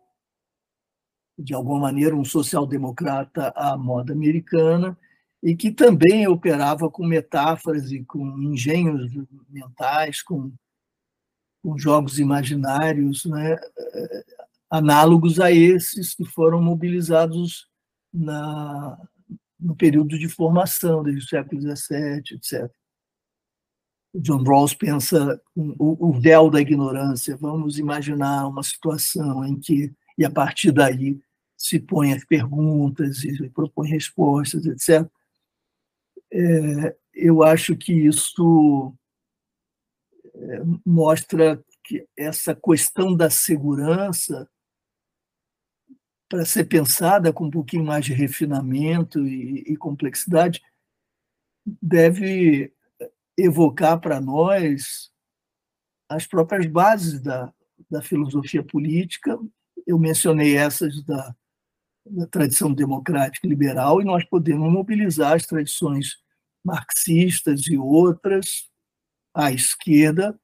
[1.37, 4.97] de alguma maneira um social-democrata à moda americana,
[5.41, 9.11] e que também operava com metáforas e com engenhos
[9.49, 10.51] mentais, com,
[11.63, 13.57] com jogos imaginários, né?
[14.69, 17.69] análogos a esses que foram mobilizados
[18.13, 18.99] na,
[19.59, 22.69] no período de formação, desde o século XVII, etc.
[24.15, 27.37] John Rawls pensa o, o véu da ignorância.
[27.37, 31.19] Vamos imaginar uma situação em que, e a partir daí,
[31.55, 35.09] se põe as perguntas e propõe respostas, etc.
[36.31, 38.93] É, eu acho que isso
[40.85, 44.49] mostra que essa questão da segurança
[46.33, 50.63] para ser pensada com um pouquinho mais de refinamento e, e complexidade,
[51.79, 52.73] deve
[53.37, 55.11] evocar para nós
[56.09, 57.53] as próprias bases da,
[57.87, 59.37] da filosofia política.
[59.85, 61.35] Eu mencionei essas da,
[62.03, 66.17] da tradição democrática liberal, e nós podemos mobilizar as tradições
[66.65, 68.72] marxistas e outras
[69.33, 70.37] à esquerda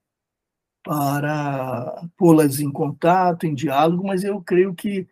[0.84, 5.08] para pô-las em contato, em diálogo, mas eu creio que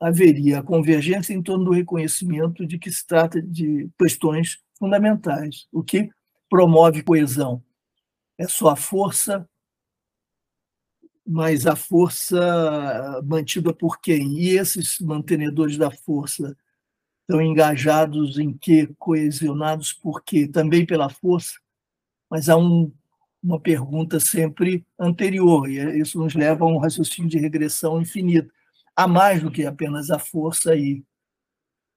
[0.00, 5.66] haveria convergência em torno do reconhecimento de que se trata de questões fundamentais.
[5.72, 6.10] O que
[6.48, 7.62] promove coesão
[8.36, 9.48] é só a força,
[11.26, 14.38] mas a força mantida por quem?
[14.38, 16.54] E esses mantenedores da força
[17.22, 18.90] estão engajados em quê?
[18.98, 20.46] Coesionados por quê?
[20.46, 21.54] Também pela força,
[22.34, 22.92] mas há um,
[23.40, 28.52] uma pergunta sempre anterior, e isso nos leva a um raciocínio de regressão infinita
[28.96, 31.04] há mais do que apenas a força e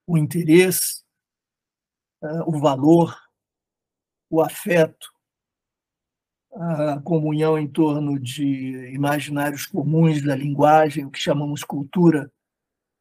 [0.06, 1.04] o interesse,
[2.22, 3.20] eh, o valor,
[4.30, 5.12] o afeto,
[6.54, 12.32] a comunhão em torno de imaginários comuns da linguagem, o que chamamos cultura.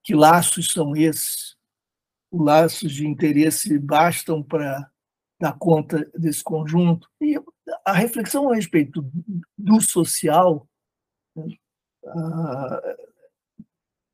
[0.03, 1.55] Que laços são esses?
[2.31, 4.91] Os laços de interesse bastam para
[5.39, 7.09] dar conta desse conjunto?
[7.21, 7.39] E
[7.85, 9.11] a reflexão a respeito
[9.57, 10.69] do social
[11.35, 11.57] né,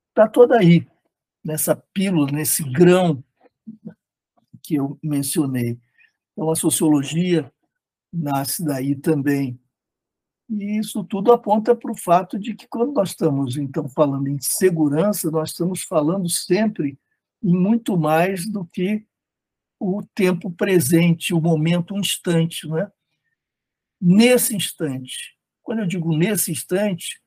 [0.08, 0.86] está toda aí,
[1.44, 3.22] nessa pílula, nesse grão
[4.62, 5.78] que eu mencionei.
[6.32, 7.52] Então, a sociologia
[8.12, 9.58] nasce daí também.
[10.48, 14.38] E isso tudo aponta para o fato de que, quando nós estamos, então, falando em
[14.40, 16.98] segurança, nós estamos falando sempre
[17.42, 19.06] em muito mais do que
[19.82, 22.68] o tempo presente, o momento, um instante.
[22.68, 22.90] Não é?
[24.00, 27.20] Nesse instante, quando eu digo nesse instante,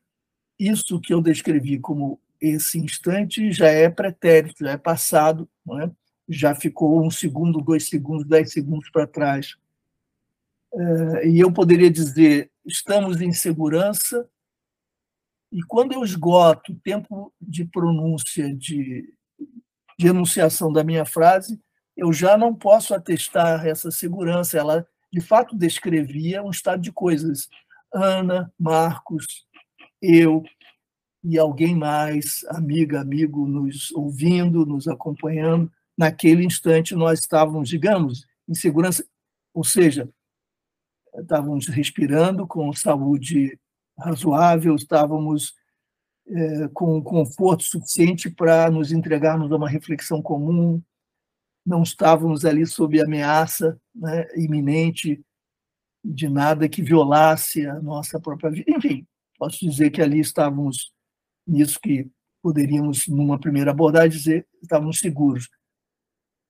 [0.57, 5.49] isso que eu descrevi como esse instante já é pretérito, já é passado,
[5.81, 5.89] é?
[6.27, 9.55] já ficou um segundo, dois segundos, dez segundos para trás.
[10.73, 14.27] É, e eu poderia dizer: estamos em segurança,
[15.51, 19.13] e quando eu esgoto o tempo de pronúncia, de,
[19.97, 21.59] de enunciação da minha frase,
[21.95, 24.57] eu já não posso atestar essa segurança.
[24.57, 27.47] Ela, de fato, descrevia um estado de coisas.
[27.93, 29.45] Ana, Marcos,
[30.01, 30.43] eu,
[31.23, 35.71] e alguém mais, amiga, amigo, nos ouvindo, nos acompanhando.
[35.97, 39.05] Naquele instante, nós estávamos, digamos, em segurança,
[39.53, 40.09] ou seja,
[41.15, 43.57] estávamos respirando com saúde
[43.97, 45.53] razoável, estávamos
[46.27, 50.81] é, com conforto suficiente para nos entregarmos a uma reflexão comum,
[51.65, 55.23] não estávamos ali sob ameaça né, iminente
[56.03, 58.71] de nada que violasse a nossa própria vida.
[58.71, 59.07] Enfim,
[59.39, 60.93] posso dizer que ali estávamos
[61.47, 62.07] nisso que
[62.41, 65.49] poderíamos, numa primeira abordagem, dizer estávamos seguros.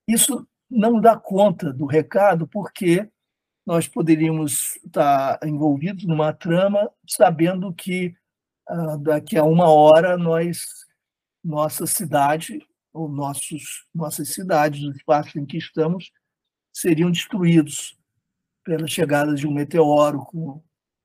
[0.08, 3.10] Isso não dá conta do recado, porque
[3.66, 8.14] nós poderíamos estar envolvidos numa trama sabendo que
[8.68, 10.66] ah, daqui a uma hora nós,
[11.44, 12.60] nossa cidade
[12.96, 16.12] ou nossos, nossas cidades, os espaços em que estamos,
[16.72, 17.98] seriam destruídos
[18.64, 20.64] pela chegada de um meteoro, com,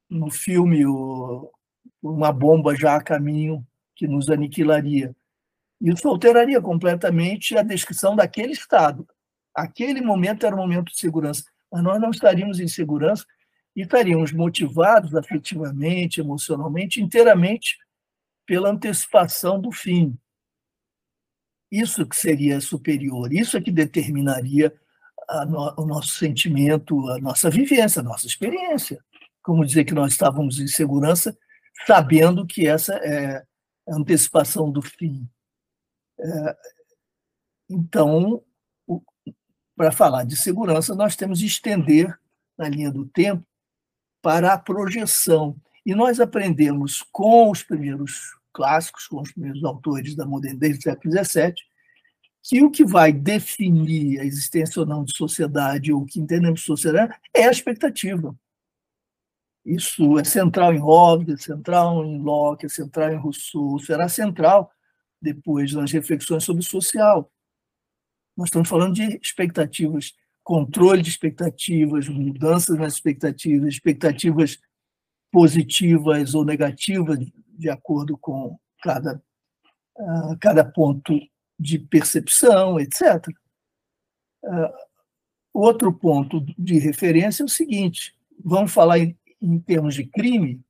[0.09, 1.53] no filme, o,
[2.01, 5.15] uma bomba já a caminho que nos aniquilaria.
[5.81, 9.07] Isso alteraria completamente a descrição daquele estado.
[9.53, 13.27] Aquele momento era um momento de segurança, mas nós não estaríamos em segurança
[13.75, 17.77] e estaríamos motivados afetivamente, emocionalmente, inteiramente
[18.47, 20.17] pela antecipação do fim.
[21.71, 24.73] Isso que seria superior, isso é que determinaria
[25.49, 29.03] no, o nosso sentimento, a nossa vivência, a nossa experiência.
[29.43, 31.37] Como dizer que nós estávamos em segurança,
[31.87, 33.45] sabendo que essa é
[33.89, 35.29] a antecipação do fim.
[36.19, 36.57] É,
[37.71, 38.43] então,
[39.77, 42.19] para falar de segurança, nós temos de estender
[42.59, 43.47] na linha do tempo
[44.21, 45.57] para a projeção.
[45.87, 51.25] E nós aprendemos com os primeiros clássicos, com os primeiros autores da modernidade do século
[51.25, 51.55] XVII,
[52.43, 56.61] que o que vai definir a existência ou não de sociedade, ou o que entendemos
[56.61, 58.35] de sociedade, é a expectativa.
[59.65, 64.71] Isso é central em Hobbes, é central em Locke, é central em Rousseau, será central
[65.21, 67.31] depois nas reflexões sobre o social.
[68.37, 74.59] Nós estamos falando de expectativas, controle de expectativas, mudanças nas expectativas, expectativas
[75.31, 77.19] positivas ou negativas,
[77.61, 79.23] de acordo com cada,
[79.97, 81.19] uh, cada ponto
[81.59, 83.29] de percepção, etc.
[84.43, 84.73] Uh,
[85.53, 90.65] outro ponto de referência é o seguinte: vamos falar em, em termos de crime,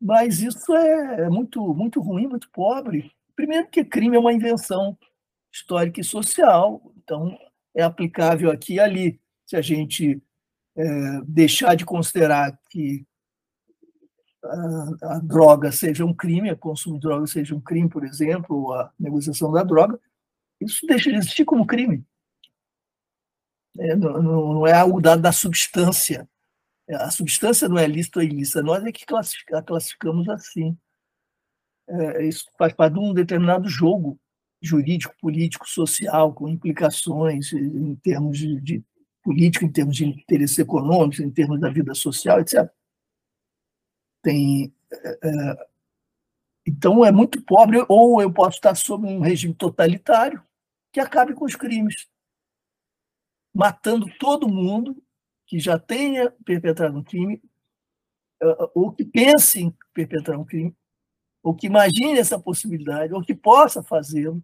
[0.00, 3.12] mas isso é, é muito, muito ruim, muito pobre.
[3.34, 4.96] Primeiro, que crime é uma invenção
[5.52, 7.38] histórica e social, então
[7.74, 9.20] é aplicável aqui e ali.
[9.44, 10.20] Se a gente
[10.76, 13.06] é, deixar de considerar que
[14.46, 18.56] a, a, droga seja um crime, o consumo de droga seja um crime, por exemplo,
[18.56, 19.98] ou a negociação da droga,
[20.60, 22.04] isso deixa de existir como crime.
[23.78, 26.28] É, não, não, é algo dado da substância.
[26.88, 30.76] A substância não é lícita ou ilícita, nós é que classifica, classificamos assim.
[31.88, 34.18] É, isso faz parte de um determinado jogo
[34.62, 38.84] jurídico, político, social, com implicações em termos de, de
[39.22, 42.70] político, em termos de interesses econômicos, em termos da vida social, etc
[44.26, 44.74] tem.
[44.92, 45.66] É,
[46.66, 50.42] então, é muito pobre, ou eu posso estar sob um regime totalitário
[50.92, 52.08] que acabe com os crimes,
[53.54, 55.00] matando todo mundo
[55.46, 57.40] que já tenha perpetrado um crime,
[58.42, 60.74] é, ou que pense em perpetrar um crime,
[61.40, 64.42] ou que imagine essa possibilidade, ou que possa fazê-lo.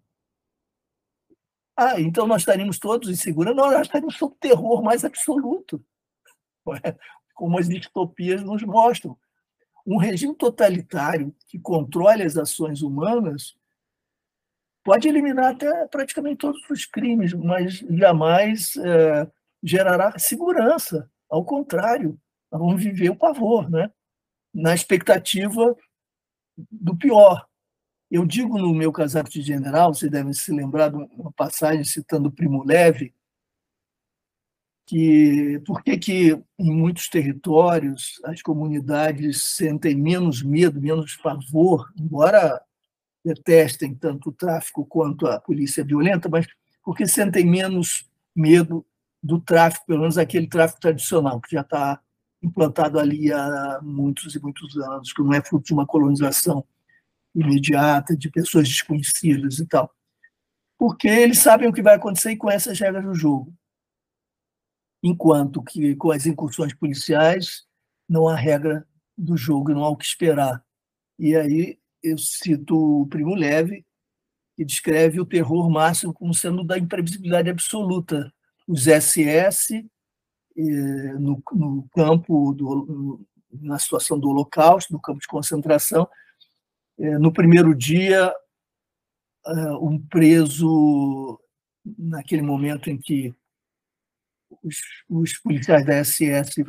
[1.76, 3.56] Ah, então nós estaríamos todos segurança?
[3.56, 5.84] Não, nós estaríamos sob terror mais absoluto,
[7.34, 9.18] como as distopias nos mostram
[9.86, 13.56] um regime totalitário que controle as ações humanas
[14.84, 19.30] pode eliminar até praticamente todos os crimes, mas jamais é,
[19.62, 21.10] gerará segurança.
[21.30, 22.18] Ao contrário,
[22.50, 23.90] vamos viver o pavor, né?
[24.52, 25.74] na expectativa
[26.70, 27.46] do pior.
[28.10, 32.30] Eu digo no meu casaco de general, vocês devem se lembrar de uma passagem citando
[32.30, 33.14] Primo Levi,
[34.92, 42.60] que por que, que em muitos territórios as comunidades sentem menos medo, menos pavor, embora
[43.24, 46.46] detestem tanto o tráfico quanto a polícia violenta, mas
[46.84, 48.06] porque sentem menos
[48.36, 48.84] medo
[49.22, 51.98] do tráfico, pelo menos aquele tráfico tradicional, que já está
[52.42, 56.62] implantado ali há muitos e muitos anos, que não é fruto de uma colonização
[57.34, 59.90] imediata, de pessoas desconhecidas e tal.
[60.76, 63.54] Porque eles sabem o que vai acontecer e conhecem as regras do jogo
[65.02, 67.64] enquanto que com as incursões policiais
[68.08, 70.64] não há regra do jogo, não há o que esperar.
[71.18, 73.84] E aí eu cito o Primo Leve,
[74.56, 78.32] que descreve o terror máximo como sendo da imprevisibilidade absoluta.
[78.66, 79.84] Os SS
[81.18, 86.08] no, no campo, do, na situação do Holocausto, no campo de concentração,
[86.98, 88.32] no primeiro dia,
[89.80, 91.40] um preso,
[91.98, 93.34] naquele momento em que
[94.62, 94.76] os,
[95.08, 96.64] os policiais da SS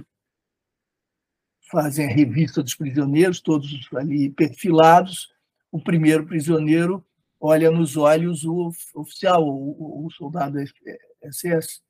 [1.72, 5.32] fazem a revista dos prisioneiros, todos ali perfilados.
[5.72, 7.06] O primeiro prisioneiro
[7.40, 10.58] olha nos olhos o oficial, o, o soldado
[11.24, 11.82] SS,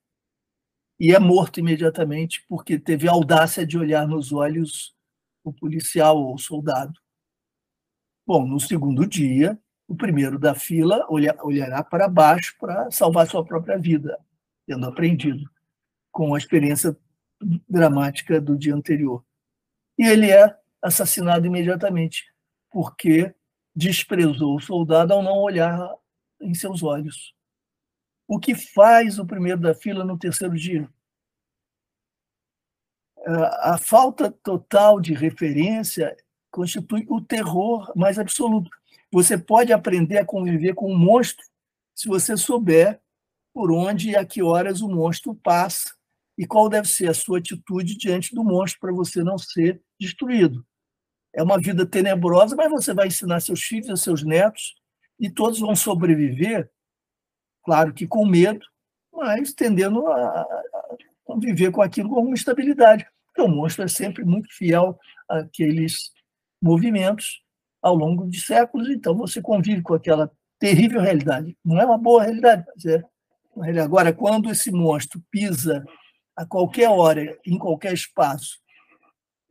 [1.00, 4.96] e é morto imediatamente porque teve a audácia de olhar nos olhos
[5.44, 6.94] o policial ou o soldado.
[8.26, 13.78] Bom, no segundo dia, o primeiro da fila olhará para baixo para salvar sua própria
[13.78, 14.18] vida,
[14.66, 15.53] tendo aprendido
[16.14, 16.95] com a experiência
[17.68, 19.26] dramática do dia anterior.
[19.98, 22.31] E ele é assassinado imediatamente,
[22.72, 23.34] porque
[23.76, 25.91] desprezou o soldado ao não olhar
[26.40, 27.34] em seus olhos.
[28.27, 30.88] O que faz o primeiro da fila no terceiro dia?
[33.61, 36.15] A falta total de referência
[36.52, 38.69] constitui o terror mais absoluto.
[39.11, 41.45] Você pode aprender a conviver com um monstro
[41.95, 43.02] se você souber
[43.53, 45.95] por onde e a que horas o monstro passa
[46.38, 50.65] e qual deve ser a sua atitude diante do monstro para você não ser destruído.
[51.34, 54.76] É uma vida tenebrosa, mas você vai ensinar seus filhos e seus netos
[55.19, 56.69] e todos vão sobreviver,
[57.64, 58.65] claro que com medo,
[59.11, 60.45] mas tendendo a
[61.23, 63.05] conviver com aquilo com uma estabilidade.
[63.27, 64.97] Porque o monstro é sempre muito fiel
[65.30, 66.11] àqueles
[66.61, 67.41] movimentos
[67.81, 71.57] ao longo de séculos, então você convive com aquela terrível realidade.
[71.64, 73.03] Não é uma boa realidade, mas é
[73.81, 75.85] Agora, quando esse monstro pisa
[76.35, 78.60] a qualquer hora, em qualquer espaço,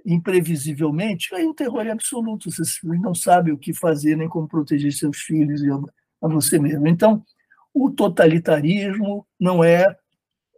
[0.04, 2.50] imprevisivelmente, aí o terror é absoluto.
[2.50, 6.86] Você não sabe o que fazer, nem como proteger seus filhos e a você mesmo.
[6.88, 7.24] Então,
[7.72, 9.96] o totalitarismo não é,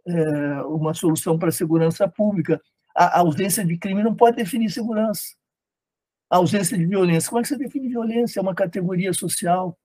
[0.07, 2.59] é uma solução para a segurança pública.
[2.95, 5.23] A ausência de crime não pode definir segurança.
[6.29, 7.29] A ausência de violência.
[7.29, 8.39] Como é que você define violência?
[8.39, 9.77] É uma categoria social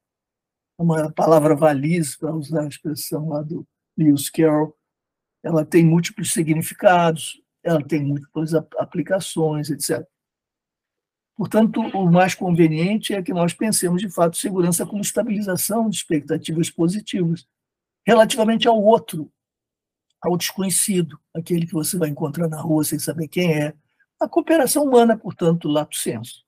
[0.80, 4.74] uma palavra valise, para usar a expressão lá do Lewis Carroll,
[5.42, 10.06] ela tem múltiplos significados, ela tem múltiplas aplicações, etc.
[11.36, 16.68] Portanto, o mais conveniente é que nós pensemos, de fato, segurança como estabilização de expectativas
[16.68, 17.46] positivas
[18.06, 19.32] relativamente ao outro,
[20.20, 23.74] ao desconhecido, aquele que você vai encontrar na rua sem saber quem é.
[24.20, 26.44] A cooperação humana, portanto, lato senso.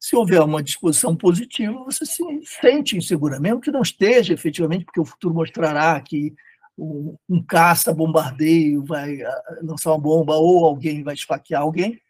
[0.00, 5.00] Se houver uma disposição positiva, você se sente insegura, mesmo que não esteja efetivamente, porque
[5.00, 6.34] o futuro mostrará que
[6.78, 12.00] um, um caça-bombardeio vai ah, lançar uma bomba ou alguém vai esfaquear alguém.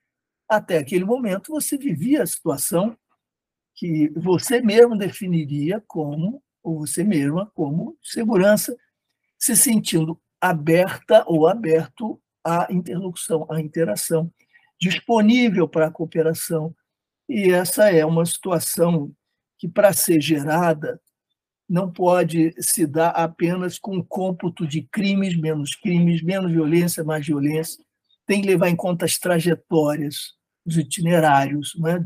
[0.48, 2.96] Até aquele momento, você vivia a situação
[3.74, 8.76] que você mesmo definiria como, ou você mesma, como segurança,
[9.38, 14.32] se sentindo aberta ou aberto à interlocução, à interação,
[14.80, 16.74] disponível para a cooperação,
[17.28, 19.12] e essa é uma situação
[19.58, 21.00] que, para ser gerada,
[21.68, 27.84] não pode se dar apenas com cômputo de crimes, menos crimes, menos violência, mais violência.
[28.26, 30.34] Tem que levar em conta as trajetórias,
[30.64, 32.02] os itinerários, né?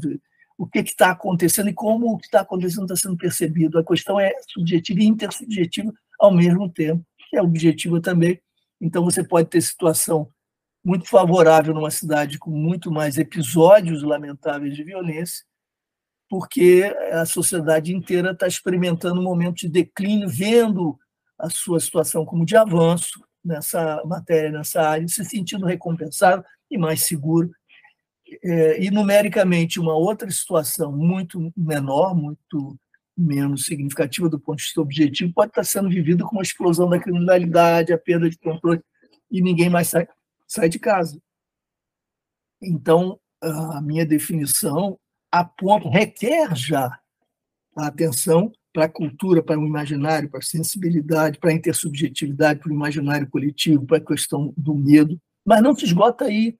[0.59, 3.79] o que está acontecendo e como o que está acontecendo está sendo percebido.
[3.79, 8.41] A questão é subjetiva e intersubjetiva ao mesmo tempo, que é objetiva também.
[8.81, 10.29] Então, você pode ter situação
[10.85, 15.45] muito favorável numa cidade com muito mais episódios lamentáveis de violência,
[16.33, 20.99] porque a sociedade inteira está experimentando um momento de declínio, vendo
[21.39, 27.03] a sua situação como de avanço nessa matéria, nessa área, se sentindo recompensado e mais
[27.03, 27.51] seguro.
[28.43, 32.79] É, e, numericamente, uma outra situação muito menor, muito
[33.15, 36.99] menos significativa do ponto de vista objetivo, pode estar sendo vivida com a explosão da
[36.99, 38.81] criminalidade, a perda de controle,
[39.31, 40.09] e ninguém mais sai
[40.49, 41.21] sai de casa.
[42.63, 44.99] Então, a minha definição
[45.33, 46.99] aponta, requer já
[47.75, 52.71] a atenção para a cultura, para o imaginário, para a sensibilidade, para a intersubjetividade, para
[52.71, 56.57] o imaginário coletivo, para a questão do medo, mas não se esgota aí.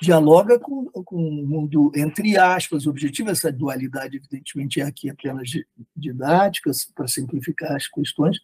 [0.00, 5.48] Dialoga com, com o mundo, entre aspas, objetivo, essa dualidade, evidentemente, é aqui apenas
[5.96, 8.38] didática, para simplificar as questões,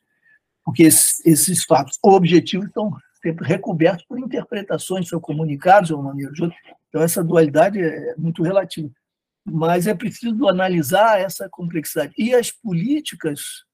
[0.65, 6.31] porque esses, esses fatos objetivos estão sempre recobertos por interpretações, são comunicados de uma maneira
[6.31, 6.59] ou de outra.
[6.89, 8.91] Então, essa dualidade é muito relativa.
[9.45, 12.13] Mas é preciso analisar essa complexidade.
[12.17, 13.65] E as políticas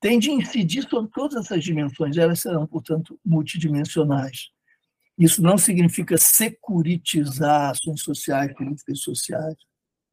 [0.00, 4.50] têm de incidir sobre todas essas dimensões, elas serão, portanto, multidimensionais.
[5.18, 9.56] Isso não significa securitizar ações sociais, políticas sociais.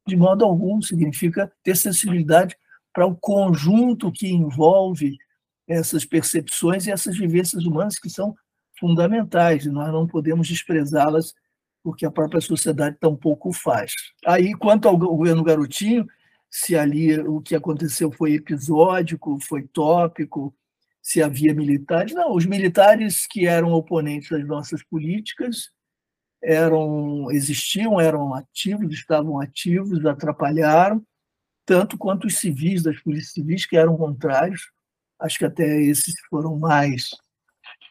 [0.06, 2.56] De modo algum, significa ter sensibilidade
[2.92, 5.16] para o conjunto que envolve
[5.68, 8.34] essas percepções e essas vivências humanas que são
[8.78, 11.34] fundamentais e nós não podemos desprezá-las
[11.84, 13.92] porque a própria sociedade tampouco faz.
[14.24, 16.06] Aí, quanto ao governo Garotinho,
[16.50, 20.54] se ali o que aconteceu foi episódico, foi tópico,
[21.02, 25.70] se havia militares, não, os militares que eram oponentes das nossas políticas
[26.42, 31.04] eram existiam, eram ativos, estavam ativos, atrapalharam,
[31.66, 34.70] tanto quanto os civis das polícias civis que eram contrários.
[35.20, 37.10] Acho que até esses foram mais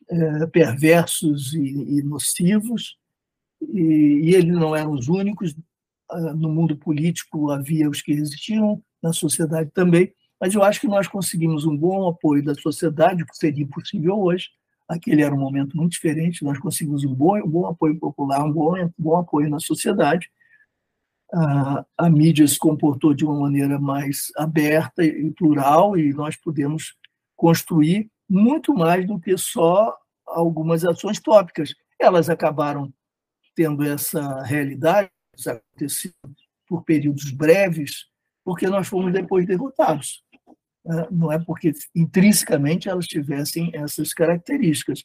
[0.10, 2.98] é, perversos e, e nocivos,
[3.72, 5.56] e, e, eles não eram os únicos.
[6.10, 10.88] Ah, no mundo político havia os que resistiam, na sociedade também, mas eu acho que
[10.88, 14.48] nós conseguimos um bom apoio da sociedade, o que seria impossível hoje.
[14.88, 18.52] Aquele era um momento muito diferente, nós conseguimos um bom, um bom apoio popular, um
[18.52, 20.30] bom, um bom apoio na sociedade,
[21.34, 26.94] a, a mídia se comportou de uma maneira mais aberta e plural e nós pudemos
[27.36, 31.74] construir muito mais do que só algumas ações tópicas.
[32.00, 32.94] Elas acabaram
[33.56, 35.10] tendo essa realidade,
[35.48, 36.14] acontecido
[36.68, 38.06] por períodos breves,
[38.44, 40.24] porque nós fomos depois derrotados.
[40.86, 41.08] Né?
[41.12, 45.04] Não é porque intrinsecamente elas tivessem essas características.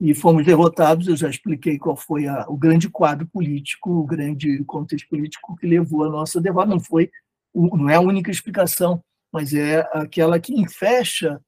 [0.00, 4.62] E fomos derrotados, eu já expliquei qual foi a, o grande quadro político, o grande
[4.64, 6.68] contexto político que levou a nossa derrota.
[6.68, 7.10] Não foi,
[7.54, 9.02] não é a única explicação,
[9.32, 11.40] mas é aquela que fecha,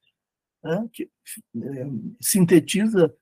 [0.63, 1.87] né, que é,
[2.21, 3.13] sintetiza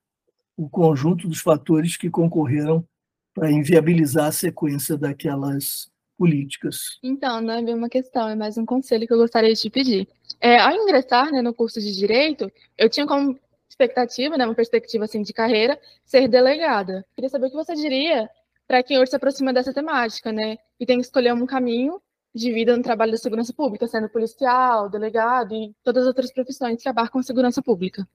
[0.57, 2.87] o conjunto dos fatores que concorreram
[3.35, 6.99] para inviabilizar a sequência daquelas políticas.
[7.03, 9.69] Então, não é bem uma questão, é mais um conselho que eu gostaria de te
[9.69, 10.09] pedir.
[10.41, 13.39] É, ao ingressar né, no curso de Direito, eu tinha como
[13.69, 17.05] expectativa, né, uma perspectiva assim, de carreira, ser delegada.
[17.17, 18.31] Queria saber o que você diria
[18.69, 22.01] para quem hoje se aproxima dessa temática, né, e tem que escolher um caminho
[22.33, 26.83] de vida no trabalho da segurança pública, sendo policial, delegado e todas as outras profissões
[26.83, 28.07] que abarcam a segurança pública.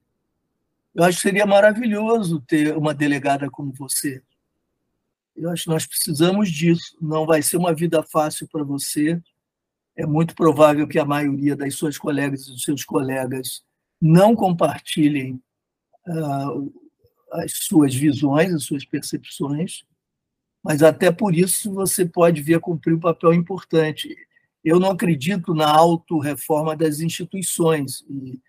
[0.96, 4.22] Eu acho que seria maravilhoso ter uma delegada como você.
[5.40, 6.98] Eu acho que nós precisamos disso.
[7.02, 9.22] Não vai ser uma vida fácil para você.
[9.96, 13.64] É muito provável que a maioria das suas colegas e dos seus colegas
[14.02, 15.42] não compartilhem
[16.08, 16.74] uh,
[17.32, 19.84] as suas visões, as suas percepções,
[20.64, 24.14] mas até por isso você pode vir a cumprir um papel importante.
[24.64, 28.42] Eu não acredito na auto-reforma das instituições e,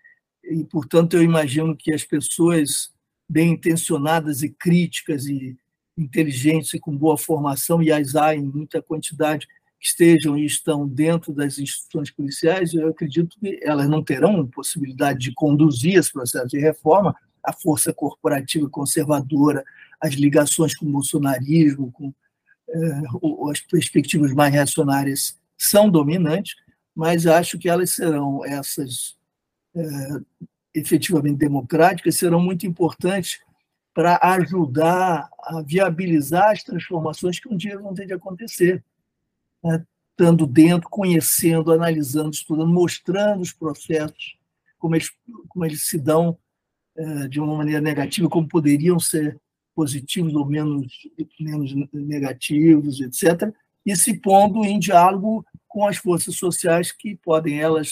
[0.43, 2.91] e, portanto, eu imagino que as pessoas
[3.29, 5.57] bem intencionadas e críticas e
[6.01, 10.87] inteligentes e com boa formação, e as há em muita quantidade, que estejam e estão
[10.87, 16.47] dentro das instituições policiais, eu acredito que elas não terão possibilidade de conduzir esse processo
[16.47, 19.63] de reforma, a força corporativa conservadora,
[19.99, 22.13] as ligações com o bolsonarismo, com
[22.69, 23.01] eh,
[23.51, 26.55] as perspectivas mais reacionárias são dominantes,
[26.95, 29.15] mas acho que elas serão essas
[29.75, 30.19] eh,
[30.73, 33.39] efetivamente democráticas, serão muito importantes
[33.93, 38.83] para ajudar a viabilizar as transformações que um dia vão ter de acontecer
[39.63, 44.37] né, estando dentro, conhecendo, analisando, estudando, mostrando os processos,
[44.77, 45.11] como eles,
[45.49, 46.37] como eles se dão
[46.95, 49.39] é, de uma maneira negativa, como poderiam ser
[49.75, 50.87] positivos ou menos,
[51.39, 53.53] menos negativos, etc.,
[53.83, 57.89] e se pondo em diálogo com as forças sociais que podem, elas,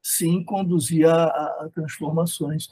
[0.00, 2.68] sim, conduzir a, a transformações.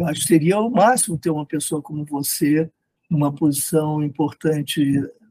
[0.00, 2.70] Eu acho que seria o máximo ter uma pessoa como você
[3.08, 4.82] numa posição importante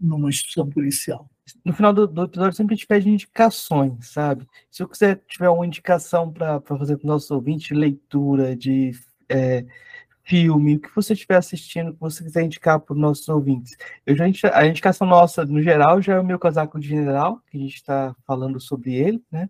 [0.01, 1.29] numa instituição policial
[1.63, 4.47] no final do, do, episódio sempre a gente pede indicações, sabe?
[4.69, 8.91] Se quiser tiver uma indicação para fazer para o nosso ouvinte, leitura de
[9.27, 9.65] é,
[10.23, 13.75] filme, o que você estiver assistindo, que você quiser indicar para os nossos ouvintes.
[14.05, 17.57] Eu já, a indicação nossa, no geral, já é o meu casaco de general, que
[17.57, 19.49] a gente está falando sobre ele, né?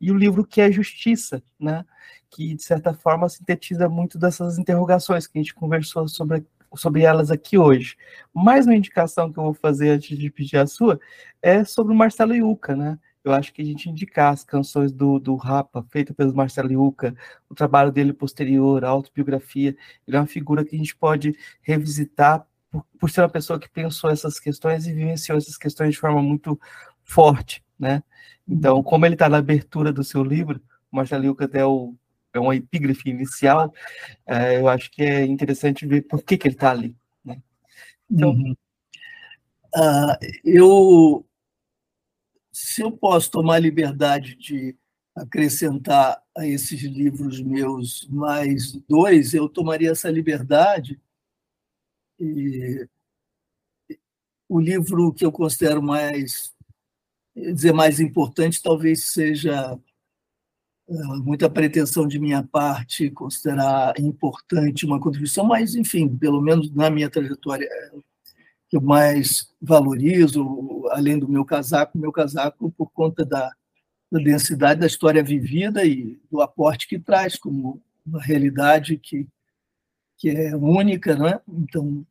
[0.00, 1.84] E o livro que é Justiça, né?
[2.30, 6.44] Que, de certa forma, sintetiza muito dessas interrogações que a gente conversou sobre
[6.76, 7.96] sobre elas aqui hoje.
[8.34, 11.00] Mais uma indicação que eu vou fazer antes de pedir a sua
[11.40, 12.98] é sobre o Marcelo Iuca, né?
[13.24, 17.14] Eu acho que a gente indicar as canções do, do Rapa, feita pelo Marcelo Iuca,
[17.48, 19.76] o trabalho dele posterior, a autobiografia,
[20.06, 23.68] ele é uma figura que a gente pode revisitar por, por ser uma pessoa que
[23.68, 26.58] pensou essas questões e vivenciou essas questões de forma muito
[27.02, 28.02] forte, né?
[28.48, 30.60] Então, como ele está na abertura do seu livro,
[30.90, 31.94] Marcelo é o
[32.32, 33.72] é uma epígrafe inicial,
[34.26, 36.94] é, eu acho que é interessante ver por que, que ele está ali.
[37.24, 37.42] Né?
[38.10, 38.56] Então, uhum.
[39.74, 41.26] uh, eu,
[42.52, 44.76] se eu posso tomar liberdade de
[45.16, 51.00] acrescentar a esses livros meus mais dois, eu tomaria essa liberdade.
[52.20, 52.86] E
[54.48, 56.54] o livro que eu considero mais
[57.52, 59.78] dizer mais importante talvez seja
[61.22, 67.10] muita pretensão de minha parte considerar importante uma contribuição, mas, enfim, pelo menos na minha
[67.10, 67.68] trajetória,
[68.68, 73.52] que eu mais valorizo, além do meu casaco, meu casaco por conta da,
[74.10, 79.26] da densidade da história vivida e do aporte que traz como uma realidade que,
[80.16, 81.40] que é única, né?
[81.48, 82.04] então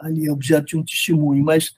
[0.00, 1.74] ali é objeto de um testemunho, mas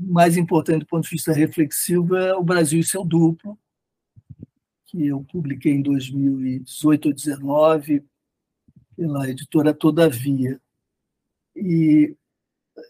[0.00, 3.58] mais importante do ponto de vista reflexivo é o Brasil e seu duplo,
[4.86, 8.04] que eu publiquei em 2018 ou 2019
[8.96, 10.60] pela editora Todavia.
[11.54, 12.16] E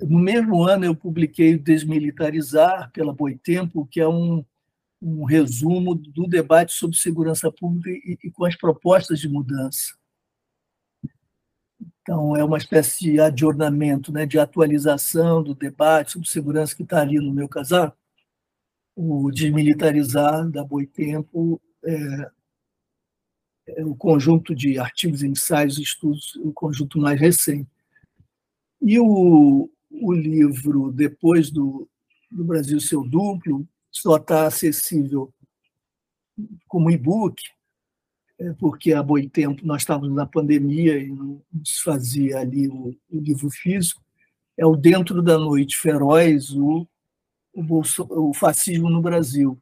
[0.00, 4.44] no mesmo ano eu publiquei Desmilitarizar pela Boitempo, que é um,
[5.02, 9.99] um resumo do debate sobre segurança pública e, e com as propostas de mudança.
[12.02, 17.00] Então, é uma espécie de adornamento, né, de atualização do debate sobre segurança que está
[17.00, 17.96] ali no meu casaco.
[18.96, 22.30] o Desmilitarizar, da Boitempo, é,
[23.68, 27.68] é o conjunto de artigos, ensaios estudos, o conjunto mais recente.
[28.80, 31.88] E o, o livro, depois do,
[32.30, 35.32] do Brasil Seu Duplo, só está acessível
[36.66, 37.42] como e-book,
[38.58, 43.20] porque há boi tempo nós estávamos na pandemia e não se fazia ali o, o
[43.20, 44.02] livro físico.
[44.56, 46.86] É o Dentro da Noite Feroz, o,
[47.52, 49.60] o, Bolso, o fascismo no Brasil.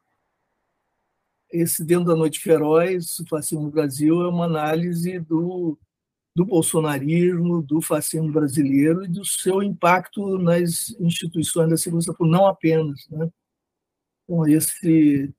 [1.51, 5.77] Esse Dentro da Noite Feroz, o fascismo no Brasil, é uma análise do,
[6.35, 12.47] do bolsonarismo, do fascismo brasileiro e do seu impacto nas instituições da segurança pública, não
[12.47, 13.09] apenas.
[13.09, 13.29] Né?
[14.25, 15.35] Então, esse,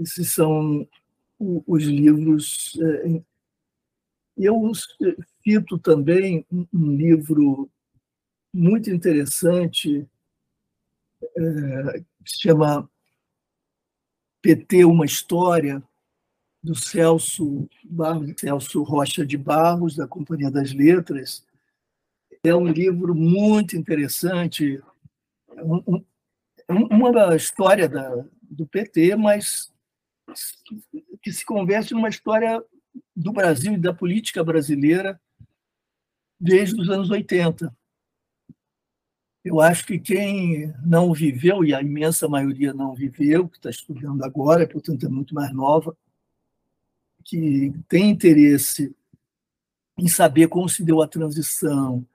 [0.00, 0.88] esses são
[1.66, 2.78] os livros.
[2.80, 3.22] É,
[4.36, 4.72] eu
[5.42, 7.70] cito também um livro
[8.52, 10.08] muito interessante
[11.22, 12.88] é, que se chama
[14.40, 15.82] PT Uma História,
[16.62, 21.44] do Celso, Barros, Celso Rocha de Barros, da Companhia das Letras.
[22.44, 24.80] É um livro muito interessante,
[25.50, 26.04] um, um,
[26.68, 29.72] uma história da, do PT, mas
[31.22, 32.62] que se converte numa história
[33.14, 35.20] do Brasil e da política brasileira
[36.38, 37.74] desde os anos 80.
[39.44, 44.22] Eu acho que quem não viveu, e a imensa maioria não viveu, que está estudando
[44.24, 45.96] agora, portanto é muito mais nova,
[47.24, 48.94] que tem interesse
[49.96, 52.06] em saber como se deu a transição,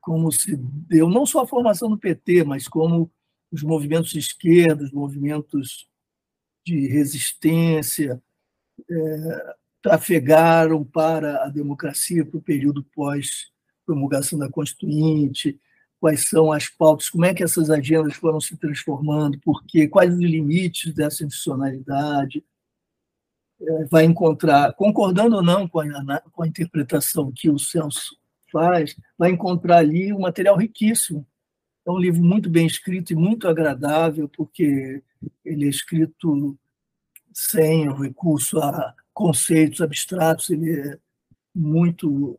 [0.00, 3.10] como se deu não só a formação do PT, mas como
[3.50, 5.88] os movimentos de esquerda, os movimentos
[6.64, 8.22] de resistência
[8.90, 15.58] é, trafegaram para a democracia, para o período pós-promulgação da Constituinte,
[16.00, 20.12] quais são as pautas, como é que essas agendas foram se transformando, por quê, quais
[20.12, 22.44] os limites dessa institucionalidade,
[23.60, 28.16] é, vai encontrar, concordando ou não com a, com a interpretação que o Celso
[28.50, 31.26] faz, vai encontrar ali um material riquíssimo.
[31.86, 35.02] É um livro muito bem escrito e muito agradável, porque
[35.44, 36.58] ele é escrito
[37.34, 40.98] sem o recurso a conceitos abstratos, ele é
[41.54, 42.38] muito,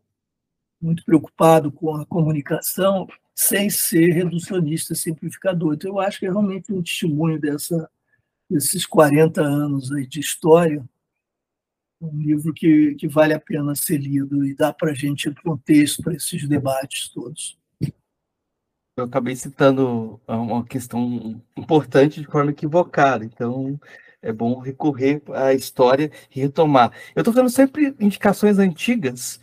[0.80, 5.74] muito preocupado com a comunicação, sem ser reducionista, simplificador.
[5.74, 7.90] Então, eu acho que é realmente um testemunho dessa,
[8.50, 10.84] desses 40 anos aí de história
[12.04, 16.02] um livro que, que vale a pena ser lido e dá para a gente contexto
[16.02, 17.58] para esses debates todos.
[18.96, 23.80] Eu acabei citando uma questão importante de forma equivocada, então
[24.24, 26.92] é bom recorrer à história e retomar.
[27.14, 29.40] Eu estou fazendo sempre indicações antigas,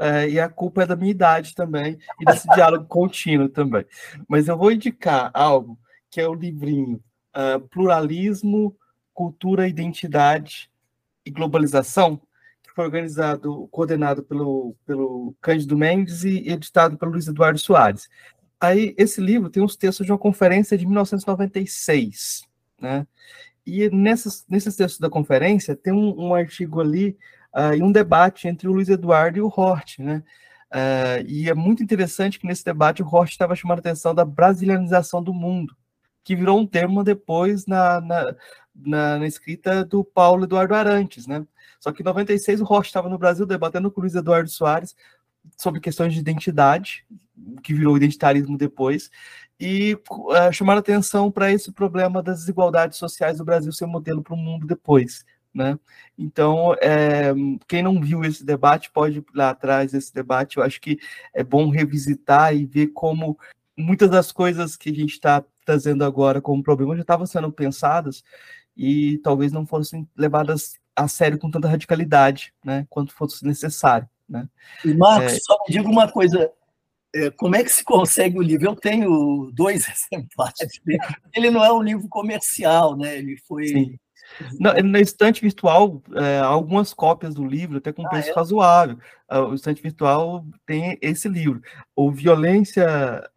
[0.00, 3.84] é, e a culpa é da minha idade também, e desse diálogo contínuo também.
[4.28, 5.78] Mas eu vou indicar algo
[6.10, 7.02] que é o livrinho
[7.34, 8.76] uh, Pluralismo,
[9.14, 10.70] Cultura Identidade,
[11.28, 12.20] e Globalização,
[12.62, 18.08] que foi organizado, coordenado pelo, pelo Cândido Mendes e editado pelo Luiz Eduardo Soares.
[18.60, 22.42] Aí, esse livro tem os textos de uma conferência de 1996,
[22.80, 23.06] né?
[23.68, 27.18] E nessas, nesses textos da conferência tem um, um artigo ali
[27.54, 30.22] uh, e um debate entre o Luiz Eduardo e o Hort, né?
[30.72, 34.24] Uh, e é muito interessante que nesse debate o Hort estava chamando a atenção da
[34.24, 35.76] brasilianização do mundo,
[36.24, 38.36] que virou um termo depois na, na,
[38.74, 41.46] na, na escrita do Paulo Eduardo Arantes, né?
[41.78, 44.96] Só que em 96 o Rocha estava no Brasil debatendo com o Luiz Eduardo Soares
[45.58, 47.04] sobre questões de identidade,
[47.62, 49.10] que virou identitarismo depois,
[49.60, 54.34] e uh, chamaram atenção para esse problema das desigualdades sociais do Brasil ser modelo para
[54.34, 55.24] o mundo depois.
[55.52, 55.78] Né?
[56.16, 57.32] Então, é,
[57.66, 60.58] quem não viu esse debate pode ir lá atrás desse debate.
[60.58, 60.98] Eu acho que
[61.34, 63.36] é bom revisitar e ver como
[63.76, 68.22] muitas das coisas que a gente está trazendo agora como problema já estavam sendo pensadas
[68.76, 74.48] e talvez não fossem levadas a sério com tanta radicalidade, né, quanto fosse necessário, né.
[74.84, 75.38] E Marcos, é...
[75.40, 76.50] só me diga uma coisa,
[77.36, 78.66] como é que se consegue o livro?
[78.66, 80.80] Eu tenho dois exemplares.
[81.34, 83.18] Ele não é um livro comercial, né?
[83.18, 83.98] Ele foi Sim.
[84.60, 88.32] No, na estante virtual, é, algumas cópias do livro, até com ah, preço é?
[88.34, 88.98] razoável.
[89.30, 91.62] Uh, o estante virtual tem esse livro.
[91.96, 92.86] O Violência,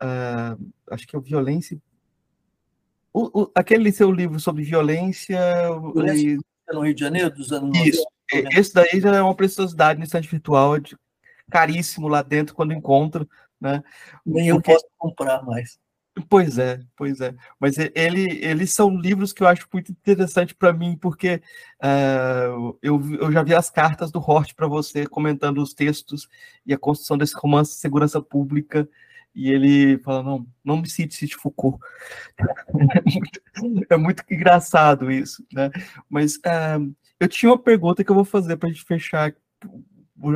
[0.04, 1.82] uh, acho que é o Violência
[3.14, 5.40] o, o, aquele seu livro sobre violência.
[5.94, 6.38] violência
[6.70, 6.74] e...
[6.74, 8.06] no Rio de Janeiro, dos anos Isso.
[8.34, 8.60] 90.
[8.60, 10.96] Esse daí já é uma preciosidade no estante virtual, de,
[11.50, 13.28] caríssimo lá dentro quando encontro.
[13.62, 13.84] Né?
[14.26, 15.80] Nem eu posso comprar mais.
[16.28, 17.34] Pois é, pois é.
[17.60, 21.42] Mas ele, eles são livros que eu acho muito interessante para mim, porque
[21.82, 26.28] uh, eu, eu já vi as cartas do Hort para você, comentando os textos
[26.66, 28.90] e a construção desse romance segurança pública
[29.34, 31.80] e ele fala, não, não me cite, cite Foucault.
[32.38, 35.70] é, muito, é muito engraçado isso, né?
[36.10, 39.34] Mas uh, eu tinha uma pergunta que eu vou fazer para a gente fechar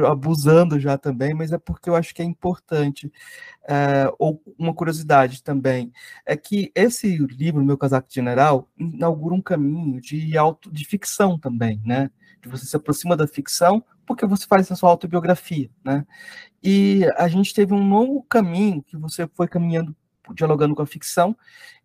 [0.08, 3.12] abusando já também, mas é porque eu acho que é importante.
[3.68, 5.92] É, ou uma curiosidade também,
[6.26, 11.82] é que esse livro, Meu Casaco General, inaugura um caminho de, auto, de ficção também,
[11.86, 12.10] né?
[12.42, 16.06] De você se aproxima da ficção porque você faz a sua autobiografia, né?
[16.64, 19.96] E a gente teve um novo caminho que você foi caminhando,
[20.34, 21.36] dialogando com a ficção,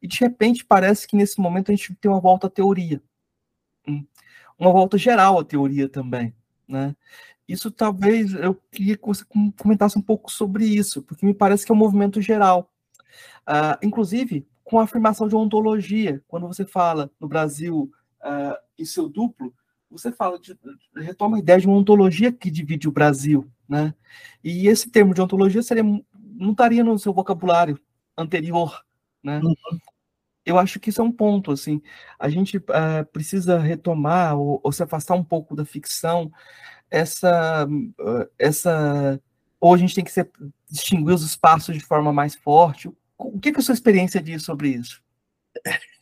[0.01, 3.03] e de repente parece que nesse momento a gente tem uma volta à teoria,
[3.87, 4.07] hum,
[4.59, 6.35] uma volta geral à teoria também,
[6.71, 6.95] né?
[7.49, 9.25] Isso talvez eu queria que você
[9.59, 12.71] comentasse um pouco sobre isso, porque me parece que é um movimento geral.
[13.41, 17.91] Uh, inclusive, com a afirmação de ontologia, quando você fala no Brasil
[18.23, 19.53] uh, em seu duplo,
[19.91, 20.57] você fala de,
[20.97, 23.93] retoma a ideia de uma ontologia que divide o Brasil, né?
[24.45, 27.77] E esse termo de ontologia seria, não estaria no seu vocabulário
[28.17, 28.85] anterior,
[29.25, 29.41] né?
[29.43, 29.55] Uhum.
[30.51, 31.81] Eu acho que isso é um ponto, assim,
[32.19, 36.31] a gente uh, precisa retomar ou, ou, se afastar um pouco da ficção,
[36.91, 37.67] essa,
[38.39, 39.21] essa
[39.61, 40.31] ou a gente tem que ser,
[40.69, 42.89] distinguir os espaços de forma mais forte?
[43.19, 45.03] O que, que é a sua experiência diz sobre isso?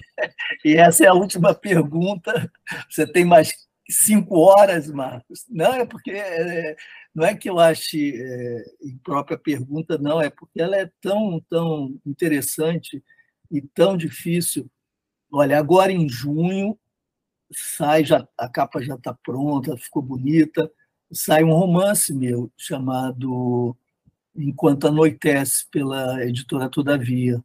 [0.65, 2.51] E essa é a última pergunta.
[2.91, 3.53] Você tem mais
[3.89, 5.45] cinco horas, Marcos?
[5.49, 6.75] Não, é porque é,
[7.15, 8.65] não é que eu ache é,
[9.05, 13.01] própria pergunta, não, é porque ela é tão, tão interessante
[13.51, 14.71] e tão difícil.
[15.31, 16.79] Olha, agora em junho
[17.53, 20.71] sai, já, a capa já está pronta, ficou bonita
[21.13, 23.77] sai um romance meu chamado
[24.37, 27.43] Enquanto Anoitece, pela editora Todavia.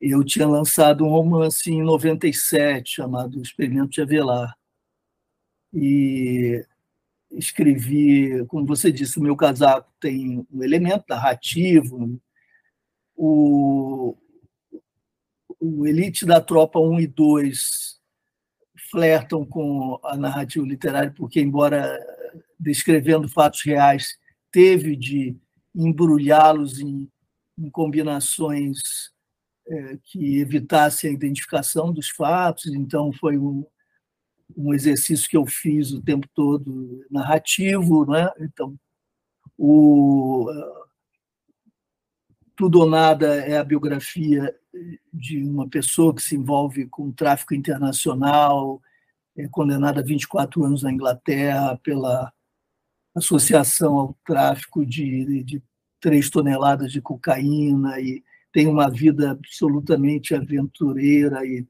[0.00, 4.56] Eu tinha lançado um romance em 97 chamado Experimento de Avelar.
[5.72, 6.64] E
[7.30, 12.18] escrevi, como você disse, o meu casaco tem um elemento narrativo.
[13.14, 14.16] O,
[15.64, 18.00] o Elite da Tropa 1 e 2
[18.90, 21.96] flertam com a narrativa literária, porque, embora
[22.58, 24.18] descrevendo fatos reais,
[24.50, 25.36] teve de
[25.72, 27.08] embrulhá-los em,
[27.56, 28.80] em, combinações
[29.68, 32.66] é, que evitassem a identificação dos fatos.
[32.66, 33.64] Então, foi um,
[34.56, 38.04] um exercício que eu fiz o tempo todo narrativo.
[38.04, 38.28] Né?
[38.40, 38.76] Então,
[39.56, 40.48] o
[42.56, 44.52] Tudo ou Nada é a biografia
[45.12, 48.80] de uma pessoa que se envolve com tráfico internacional,
[49.36, 52.32] é condenada a 24 anos na Inglaterra pela
[53.14, 55.62] associação ao tráfico de, de
[56.00, 58.22] 3 toneladas de cocaína e
[58.52, 61.66] tem uma vida absolutamente aventureira e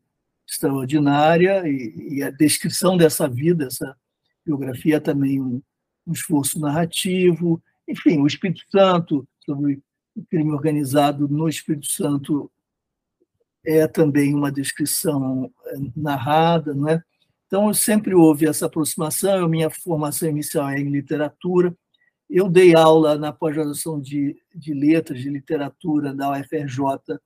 [0.49, 3.97] extraordinária e, e a descrição dessa vida, essa
[4.45, 5.63] biografia é também um,
[6.07, 7.63] um esforço narrativo.
[7.89, 9.81] Enfim, o Espírito Santo, sobre
[10.15, 12.51] o crime organizado no Espírito Santo,
[13.65, 17.03] é também uma descrição eh, narrada, não é?
[17.47, 19.49] Então, sempre houve essa aproximação.
[19.49, 21.77] Minha formação inicial é em literatura.
[22.29, 27.19] Eu dei aula na pós-graduação de, de letras, de literatura da UFRJ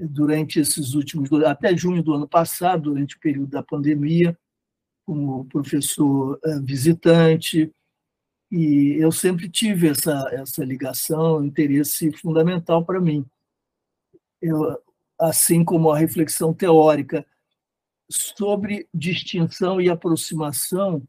[0.00, 4.36] durante esses últimos até junho do ano passado, durante o período da pandemia,
[5.04, 7.70] como professor eh, visitante.
[8.50, 13.24] E eu sempre tive essa, essa ligação, interesse fundamental para mim.
[14.40, 14.78] Eu,
[15.22, 17.24] assim como a reflexão teórica
[18.10, 21.06] sobre distinção e aproximação,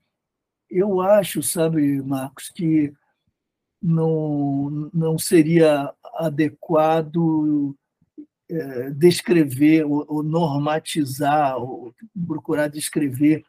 [0.70, 2.94] eu acho, sabe, Marcos, que
[3.82, 7.76] não, não seria adequado
[8.50, 11.94] é, descrever ou, ou normatizar, ou
[12.28, 13.44] procurar descrever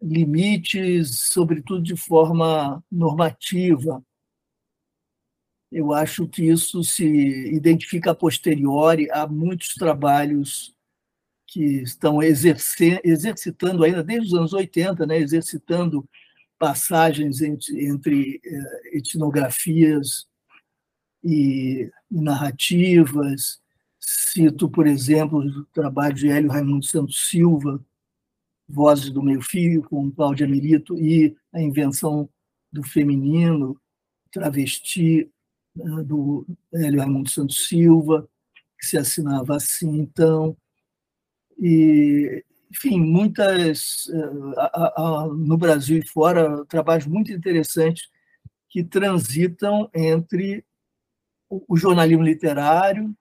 [0.00, 4.02] limites, sobretudo de forma normativa.
[5.74, 7.04] Eu acho que isso se
[7.52, 10.72] identifica a posteriori a muitos trabalhos
[11.48, 16.08] que estão exercitando ainda desde os anos 80, né, exercitando
[16.60, 20.28] passagens entre, entre eh, etnografias
[21.24, 23.60] e, narrativas.
[23.98, 27.84] Cito, por exemplo, o trabalho de Hélio Raimundo Santos Silva,
[28.68, 32.28] Vozes do Meio Fio, com Cláudia Milito, e a invenção
[32.72, 33.76] do feminino,
[34.30, 35.28] travesti,
[35.74, 38.28] do Hélio Raimundo Santos Silva,
[38.78, 39.98] que se assinava assim.
[39.98, 40.56] Então,
[41.58, 48.08] e, enfim, muitas, eh, no Brasil e fora, trabalhos muito interessantes
[48.68, 50.64] que transitam entre
[51.48, 53.14] o jornalismo literário.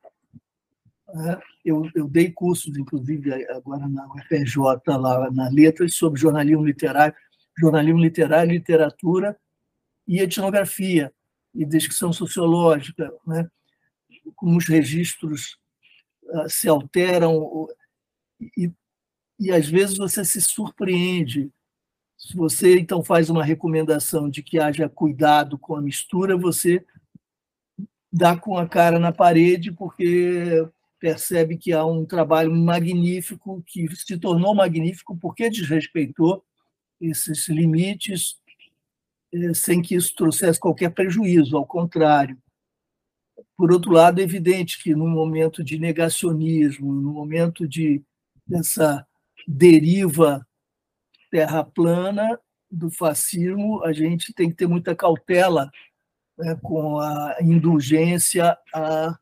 [1.13, 1.39] Né?
[1.63, 4.57] Eu, eu dei cursos, inclusive, agora na UFRJ,
[4.87, 7.15] lá na Letras, sobre jornalismo literário,
[7.57, 9.37] jornalismo literário, literatura
[10.07, 11.13] e etnografia
[11.53, 13.13] e descrição sociológica.
[13.25, 13.47] Né?
[14.35, 15.57] como os registros
[16.23, 17.67] uh, se alteram,
[18.57, 18.71] e,
[19.39, 21.51] e às vezes você se surpreende.
[22.17, 26.85] Se você então faz uma recomendação de que haja cuidado com a mistura, você
[28.11, 30.67] dá com a cara na parede, porque
[30.99, 36.43] percebe que há um trabalho magnífico, que se tornou magnífico porque desrespeitou
[37.01, 38.37] esses limites,
[39.53, 42.37] sem que isso trouxesse qualquer prejuízo, ao contrário.
[43.57, 48.03] Por outro lado, é evidente que no momento de negacionismo, no momento de
[48.45, 49.05] dessa
[49.47, 50.45] deriva
[51.31, 52.39] terra plana
[52.69, 55.71] do fascismo, a gente tem que ter muita cautela
[56.37, 59.17] né, com a indulgência a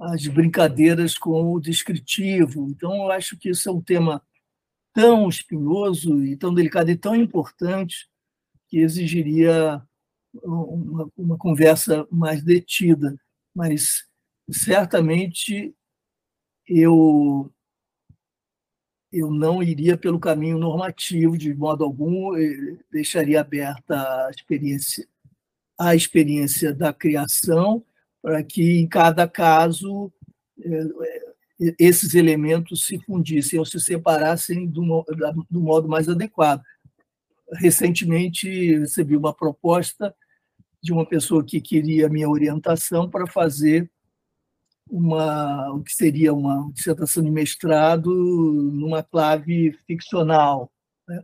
[0.00, 2.68] as brincadeiras com o descritivo.
[2.70, 4.22] Então, eu acho que isso é um tema
[4.92, 8.07] tão espinhoso e tão delicado e tão importante
[8.68, 9.82] que exigiria
[10.42, 13.18] uma, uma conversa mais detida.
[13.54, 14.04] Mas,
[14.50, 15.74] certamente,
[16.66, 17.50] eu
[19.10, 22.32] eu não iria pelo caminho normativo de modo algum,
[22.92, 25.08] deixaria aberta a experiência
[25.78, 27.84] a experiência da criação
[28.20, 30.12] para que, em cada caso,
[30.60, 30.80] é,
[31.60, 35.04] é, esses elementos se fundissem ou se separassem do,
[35.48, 36.62] do modo mais adequado.
[37.54, 40.14] Recentemente, recebi uma proposta
[40.82, 43.90] de uma pessoa que queria minha orientação para fazer
[44.90, 50.72] uma, o que seria uma dissertação de mestrado numa clave ficcional.
[51.06, 51.22] Né?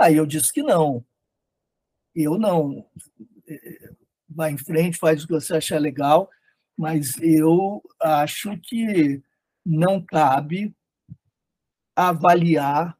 [0.00, 1.04] Aí eu disse que não.
[2.14, 2.86] Eu não
[4.28, 6.28] vai em frente, faz o que você achar legal,
[6.76, 9.22] mas eu acho que
[9.64, 10.74] não cabe
[11.96, 12.98] avaliar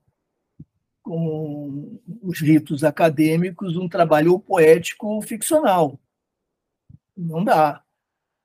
[1.05, 6.01] com os ritos acadêmicos um trabalho poético ficcional.
[7.17, 7.83] Não dá.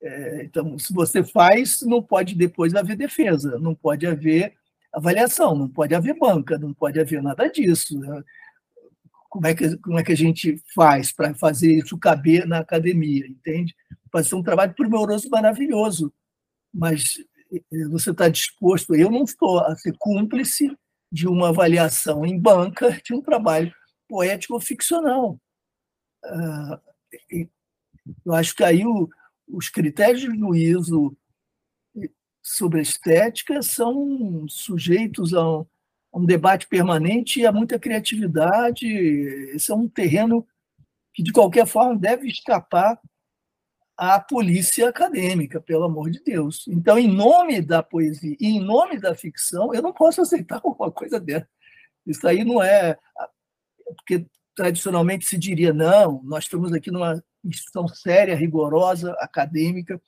[0.02, 4.54] É, então, se você faz, não pode depois haver defesa, não pode haver
[4.92, 7.98] avaliação, não pode haver banca, não pode haver nada disso.
[7.98, 8.22] Né?
[9.30, 13.26] como é que, como é que a gente faz para fazer isso caber na academia,
[13.26, 13.74] entende?
[14.10, 16.12] Pode ser um trabalho primoroso maravilhoso,
[16.74, 17.16] mas
[17.52, 20.76] eh, você está disposto, eu não estou a ser cúmplice
[21.10, 23.74] de uma avaliação em banca de um trabalho
[24.08, 25.40] poético ou ficcional.
[26.24, 26.80] Ah,
[28.24, 28.82] eu acho que aí
[29.48, 31.16] os critérios de juízo
[32.42, 35.66] sobre a estética são sujeitos a um,
[36.14, 38.86] um debate permanente e há muita criatividade.
[38.86, 40.46] Esse é um terreno
[41.12, 43.00] que, de qualquer forma, deve escapar
[44.00, 46.66] à polícia acadêmica, pelo amor de Deus.
[46.66, 50.90] Então, em nome da poesia e em nome da ficção, eu não posso aceitar uma
[50.90, 51.46] coisa dessa.
[52.06, 52.96] Isso aí não é.
[53.94, 60.00] Porque tradicionalmente se diria, não, nós estamos aqui numa instituição séria, rigorosa, acadêmica,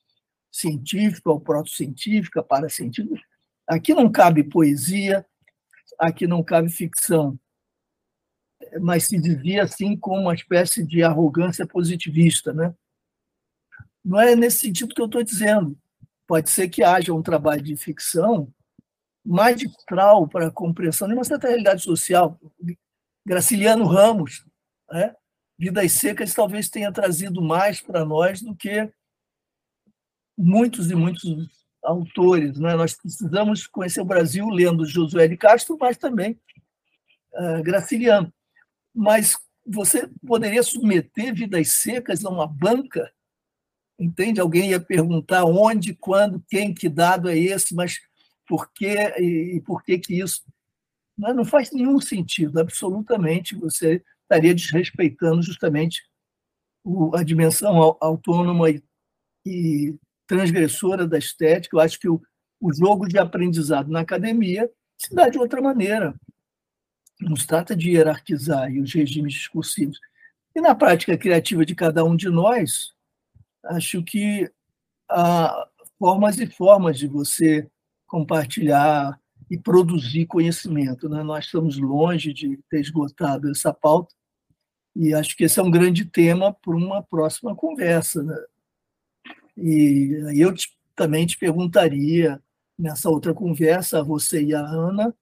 [0.50, 3.20] científica ou proto-científica, para-científica.
[3.66, 5.26] Aqui não cabe poesia,
[5.98, 7.38] aqui não cabe ficção,
[8.80, 12.74] mas se dizia assim com uma espécie de arrogância positivista, né?
[14.04, 15.78] Não é nesse sentido que eu estou dizendo.
[16.26, 18.52] Pode ser que haja um trabalho de ficção
[19.24, 22.38] magistral para a compreensão de uma certa realidade social.
[23.24, 24.44] Graciliano Ramos,
[24.90, 25.14] né?
[25.58, 28.90] Vidas Secas talvez tenha trazido mais para nós do que
[30.36, 31.48] muitos e muitos
[31.82, 32.58] autores.
[32.58, 32.74] Né?
[32.74, 36.40] Nós precisamos conhecer o Brasil lendo Josué de Castro, mas também
[37.34, 38.32] uh, Graciliano.
[38.94, 43.12] Mas você poderia submeter Vidas Secas a uma banca,
[44.02, 44.40] entende?
[44.40, 48.00] Alguém ia perguntar onde, quando, quem, que dado é esse, mas
[48.46, 50.42] por quê e, por que que isso...
[51.16, 53.54] Mas não faz nenhum sentido, absolutamente.
[53.56, 56.02] Você estaria desrespeitando justamente
[57.14, 58.82] a dimensão autônoma e,
[59.46, 59.94] e
[60.26, 61.76] transgressora da estética.
[61.76, 62.20] Eu acho que o,
[62.60, 66.14] o jogo de aprendizado na academia se dá de outra maneira.
[67.20, 69.98] Não se trata de hierarquizar os regimes discursivos.
[70.54, 72.92] E na prática criativa de cada um de nós,
[73.64, 74.50] acho que
[75.08, 75.68] há
[75.98, 77.68] formas e formas de você
[78.06, 79.18] compartilhar
[79.50, 81.08] e produzir conhecimento.
[81.08, 81.22] Né?
[81.22, 84.14] Nós estamos longe de ter esgotado essa pauta,
[84.94, 88.22] e acho que esse é um grande tema para uma próxima conversa.
[88.22, 88.36] Né?
[89.56, 92.42] E eu te, também te perguntaria,
[92.78, 95.14] nessa outra conversa, a você e a Ana,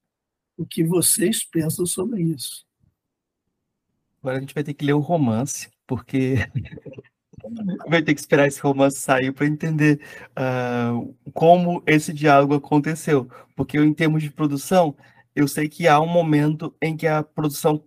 [0.57, 2.67] o que vocês pensam sobre isso.
[4.21, 6.37] Agora a gente vai ter que ler o romance, porque
[7.89, 10.01] vai ter que esperar esse romance sair para entender
[10.31, 13.29] uh, como esse diálogo aconteceu.
[13.57, 14.97] Porque em termos de produção,
[15.35, 17.83] eu sei que há um momento em que a produção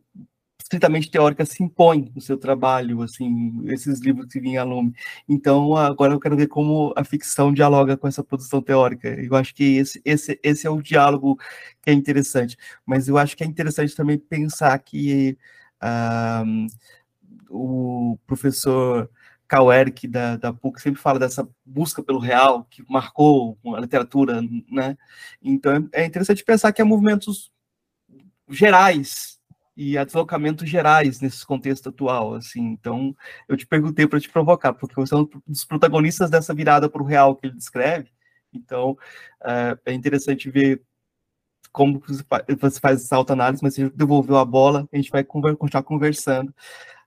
[0.73, 4.93] estritamente teórica se impõe no seu trabalho, assim, esses livros que vinham a lume.
[5.27, 9.09] Então, agora eu quero ver como a ficção dialoga com essa produção teórica.
[9.09, 11.37] Eu acho que esse, esse, esse é o diálogo
[11.81, 12.57] que é interessante.
[12.85, 15.37] Mas eu acho que é interessante também pensar que
[15.81, 16.43] ah,
[17.49, 19.09] o professor
[19.47, 24.41] Karl Eric da, da PUC sempre fala dessa busca pelo real que marcou a literatura,
[24.71, 24.97] né?
[25.41, 27.51] Então é interessante pensar que há movimentos
[28.49, 29.39] gerais
[29.75, 32.61] e há deslocamentos gerais nesse contexto atual, assim.
[32.61, 33.15] Então
[33.47, 37.01] eu te perguntei para te provocar, porque você é um dos protagonistas dessa virada para
[37.01, 38.09] o real que ele descreve.
[38.53, 38.97] Então
[39.43, 40.81] é, é interessante ver
[41.71, 42.01] como
[42.59, 46.53] você faz essa autoanálise, mas você devolveu a bola, a gente vai continuar conversando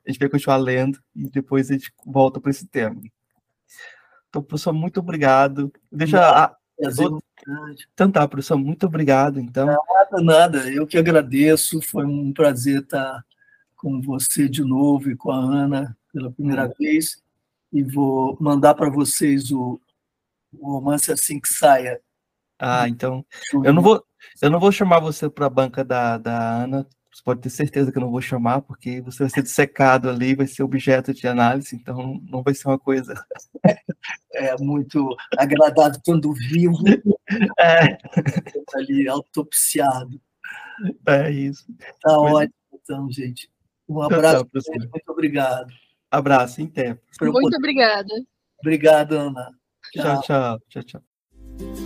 [0.07, 3.01] a gente vai continuar lendo e depois a gente volta para esse tema.
[4.29, 5.73] Então, professor, muito obrigado.
[5.91, 6.57] Deixa a.
[7.95, 9.41] Então tá, professor, muito obrigado.
[9.41, 9.67] Então.
[9.67, 10.71] Nada, nada.
[10.71, 11.81] Eu que agradeço.
[11.81, 13.25] Foi um prazer estar
[13.75, 16.73] com você de novo e com a Ana pela primeira hum.
[16.79, 17.23] vez.
[17.73, 19.81] E vou mandar para vocês o,
[20.53, 22.01] o romance assim que saia.
[22.59, 23.25] Ah, então.
[23.65, 24.05] Eu não vou,
[24.41, 27.91] eu não vou chamar você para a banca da, da Ana, você pode ter certeza
[27.91, 31.27] que eu não vou chamar, porque você vai ser dissecado ali, vai ser objeto de
[31.27, 33.15] análise, então não vai ser uma coisa.
[34.35, 36.77] É muito agradável quando vivo,
[37.59, 37.97] é.
[38.75, 40.21] ali autopsiado.
[41.07, 41.65] É isso.
[42.03, 42.33] Tá Mas...
[42.33, 43.51] ótimo, então, gente.
[43.89, 45.73] Um abraço, tá, muito obrigado.
[46.11, 47.01] Abraço, em tempo.
[47.21, 48.15] Muito obrigada.
[48.61, 49.51] Obrigado, Ana.
[49.93, 51.86] Tchau, tchau, tchau, tchau.